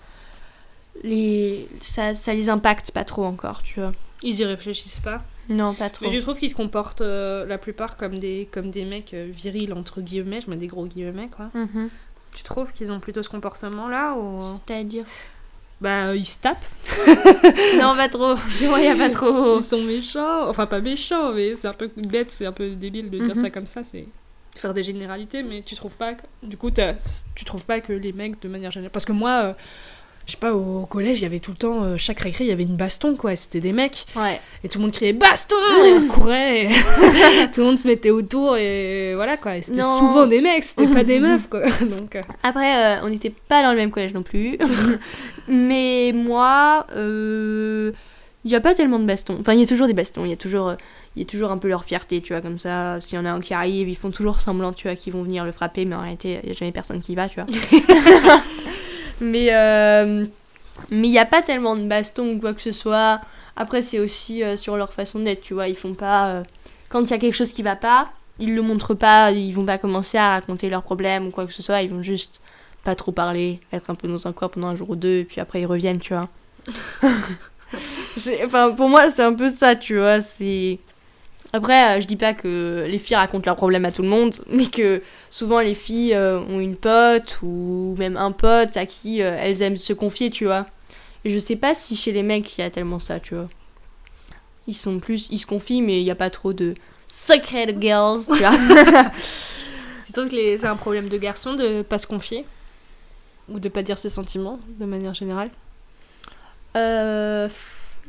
les, 1.04 1.68
ça, 1.82 2.16
ça 2.16 2.34
les 2.34 2.50
impacte 2.50 2.92
pas 2.92 3.04
trop 3.04 3.26
encore, 3.26 3.64
tu 3.64 3.80
vois. 3.80 3.94
Ils 4.24 4.40
y 4.40 4.46
réfléchissent 4.46 5.00
pas. 5.00 5.20
Non, 5.50 5.74
pas 5.74 5.90
trop. 5.90 6.06
Mais 6.06 6.16
je 6.16 6.22
trouve 6.22 6.38
qu'ils 6.40 6.50
se 6.50 6.56
comportent 6.56 7.02
euh, 7.02 7.46
la 7.46 7.58
plupart 7.58 7.98
comme 7.98 8.18
des, 8.18 8.48
comme 8.52 8.72
des 8.72 8.86
mecs 8.86 9.14
euh, 9.14 9.28
virils, 9.30 9.74
entre 9.74 10.02
guillemets, 10.02 10.42
je 10.42 10.50
mets 10.50 10.58
des 10.58 10.68
gros 10.68 10.88
guillemets, 10.88 11.30
quoi. 11.30 11.48
Mhm. 11.54 11.90
Tu 12.34 12.44
trouves 12.44 12.72
qu'ils 12.72 12.92
ont 12.92 13.00
plutôt 13.00 13.24
ce 13.24 13.30
comportement-là 13.30 14.16
ou... 14.16 14.42
C'est-à-dire? 14.68 15.06
Bah, 15.80 16.16
ils 16.16 16.26
se 16.26 16.40
tapent. 16.40 16.66
non, 17.80 17.96
pas 17.96 18.10
trop. 18.10 18.36
Je 18.50 18.66
y 18.66 18.88
a 18.88 18.96
pas 18.96 19.10
trop. 19.10 19.58
Ils 19.60 19.64
sont 19.64 19.82
méchants. 19.82 20.50
Enfin, 20.50 20.66
pas 20.66 20.80
méchants, 20.80 21.34
mais 21.34 21.56
c'est 21.56 21.68
un 21.68 21.74
peu 21.74 21.90
bête, 21.96 22.32
c'est 22.32 22.46
un 22.46 22.52
peu 22.52 22.70
débile 22.70 23.10
de 23.10 23.20
dire 23.20 23.36
mhm. 23.36 23.42
ça 23.42 23.50
comme 23.50 23.66
ça. 23.66 23.84
C'est 23.84 24.08
faire 24.56 24.74
des 24.74 24.84
généralités, 24.84 25.44
mais 25.44 25.62
tu 25.62 25.76
trouves 25.76 25.98
pas 25.98 26.14
que, 26.14 26.24
du 26.44 26.58
coup, 26.58 26.72
tu 27.36 27.46
trouves 27.46 27.66
pas 27.66 27.82
que 27.82 27.94
les 27.94 28.14
mecs, 28.14 28.42
de 28.42 28.48
manière 28.48 28.72
générale, 28.72 28.92
parce 28.92 29.06
que 29.06 29.12
moi, 29.12 29.44
euh, 29.44 29.54
je 30.26 30.32
sais 30.32 30.38
pas, 30.38 30.54
au 30.56 30.88
collège, 30.88 31.20
il 31.20 31.24
y 31.24 31.26
avait 31.26 31.40
tout 31.40 31.52
le 31.52 31.58
temps, 31.58 31.84
euh, 31.84 31.98
chaque 31.98 32.20
récré, 32.20 32.46
il 32.46 32.48
y 32.48 32.52
avait 32.52 32.64
une 32.64 32.76
baston, 32.76 33.16
quoi. 33.16 33.36
C'était 33.36 33.60
des 33.60 33.74
mecs. 33.74 34.06
Ouais. 34.16 34.42
Et 34.64 34.70
tout 34.70 34.80
le 34.80 34.84
monde 34.84 34.92
criait 34.92 35.14
baston 35.14 35.56
Et 35.84 35.94
on 35.94 36.08
courait. 36.08 36.64
et 36.66 36.70
tout 37.54 37.62
le 37.62 37.66
monde 37.66 37.78
se 37.78 37.86
mettait 37.86 38.10
autour. 38.10 38.58
Et 38.58 39.14
voilà, 39.14 39.38
quoi. 39.38 39.62
C'était 39.62 39.84
souvent 39.84 40.26
des 40.26 40.42
mecs, 40.42 40.64
c'était 40.64 40.88
pas 40.88 41.04
des 41.04 41.20
meufs, 41.22 41.48
quoi. 41.48 41.62
Donc, 41.82 42.16
euh, 42.16 42.22
Après, 42.42 42.98
euh, 42.98 43.02
on 43.04 43.10
n'était 43.10 43.30
pas 43.30 43.62
dans 43.62 43.70
le 43.72 43.78
même 43.78 43.92
collège 43.92 44.16
non 44.16 44.24
plus. 44.24 44.58
Mais 45.48 46.12
moi, 46.16 46.88
il 46.96 47.94
n'y 48.46 48.56
a 48.56 48.62
pas 48.62 48.74
tellement 48.74 48.98
de 48.98 49.06
bastons. 49.06 49.38
Enfin, 49.40 49.54
il 49.54 49.60
y 49.60 49.64
a 49.64 49.68
toujours 49.68 49.86
des 49.88 49.94
bastons. 49.94 50.26
Il 50.26 50.32
y 50.32 50.34
a 50.34 50.38
toujours, 50.38 50.74
il 51.16 51.22
y 51.22 51.26
a 51.26 51.30
toujours 51.30 51.52
un 51.52 51.60
peu 51.60 51.68
leur 51.68 51.86
fierté, 51.86 52.22
tu 52.22 52.34
vois, 52.34 52.42
comme 52.42 52.58
ça. 52.58 53.00
S'il 53.00 53.20
y 53.20 53.22
en 53.22 53.26
a 53.26 53.30
un 53.30 53.42
qui 53.42 53.54
arrive, 53.54 53.88
ils 53.90 53.96
font 53.96 54.10
toujours 54.10 54.40
semblant, 54.40 54.74
tu 54.74 54.88
vois, 54.88 54.96
qu'ils 54.96 55.14
vont 55.14 55.22
venir 55.22 55.46
le 55.46 55.52
frapper, 55.52 55.86
mais 55.86 55.96
en 55.96 56.02
réalité, 56.02 56.40
il 56.42 56.48
n'y 56.48 56.56
a 56.56 56.58
jamais 56.58 56.72
personne 56.72 57.00
qui 57.00 57.12
y 57.12 57.16
va, 57.16 57.30
tu 57.30 57.40
vois. 57.40 57.46
Mais 59.22 59.48
euh, 59.54 60.26
mais 60.92 61.08
il 61.08 61.12
n'y 61.12 61.20
a 61.20 61.26
pas 61.26 61.42
tellement 61.42 61.76
de 61.76 61.84
bastons 61.88 62.34
ou 62.36 62.40
quoi 62.40 62.54
que 62.54 62.62
ce 62.62 62.72
soit. 62.72 63.22
Après, 63.56 63.82
c'est 63.82 64.00
aussi 64.00 64.44
euh, 64.44 64.58
sur 64.58 64.76
leur 64.78 64.94
façon 64.94 65.20
d'être, 65.20 65.42
tu 65.42 65.54
vois. 65.54 65.68
Ils 65.70 65.76
font 65.78 65.94
pas. 65.94 66.28
euh, 66.30 66.44
quand 66.90 67.02
il 67.04 67.12
y 67.12 67.14
a 67.14 67.18
quelque 67.18 67.34
chose 67.36 67.52
qui 67.52 67.64
va 67.64 67.76
pas, 67.76 68.10
ils 68.40 68.54
le 68.56 68.62
montrent 68.62 68.94
pas. 68.96 69.32
Ils 69.32 69.54
vont 69.54 69.66
pas 69.66 69.78
commencer 69.78 70.18
à 70.18 70.32
raconter 70.32 70.70
leurs 70.70 70.84
problèmes 70.84 71.28
ou 71.28 71.32
quoi 71.32 71.46
que 71.46 71.54
ce 71.54 71.64
soit. 71.64 71.82
Ils 71.82 71.90
vont 71.90 72.04
juste 72.04 72.42
pas 72.84 72.96
trop 72.96 73.12
parler, 73.12 73.60
être 73.74 73.90
un 73.90 73.96
peu 73.96 74.08
dans 74.08 74.28
un 74.28 74.34
coin 74.34 74.48
pendant 74.50 74.68
un 74.68 74.76
jour 74.76 74.92
ou 74.92 74.96
deux, 74.96 75.20
et 75.20 75.26
puis 75.26 75.42
après 75.42 75.62
ils 75.62 75.66
reviennent, 75.66 76.00
tu 76.00 76.14
vois. 76.14 76.30
Enfin, 78.46 78.72
pour 78.72 78.88
moi, 78.90 79.10
c'est 79.10 79.24
un 79.24 79.34
peu 79.34 79.50
ça, 79.50 79.76
tu 79.76 79.98
vois. 79.98 80.22
C'est. 80.22 80.80
Après, 81.56 81.98
euh, 81.98 82.02
je 82.02 82.06
dis 82.06 82.18
pas 82.18 82.34
que 82.34 82.84
les 82.86 83.00
filles 83.00 83.16
racontent 83.16 83.46
leurs 83.46 83.56
problèmes 83.56 83.86
à 83.86 83.92
tout 83.92 84.02
le 84.02 84.10
monde, 84.10 84.36
mais 84.50 84.68
que 84.68 85.02
souvent 85.30 85.62
les 85.62 85.74
filles 85.74 86.14
euh, 86.14 86.42
ont 86.42 86.60
une 86.60 86.76
pote 86.76 87.40
ou 87.44 87.96
même 87.98 88.18
un 88.18 88.34
pote 88.34 88.76
à 88.76 88.86
qui 88.86 89.22
euh, 89.22 89.38
elles 89.40 89.62
aiment 89.62 89.78
se 89.78 89.94
confier, 89.94 90.30
tu 90.30 90.46
vois. 90.46 90.66
Et 91.24 91.30
je 91.30 91.40
sais 91.40 91.56
pas 91.56 91.74
si 91.74 91.96
chez 91.96 92.12
les 92.12 92.24
mecs 92.24 92.58
il 92.58 92.62
y 92.62 92.64
a 92.66 92.70
tellement 92.70 93.00
ça, 93.00 93.22
tu 93.22 93.36
vois. 93.36 93.48
Ils 94.68 94.76
sont 94.76 95.00
plus, 95.00 95.30
ils 95.32 95.38
se 95.38 95.46
confient, 95.46 95.82
mais 95.82 96.02
il 96.02 96.04
y 96.04 96.12
a 96.12 96.16
pas 96.16 96.30
trop 96.30 96.52
de 96.52 96.76
secret 97.08 97.74
girls, 97.80 98.24
tu 98.26 98.40
vois. 98.40 98.52
tu 100.06 100.12
trouves 100.12 100.30
que 100.30 100.58
c'est 100.58 100.68
un 100.68 100.76
problème 100.76 101.08
de 101.08 101.18
garçon 101.18 101.54
de 101.54 101.84
pas 101.84 102.00
se 102.00 102.08
confier? 102.08 102.46
Ou 103.48 103.60
de 103.60 103.70
pas 103.70 103.82
dire 103.82 103.98
ses 103.98 104.10
sentiments, 104.10 104.60
de 104.78 104.86
manière 104.86 105.14
générale? 105.14 105.52
Euh, 106.76 107.48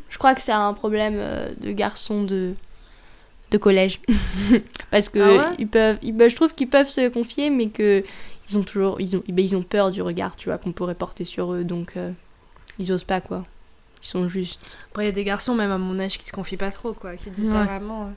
je 0.09 0.19
crois 0.19 0.35
que 0.35 0.43
c'est 0.43 0.51
un 0.51 0.73
problème 0.73 1.21
de 1.61 1.71
garçon 1.71 2.25
de 2.25 2.55
de 3.51 3.59
collège 3.59 4.01
parce 4.91 5.09
que 5.09 5.19
Ah 5.19 5.51
ouais 5.51 5.57
ils 5.59 5.69
peuvent 5.69 5.99
ils, 6.03 6.13
bah, 6.13 6.29
je 6.29 6.35
trouve 6.37 6.55
qu'ils 6.55 6.69
peuvent 6.69 6.89
se 6.89 7.09
confier 7.09 7.51
mais 7.51 7.69
que 7.69 8.05
ils 8.51 8.59
ont 8.59 8.63
toujours 8.63 9.01
ils 9.01 9.17
ont 9.17 9.23
bah, 9.29 9.43
ils 9.43 9.55
ont 9.57 9.63
peur 9.63 9.91
du 9.91 10.03
regard 10.03 10.37
tu 10.37 10.49
vois 10.49 10.59
qu'on 10.59 10.73
pourrait 10.73 10.95
porter 10.95 11.25
sur 11.25 11.53
eux 11.53 11.65
donc 11.65 11.97
euh, 11.97 12.11
ils 12.79 12.93
osent 12.93 13.05
pas 13.05 13.21
quoi 13.21 13.45
ils 14.03 14.07
sont 14.07 14.29
juste 14.29 14.77
Après, 14.91 15.05
il 15.05 15.07
y 15.07 15.09
a 15.09 15.13
des 15.13 15.25
garçons, 15.25 15.55
même 15.55 15.71
à 15.71 15.79
mon 15.79 15.99
âge, 15.99 16.19
qui 16.19 16.27
se 16.27 16.33
confient 16.33 16.59
pas 16.59 16.71
trop, 16.71 16.93
quoi. 16.93 17.17
Qui 17.17 17.31
disent 17.31 17.49
pas 17.49 17.65
vraiment. 17.65 18.05
euh. 18.05 18.11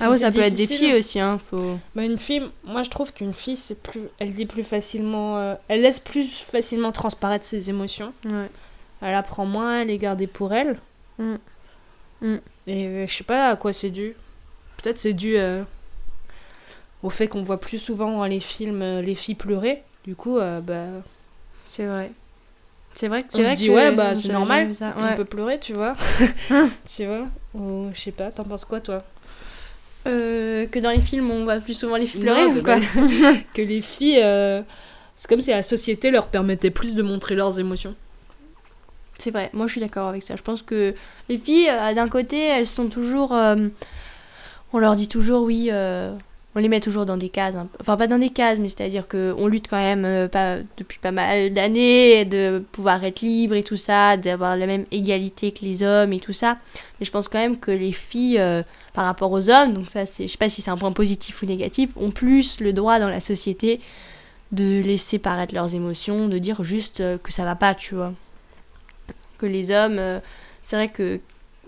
ah 0.00 0.08
ouais 0.08 0.18
ça 0.18 0.30
peut 0.30 0.38
être 0.38 0.54
des 0.54 0.66
filles 0.68 0.94
aussi 0.94 1.18
hein 1.20 1.38
faut 1.38 1.76
Bah, 1.94 2.04
une 2.04 2.16
fille, 2.16 2.42
moi 2.64 2.82
je 2.84 2.90
trouve 2.90 3.12
qu'une 3.12 3.34
fille, 3.34 3.56
c'est 3.56 3.82
plus, 3.82 4.02
elle 4.18 4.32
dit 4.32 4.46
plus 4.46 4.62
facilement, 4.62 5.36
euh, 5.36 5.54
elle 5.68 5.82
laisse 5.82 6.00
plus 6.00 6.26
facilement 6.42 6.92
transparaître 6.92 7.44
ses 7.44 7.68
émotions. 7.68 8.12
ouais 8.24 8.48
Elle 9.02 9.14
apprend 9.14 9.44
moins 9.44 9.80
à 9.80 9.84
les 9.84 9.98
garder 9.98 10.26
pour 10.28 10.54
elle. 10.54 10.78
Mm. 11.18 11.34
Mm. 12.22 12.36
Et 12.68 13.06
je 13.06 13.12
sais 13.12 13.24
pas 13.24 13.48
à 13.50 13.56
quoi 13.56 13.72
c'est 13.72 13.90
dû. 13.90 14.14
Peut-être 14.82 14.98
c'est 14.98 15.12
dû 15.12 15.36
euh, 15.36 15.62
au 17.02 17.10
fait 17.10 17.28
qu'on 17.28 17.42
voit 17.42 17.60
plus 17.60 17.78
souvent 17.78 18.10
dans 18.12 18.24
les 18.24 18.40
films 18.40 18.82
euh, 18.82 19.02
les 19.02 19.14
filles 19.14 19.34
pleurer. 19.34 19.82
Du 20.06 20.14
coup, 20.14 20.38
euh, 20.38 20.60
bah, 20.60 20.84
c'est 21.66 21.86
vrai 21.86 22.10
c'est 22.94 23.06
vrai 23.08 23.22
que 23.22 23.28
on 23.38 23.44
se 23.44 23.54
dit 23.54 23.68
que 23.68 23.72
ouais, 23.72 23.94
bah 23.94 24.16
c'est 24.16 24.32
normal. 24.32 24.70
On 24.96 25.04
Ouais. 25.04 25.14
peut 25.14 25.24
pleurer, 25.24 25.60
tu 25.60 25.72
vois. 25.74 25.94
tu 26.86 27.06
vois. 27.06 27.26
Ou 27.54 27.88
je 27.94 28.00
sais 28.00 28.10
pas. 28.10 28.30
T'en 28.30 28.42
penses 28.44 28.64
quoi, 28.64 28.80
toi? 28.80 29.04
Que 30.04 30.78
dans 30.80 30.90
les 30.90 31.00
films 31.00 31.30
on 31.30 31.44
voit 31.44 31.60
plus 31.60 31.74
souvent 31.74 31.96
les 31.96 32.06
filles 32.06 32.22
pleurer 32.22 32.48
Non, 32.48 32.56
ou 32.58 32.62
quoi 32.62 32.78
Que 33.54 33.62
les 33.62 33.80
filles, 33.80 34.20
c'est 35.14 35.28
comme 35.28 35.40
si 35.40 35.50
la 35.50 35.62
société 35.62 36.10
leur 36.10 36.26
permettait 36.28 36.70
plus 36.70 36.94
de 36.94 37.02
montrer 37.02 37.34
leurs 37.36 37.60
émotions. 37.60 37.94
C'est 39.18 39.30
vrai, 39.30 39.50
moi 39.52 39.66
je 39.66 39.72
suis 39.72 39.80
d'accord 39.80 40.08
avec 40.08 40.22
ça. 40.22 40.34
Je 40.34 40.42
pense 40.42 40.62
que 40.62 40.94
les 41.28 41.38
filles, 41.38 41.70
d'un 41.94 42.08
côté, 42.08 42.38
elles 42.40 42.66
sont 42.66 42.88
toujours. 42.88 43.32
On 44.72 44.78
leur 44.78 44.96
dit 44.96 45.08
toujours, 45.08 45.44
oui, 45.44 45.68
euh, 45.70 46.12
on 46.54 46.60
les 46.60 46.68
met 46.68 46.80
toujours 46.80 47.06
dans 47.06 47.16
des 47.16 47.28
cases. 47.28 47.54
Enfin, 47.80 47.96
pas 47.96 48.06
dans 48.06 48.18
des 48.18 48.30
cases, 48.30 48.58
mais 48.58 48.68
c'est-à-dire 48.68 49.08
qu'on 49.08 49.46
lutte 49.46 49.68
quand 49.68 49.76
même 49.76 50.04
euh, 50.04 50.28
pas, 50.28 50.58
depuis 50.76 50.98
pas 50.98 51.12
mal 51.12 51.52
d'années 51.52 52.24
de 52.24 52.62
pouvoir 52.72 53.02
être 53.04 53.20
libre 53.20 53.54
et 53.54 53.62
tout 53.62 53.76
ça, 53.76 54.16
d'avoir 54.16 54.56
la 54.56 54.66
même 54.66 54.86
égalité 54.90 55.52
que 55.52 55.64
les 55.64 55.82
hommes 55.82 56.12
et 56.12 56.20
tout 56.20 56.32
ça. 56.32 56.56
Mais 56.98 57.06
je 57.06 57.10
pense 57.10 57.28
quand 57.28 57.38
même 57.38 57.58
que 57.58 57.70
les 57.70 57.92
filles, 57.92 58.38
euh, 58.38 58.62
par 58.94 59.04
rapport 59.04 59.32
aux 59.32 59.50
hommes, 59.50 59.74
donc 59.74 59.90
ça, 59.90 60.06
c'est, 60.06 60.26
je 60.26 60.32
sais 60.32 60.38
pas 60.38 60.48
si 60.48 60.62
c'est 60.62 60.70
un 60.70 60.76
point 60.76 60.92
positif 60.92 61.42
ou 61.42 61.46
négatif, 61.46 61.90
ont 61.96 62.10
plus 62.10 62.60
le 62.60 62.72
droit 62.72 62.98
dans 62.98 63.10
la 63.10 63.20
société 63.20 63.80
de 64.52 64.80
laisser 64.82 65.18
paraître 65.18 65.54
leurs 65.54 65.74
émotions, 65.74 66.26
de 66.26 66.38
dire 66.38 66.64
juste 66.64 67.02
que 67.22 67.32
ça 67.32 67.44
va 67.44 67.54
pas, 67.54 67.74
tu 67.74 67.94
vois 67.94 68.12
que 69.38 69.46
les 69.46 69.70
hommes, 69.70 70.20
c'est 70.60 70.76
vrai 70.76 70.88
que 70.88 71.18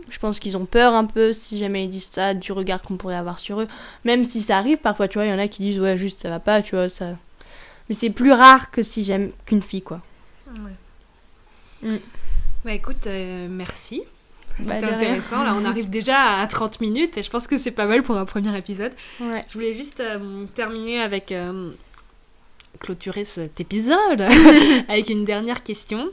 je 0.09 0.19
pense 0.19 0.39
qu'ils 0.41 0.57
ont 0.57 0.65
peur 0.67 0.95
un 0.95 1.05
peu 1.05 1.33
si 1.33 1.59
jamais 1.59 1.85
ils 1.85 1.89
disent 1.89 2.07
ça 2.07 2.35
du 2.35 2.53
regard 2.53 2.83
qu'on 2.83 2.97
pourrait 2.97 3.17
avoir 3.17 3.39
sur 3.39 3.61
eux. 3.61 3.69
Même 4.05 4.25
si 4.25 4.41
ça 4.43 4.59
arrive 4.59 4.79
parfois, 4.79 5.09
tu 5.09 5.19
vois, 5.19 5.27
il 5.27 5.31
y 5.31 5.33
en 5.33 5.39
a 5.39 5.49
qui 5.49 5.63
disent 5.63 5.81
ouais 5.81 5.97
juste 5.97 6.21
ça 6.21 6.31
va 6.31 6.41
pas, 6.41 6.63
tu 6.63 6.75
vois 6.77 6.89
ça. 6.89 7.11
Mais 7.89 7.95
c'est 7.95 8.11
plus 8.11 8.33
rare 8.33 8.71
que 8.71 8.83
si 8.83 9.03
j'aime 9.05 9.33
qu'une 9.47 9.63
fille 9.63 9.83
quoi. 9.83 10.01
Mm. 11.83 11.97
Bah 12.65 12.73
écoute, 12.73 13.07
euh, 13.07 13.49
merci. 13.51 14.03
Bah, 14.59 14.75
C'était 14.75 14.93
intéressant. 14.93 15.43
Là, 15.43 15.55
on 15.61 15.65
arrive 15.65 15.91
déjà 15.91 16.41
à 16.41 16.47
30 16.47 16.81
minutes 16.81 17.17
et 17.19 17.23
je 17.23 17.31
pense 17.31 17.47
que 17.47 17.57
c'est 17.57 17.73
pas 17.73 17.87
mal 17.87 18.03
pour 18.03 18.17
un 18.17 18.25
premier 18.25 18.57
épisode. 18.57 18.93
Ouais. 19.21 19.45
Je 19.49 19.55
voulais 19.55 19.73
juste 19.73 20.01
euh, 20.01 20.45
terminer 20.55 21.01
avec. 21.01 21.33
euh, 21.33 21.71
clôturer 22.81 23.25
cet 23.25 23.61
épisode 23.61 24.23
avec 24.89 25.09
une 25.09 25.25
dernière 25.25 25.63
question 25.63 26.11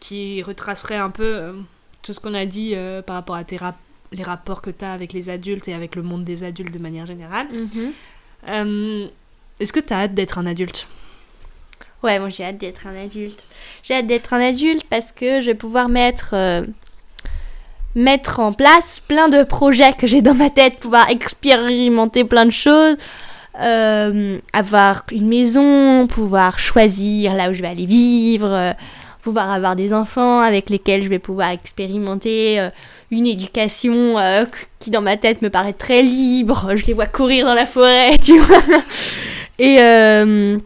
qui 0.00 0.42
retracerait 0.42 0.96
un 0.96 1.10
peu 1.10 1.54
tout 2.02 2.12
ce 2.12 2.20
qu'on 2.20 2.34
a 2.34 2.46
dit 2.46 2.72
euh, 2.74 3.02
par 3.02 3.16
rapport 3.16 3.36
à 3.36 3.44
tes 3.44 3.56
rap- 3.56 3.76
les 4.12 4.22
rapports 4.22 4.62
que 4.62 4.70
tu 4.70 4.84
as 4.84 4.92
avec 4.92 5.12
les 5.12 5.28
adultes 5.30 5.68
et 5.68 5.74
avec 5.74 5.94
le 5.96 6.02
monde 6.02 6.24
des 6.24 6.44
adultes 6.44 6.72
de 6.72 6.78
manière 6.78 7.06
générale. 7.06 7.46
Mhm. 7.52 7.92
Euh, 8.48 9.06
Est-ce 9.60 9.72
que 9.72 9.80
tu 9.80 9.92
as 9.92 9.98
hâte 10.02 10.14
d'être 10.14 10.38
un 10.38 10.46
adulte? 10.46 10.86
Ouais, 12.02 12.18
moi 12.20 12.28
j'ai 12.28 12.44
hâte 12.44 12.58
d'être 12.58 12.86
un 12.86 12.96
adulte. 12.96 13.48
J'ai 13.82 13.94
hâte 13.94 14.06
d'être 14.06 14.32
un 14.32 14.40
adulte 14.40 14.84
parce 14.88 15.10
que 15.12 15.40
je 15.40 15.46
vais 15.46 15.54
pouvoir 15.56 15.88
mettre, 15.88 16.30
euh, 16.32 16.64
mettre 17.94 18.38
en 18.40 18.52
place 18.52 19.00
plein 19.00 19.28
de 19.28 19.42
projets 19.42 19.92
que 19.94 20.06
j'ai 20.06 20.22
dans 20.22 20.34
ma 20.34 20.50
tête, 20.50 20.78
pouvoir 20.78 21.10
expérimenter 21.10 22.24
plein 22.24 22.46
de 22.46 22.52
choses, 22.52 22.96
euh, 23.60 24.38
avoir 24.52 25.02
une 25.10 25.26
maison, 25.26 26.06
pouvoir 26.06 26.58
choisir 26.60 27.34
là 27.34 27.50
où 27.50 27.54
je 27.54 27.62
vais 27.62 27.68
aller 27.68 27.86
vivre, 27.86 28.74
pouvoir 29.22 29.50
avoir 29.50 29.76
des 29.76 29.92
enfants 29.92 30.40
avec 30.40 30.70
lesquels 30.70 31.02
je 31.02 31.08
vais 31.08 31.18
pouvoir 31.18 31.50
expérimenter 31.50 32.60
euh, 32.60 32.70
une 33.10 33.26
éducation 33.26 34.18
euh, 34.18 34.44
qui 34.78 34.90
dans 34.90 35.00
ma 35.00 35.16
tête 35.16 35.42
me 35.42 35.50
paraît 35.50 35.72
très 35.72 36.02
libre. 36.02 36.76
Je 36.76 36.86
les 36.86 36.92
vois 36.92 37.06
courir 37.06 37.46
dans 37.46 37.54
la 37.54 37.66
forêt, 37.66 38.16
tu 38.22 38.38
vois. 38.38 38.62
Et 39.58 39.80
euh, 39.80 40.58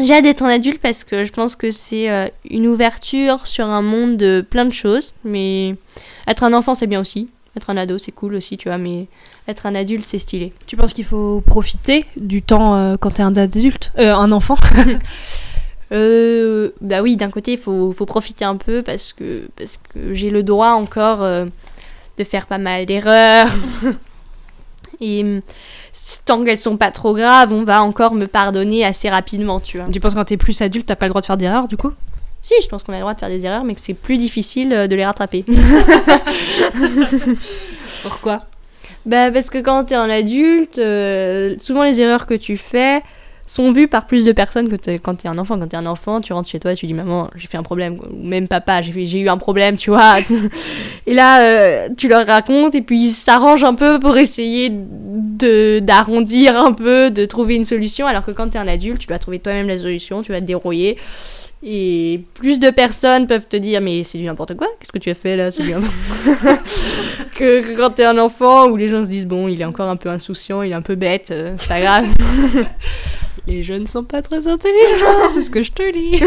j'ai 0.00 0.14
hâte 0.14 0.24
d'être 0.24 0.42
un 0.42 0.48
adulte 0.48 0.80
parce 0.80 1.04
que 1.04 1.24
je 1.24 1.32
pense 1.32 1.56
que 1.56 1.70
c'est 1.70 2.10
euh, 2.10 2.28
une 2.48 2.66
ouverture 2.66 3.46
sur 3.46 3.66
un 3.66 3.82
monde 3.82 4.16
de 4.16 4.44
plein 4.48 4.64
de 4.64 4.72
choses. 4.72 5.12
Mais 5.24 5.74
être 6.26 6.44
un 6.44 6.52
enfant, 6.52 6.74
c'est 6.74 6.86
bien 6.86 7.00
aussi. 7.00 7.28
Être 7.56 7.70
un 7.70 7.76
ado, 7.76 7.98
c'est 7.98 8.12
cool 8.12 8.34
aussi, 8.34 8.56
tu 8.56 8.68
vois. 8.68 8.78
Mais 8.78 9.06
être 9.48 9.66
un 9.66 9.74
adulte, 9.74 10.04
c'est 10.06 10.20
stylé. 10.20 10.52
Tu 10.66 10.76
penses 10.76 10.92
qu'il 10.92 11.04
faut 11.04 11.40
profiter 11.40 12.04
du 12.16 12.42
temps 12.42 12.96
quand 13.00 13.10
t'es 13.10 13.22
un 13.22 13.34
adulte 13.36 13.90
Un 13.96 14.30
enfant? 14.30 14.56
Euh, 15.92 16.70
bah 16.80 17.02
oui, 17.02 17.16
d'un 17.16 17.30
côté, 17.30 17.52
il 17.52 17.58
faut, 17.58 17.92
faut 17.92 18.06
profiter 18.06 18.44
un 18.44 18.56
peu 18.56 18.82
parce 18.82 19.12
que, 19.12 19.48
parce 19.56 19.78
que 19.92 20.14
j'ai 20.14 20.30
le 20.30 20.42
droit 20.42 20.70
encore 20.70 21.22
euh, 21.22 21.46
de 22.18 22.24
faire 22.24 22.46
pas 22.46 22.58
mal 22.58 22.86
d'erreurs. 22.86 23.48
Et 25.00 25.22
hum, 25.22 25.40
tant 26.24 26.44
qu'elles 26.44 26.58
sont 26.58 26.76
pas 26.76 26.90
trop 26.90 27.14
graves, 27.14 27.52
on 27.52 27.62
va 27.64 27.82
encore 27.82 28.14
me 28.14 28.26
pardonner 28.26 28.84
assez 28.84 29.08
rapidement, 29.08 29.60
tu 29.60 29.78
vois. 29.78 29.86
Tu 29.88 30.00
penses 30.00 30.14
que 30.14 30.18
quand 30.18 30.24
t'es 30.24 30.36
plus 30.36 30.60
adulte, 30.60 30.86
t'as 30.86 30.96
pas 30.96 31.06
le 31.06 31.10
droit 31.10 31.20
de 31.20 31.26
faire 31.26 31.36
d'erreurs 31.36 31.68
du 31.68 31.76
coup? 31.76 31.92
Si, 32.42 32.54
je 32.62 32.68
pense 32.68 32.84
qu'on 32.84 32.92
a 32.92 32.96
le 32.96 33.02
droit 33.02 33.14
de 33.14 33.18
faire 33.18 33.28
des 33.28 33.44
erreurs, 33.44 33.64
mais 33.64 33.74
que 33.74 33.80
c'est 33.80 33.94
plus 33.94 34.18
difficile 34.18 34.72
euh, 34.72 34.86
de 34.86 34.96
les 34.96 35.04
rattraper. 35.04 35.44
Pourquoi? 38.02 38.40
Bah 39.06 39.30
parce 39.30 39.48
que 39.48 39.58
quand 39.58 39.84
t'es 39.84 39.94
un 39.94 40.10
adulte, 40.10 40.78
euh, 40.78 41.56
souvent 41.60 41.82
les 41.82 42.00
erreurs 42.00 42.26
que 42.26 42.34
tu 42.34 42.56
fais 42.56 43.02
sont 43.48 43.72
vues 43.72 43.88
par 43.88 44.06
plus 44.06 44.24
de 44.24 44.32
personnes 44.32 44.68
que 44.68 44.76
t'es- 44.76 44.98
quand 44.98 45.14
t'es 45.14 45.28
un 45.28 45.38
enfant. 45.38 45.58
Quand 45.58 45.66
t'es 45.68 45.76
un 45.76 45.86
enfant, 45.86 46.20
tu 46.20 46.32
rentres 46.32 46.48
chez 46.48 46.60
toi, 46.60 46.74
tu 46.74 46.86
dis 46.86 46.92
maman, 46.94 47.30
j'ai 47.34 47.48
fait 47.48 47.56
un 47.56 47.62
problème, 47.62 47.98
ou 47.98 48.26
même 48.26 48.46
papa, 48.46 48.82
j'ai 48.82 49.18
eu 49.20 49.28
un 49.28 49.38
problème, 49.38 49.76
tu 49.76 49.90
vois. 49.90 50.16
et 51.06 51.14
là, 51.14 51.40
euh, 51.40 51.88
tu 51.96 52.08
leur 52.08 52.26
racontes 52.26 52.74
et 52.74 52.82
puis 52.82 53.06
ils 53.06 53.12
s'arrangent 53.12 53.64
un 53.64 53.74
peu 53.74 53.98
pour 53.98 54.16
essayer 54.18 54.70
d'arrondir 54.70 56.58
un 56.58 56.72
peu, 56.72 57.10
de 57.10 57.24
trouver 57.24 57.54
une 57.54 57.64
solution. 57.64 58.06
Alors 58.06 58.24
que 58.24 58.32
quand 58.32 58.48
t'es 58.50 58.58
un 58.58 58.68
adulte, 58.68 58.98
tu 58.98 59.06
dois 59.06 59.18
trouver 59.18 59.38
toi-même 59.38 59.68
la 59.68 59.78
solution, 59.78 60.22
tu 60.22 60.32
vas 60.32 60.40
te 60.40 60.46
débrouiller. 60.46 60.98
Et 61.62 62.20
plus 62.34 62.60
de 62.60 62.70
personnes 62.70 63.26
peuvent 63.26 63.48
te 63.48 63.56
dire 63.56 63.80
mais 63.80 64.04
c'est 64.04 64.18
du 64.18 64.24
n'importe 64.24 64.54
quoi, 64.56 64.68
qu'est-ce 64.78 64.92
que 64.92 64.98
tu 64.98 65.10
as 65.10 65.16
fait 65.16 65.36
là 65.36 65.50
c'est 65.50 65.64
du 65.64 65.72
que, 67.34 67.62
que 67.62 67.76
quand 67.76 67.90
t'es 67.90 68.04
un 68.04 68.16
enfant 68.16 68.68
où 68.68 68.76
les 68.76 68.86
gens 68.86 69.04
se 69.04 69.10
disent 69.10 69.26
bon 69.26 69.48
il 69.48 69.60
est 69.60 69.64
encore 69.64 69.88
un 69.88 69.96
peu 69.96 70.08
insouciant, 70.08 70.62
il 70.62 70.70
est 70.70 70.76
un 70.76 70.82
peu 70.82 70.94
bête, 70.94 71.30
euh, 71.32 71.54
c'est 71.56 71.68
pas 71.68 71.80
grave. 71.80 72.06
Les 73.46 73.62
jeunes 73.62 73.86
sont 73.86 74.04
pas 74.04 74.22
très 74.22 74.48
intelligents, 74.48 75.16
c'est 75.28 75.42
ce 75.42 75.50
que 75.50 75.62
je 75.62 75.72
te 75.72 75.92
dis. 75.92 76.20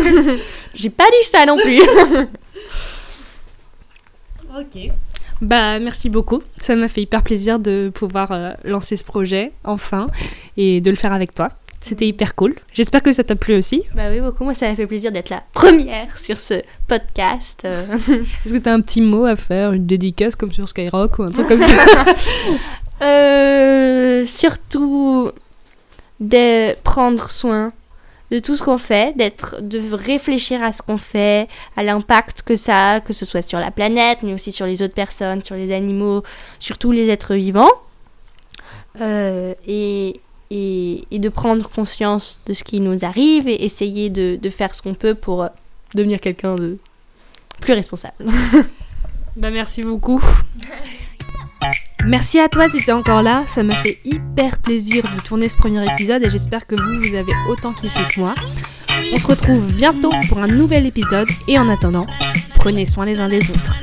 J'ai 0.73 0.89
pas 0.89 1.05
dit 1.05 1.27
ça 1.27 1.45
non 1.45 1.57
plus. 1.57 1.81
ok. 4.59 4.91
Bah 5.41 5.79
merci 5.79 6.09
beaucoup, 6.09 6.41
ça 6.59 6.75
m'a 6.75 6.87
fait 6.87 7.01
hyper 7.01 7.23
plaisir 7.23 7.59
de 7.59 7.91
pouvoir 7.93 8.31
euh, 8.31 8.51
lancer 8.63 8.95
ce 8.95 9.03
projet 9.03 9.51
enfin 9.63 10.07
et 10.55 10.81
de 10.81 10.89
le 10.91 10.95
faire 10.95 11.13
avec 11.13 11.33
toi. 11.33 11.49
C'était 11.79 12.05
hyper 12.05 12.35
cool. 12.35 12.53
J'espère 12.73 13.01
que 13.01 13.11
ça 13.11 13.23
t'a 13.23 13.35
plu 13.35 13.55
aussi. 13.55 13.83
bah 13.95 14.03
oui 14.11 14.19
beaucoup, 14.19 14.43
moi 14.43 14.53
ça 14.53 14.69
m'a 14.69 14.75
fait 14.75 14.85
plaisir 14.85 15.11
d'être 15.11 15.31
la 15.31 15.41
première 15.53 16.15
sur 16.19 16.39
ce 16.39 16.61
podcast. 16.87 17.65
Est-ce 17.65 18.53
que 18.53 18.59
t'as 18.59 18.73
un 18.73 18.81
petit 18.81 19.01
mot 19.01 19.25
à 19.25 19.35
faire, 19.35 19.73
une 19.73 19.87
dédicace 19.87 20.35
comme 20.35 20.51
sur 20.51 20.69
Skyrock 20.69 21.17
ou 21.17 21.23
un 21.23 21.31
truc 21.31 21.47
comme 21.47 21.57
ça? 21.57 22.05
Euh, 23.01 24.27
surtout 24.27 25.31
de 26.21 26.73
prendre 26.83 27.29
soin 27.29 27.73
de 28.31 28.39
tout 28.39 28.55
ce 28.55 28.63
qu'on 28.63 28.77
fait, 28.77 29.15
d'être, 29.17 29.61
de 29.61 29.81
réfléchir 29.91 30.63
à 30.63 30.71
ce 30.71 30.81
qu'on 30.81 30.97
fait, 30.97 31.49
à 31.75 31.83
l'impact 31.83 32.43
que 32.43 32.55
ça 32.55 32.91
a, 32.91 32.99
que 33.01 33.11
ce 33.11 33.25
soit 33.25 33.41
sur 33.41 33.59
la 33.59 33.71
planète, 33.71 34.19
mais 34.23 34.33
aussi 34.33 34.53
sur 34.53 34.65
les 34.65 34.81
autres 34.81 34.93
personnes, 34.93 35.43
sur 35.43 35.55
les 35.55 35.73
animaux, 35.73 36.23
sur 36.57 36.77
tous 36.77 36.91
les 36.91 37.09
êtres 37.09 37.35
vivants. 37.35 37.71
Euh, 39.01 39.53
et, 39.67 40.21
et, 40.49 41.03
et 41.11 41.19
de 41.19 41.29
prendre 41.29 41.69
conscience 41.69 42.41
de 42.45 42.53
ce 42.53 42.63
qui 42.63 42.79
nous 42.79 43.05
arrive 43.05 43.47
et 43.47 43.63
essayer 43.63 44.09
de, 44.09 44.37
de 44.41 44.49
faire 44.49 44.75
ce 44.75 44.81
qu'on 44.81 44.93
peut 44.93 45.15
pour 45.15 45.43
euh, 45.43 45.47
devenir 45.95 46.21
quelqu'un 46.21 46.55
de 46.55 46.77
plus 47.59 47.73
responsable. 47.73 48.15
Bah 49.37 49.49
merci 49.49 49.81
beaucoup. 49.83 50.21
Merci 52.05 52.39
à 52.39 52.49
toi 52.49 52.67
si 52.67 52.91
encore 52.91 53.21
là, 53.21 53.43
ça 53.47 53.63
m'a 53.63 53.75
fait 53.75 53.99
hyper 54.03 54.57
plaisir 54.57 55.03
de 55.03 55.21
tourner 55.21 55.47
ce 55.47 55.55
premier 55.55 55.83
épisode 55.91 56.23
et 56.23 56.29
j'espère 56.29 56.65
que 56.65 56.75
vous, 56.75 57.09
vous 57.09 57.15
avez 57.15 57.33
autant 57.49 57.73
kiffé 57.73 57.99
que 58.13 58.19
moi. 58.19 58.33
On 59.13 59.17
se 59.17 59.27
retrouve 59.27 59.71
bientôt 59.73 60.11
pour 60.29 60.39
un 60.39 60.47
nouvel 60.47 60.87
épisode 60.87 61.29
et 61.47 61.59
en 61.59 61.69
attendant, 61.69 62.07
prenez 62.55 62.85
soin 62.85 63.05
les 63.05 63.19
uns 63.19 63.27
des 63.27 63.41
autres. 63.49 63.75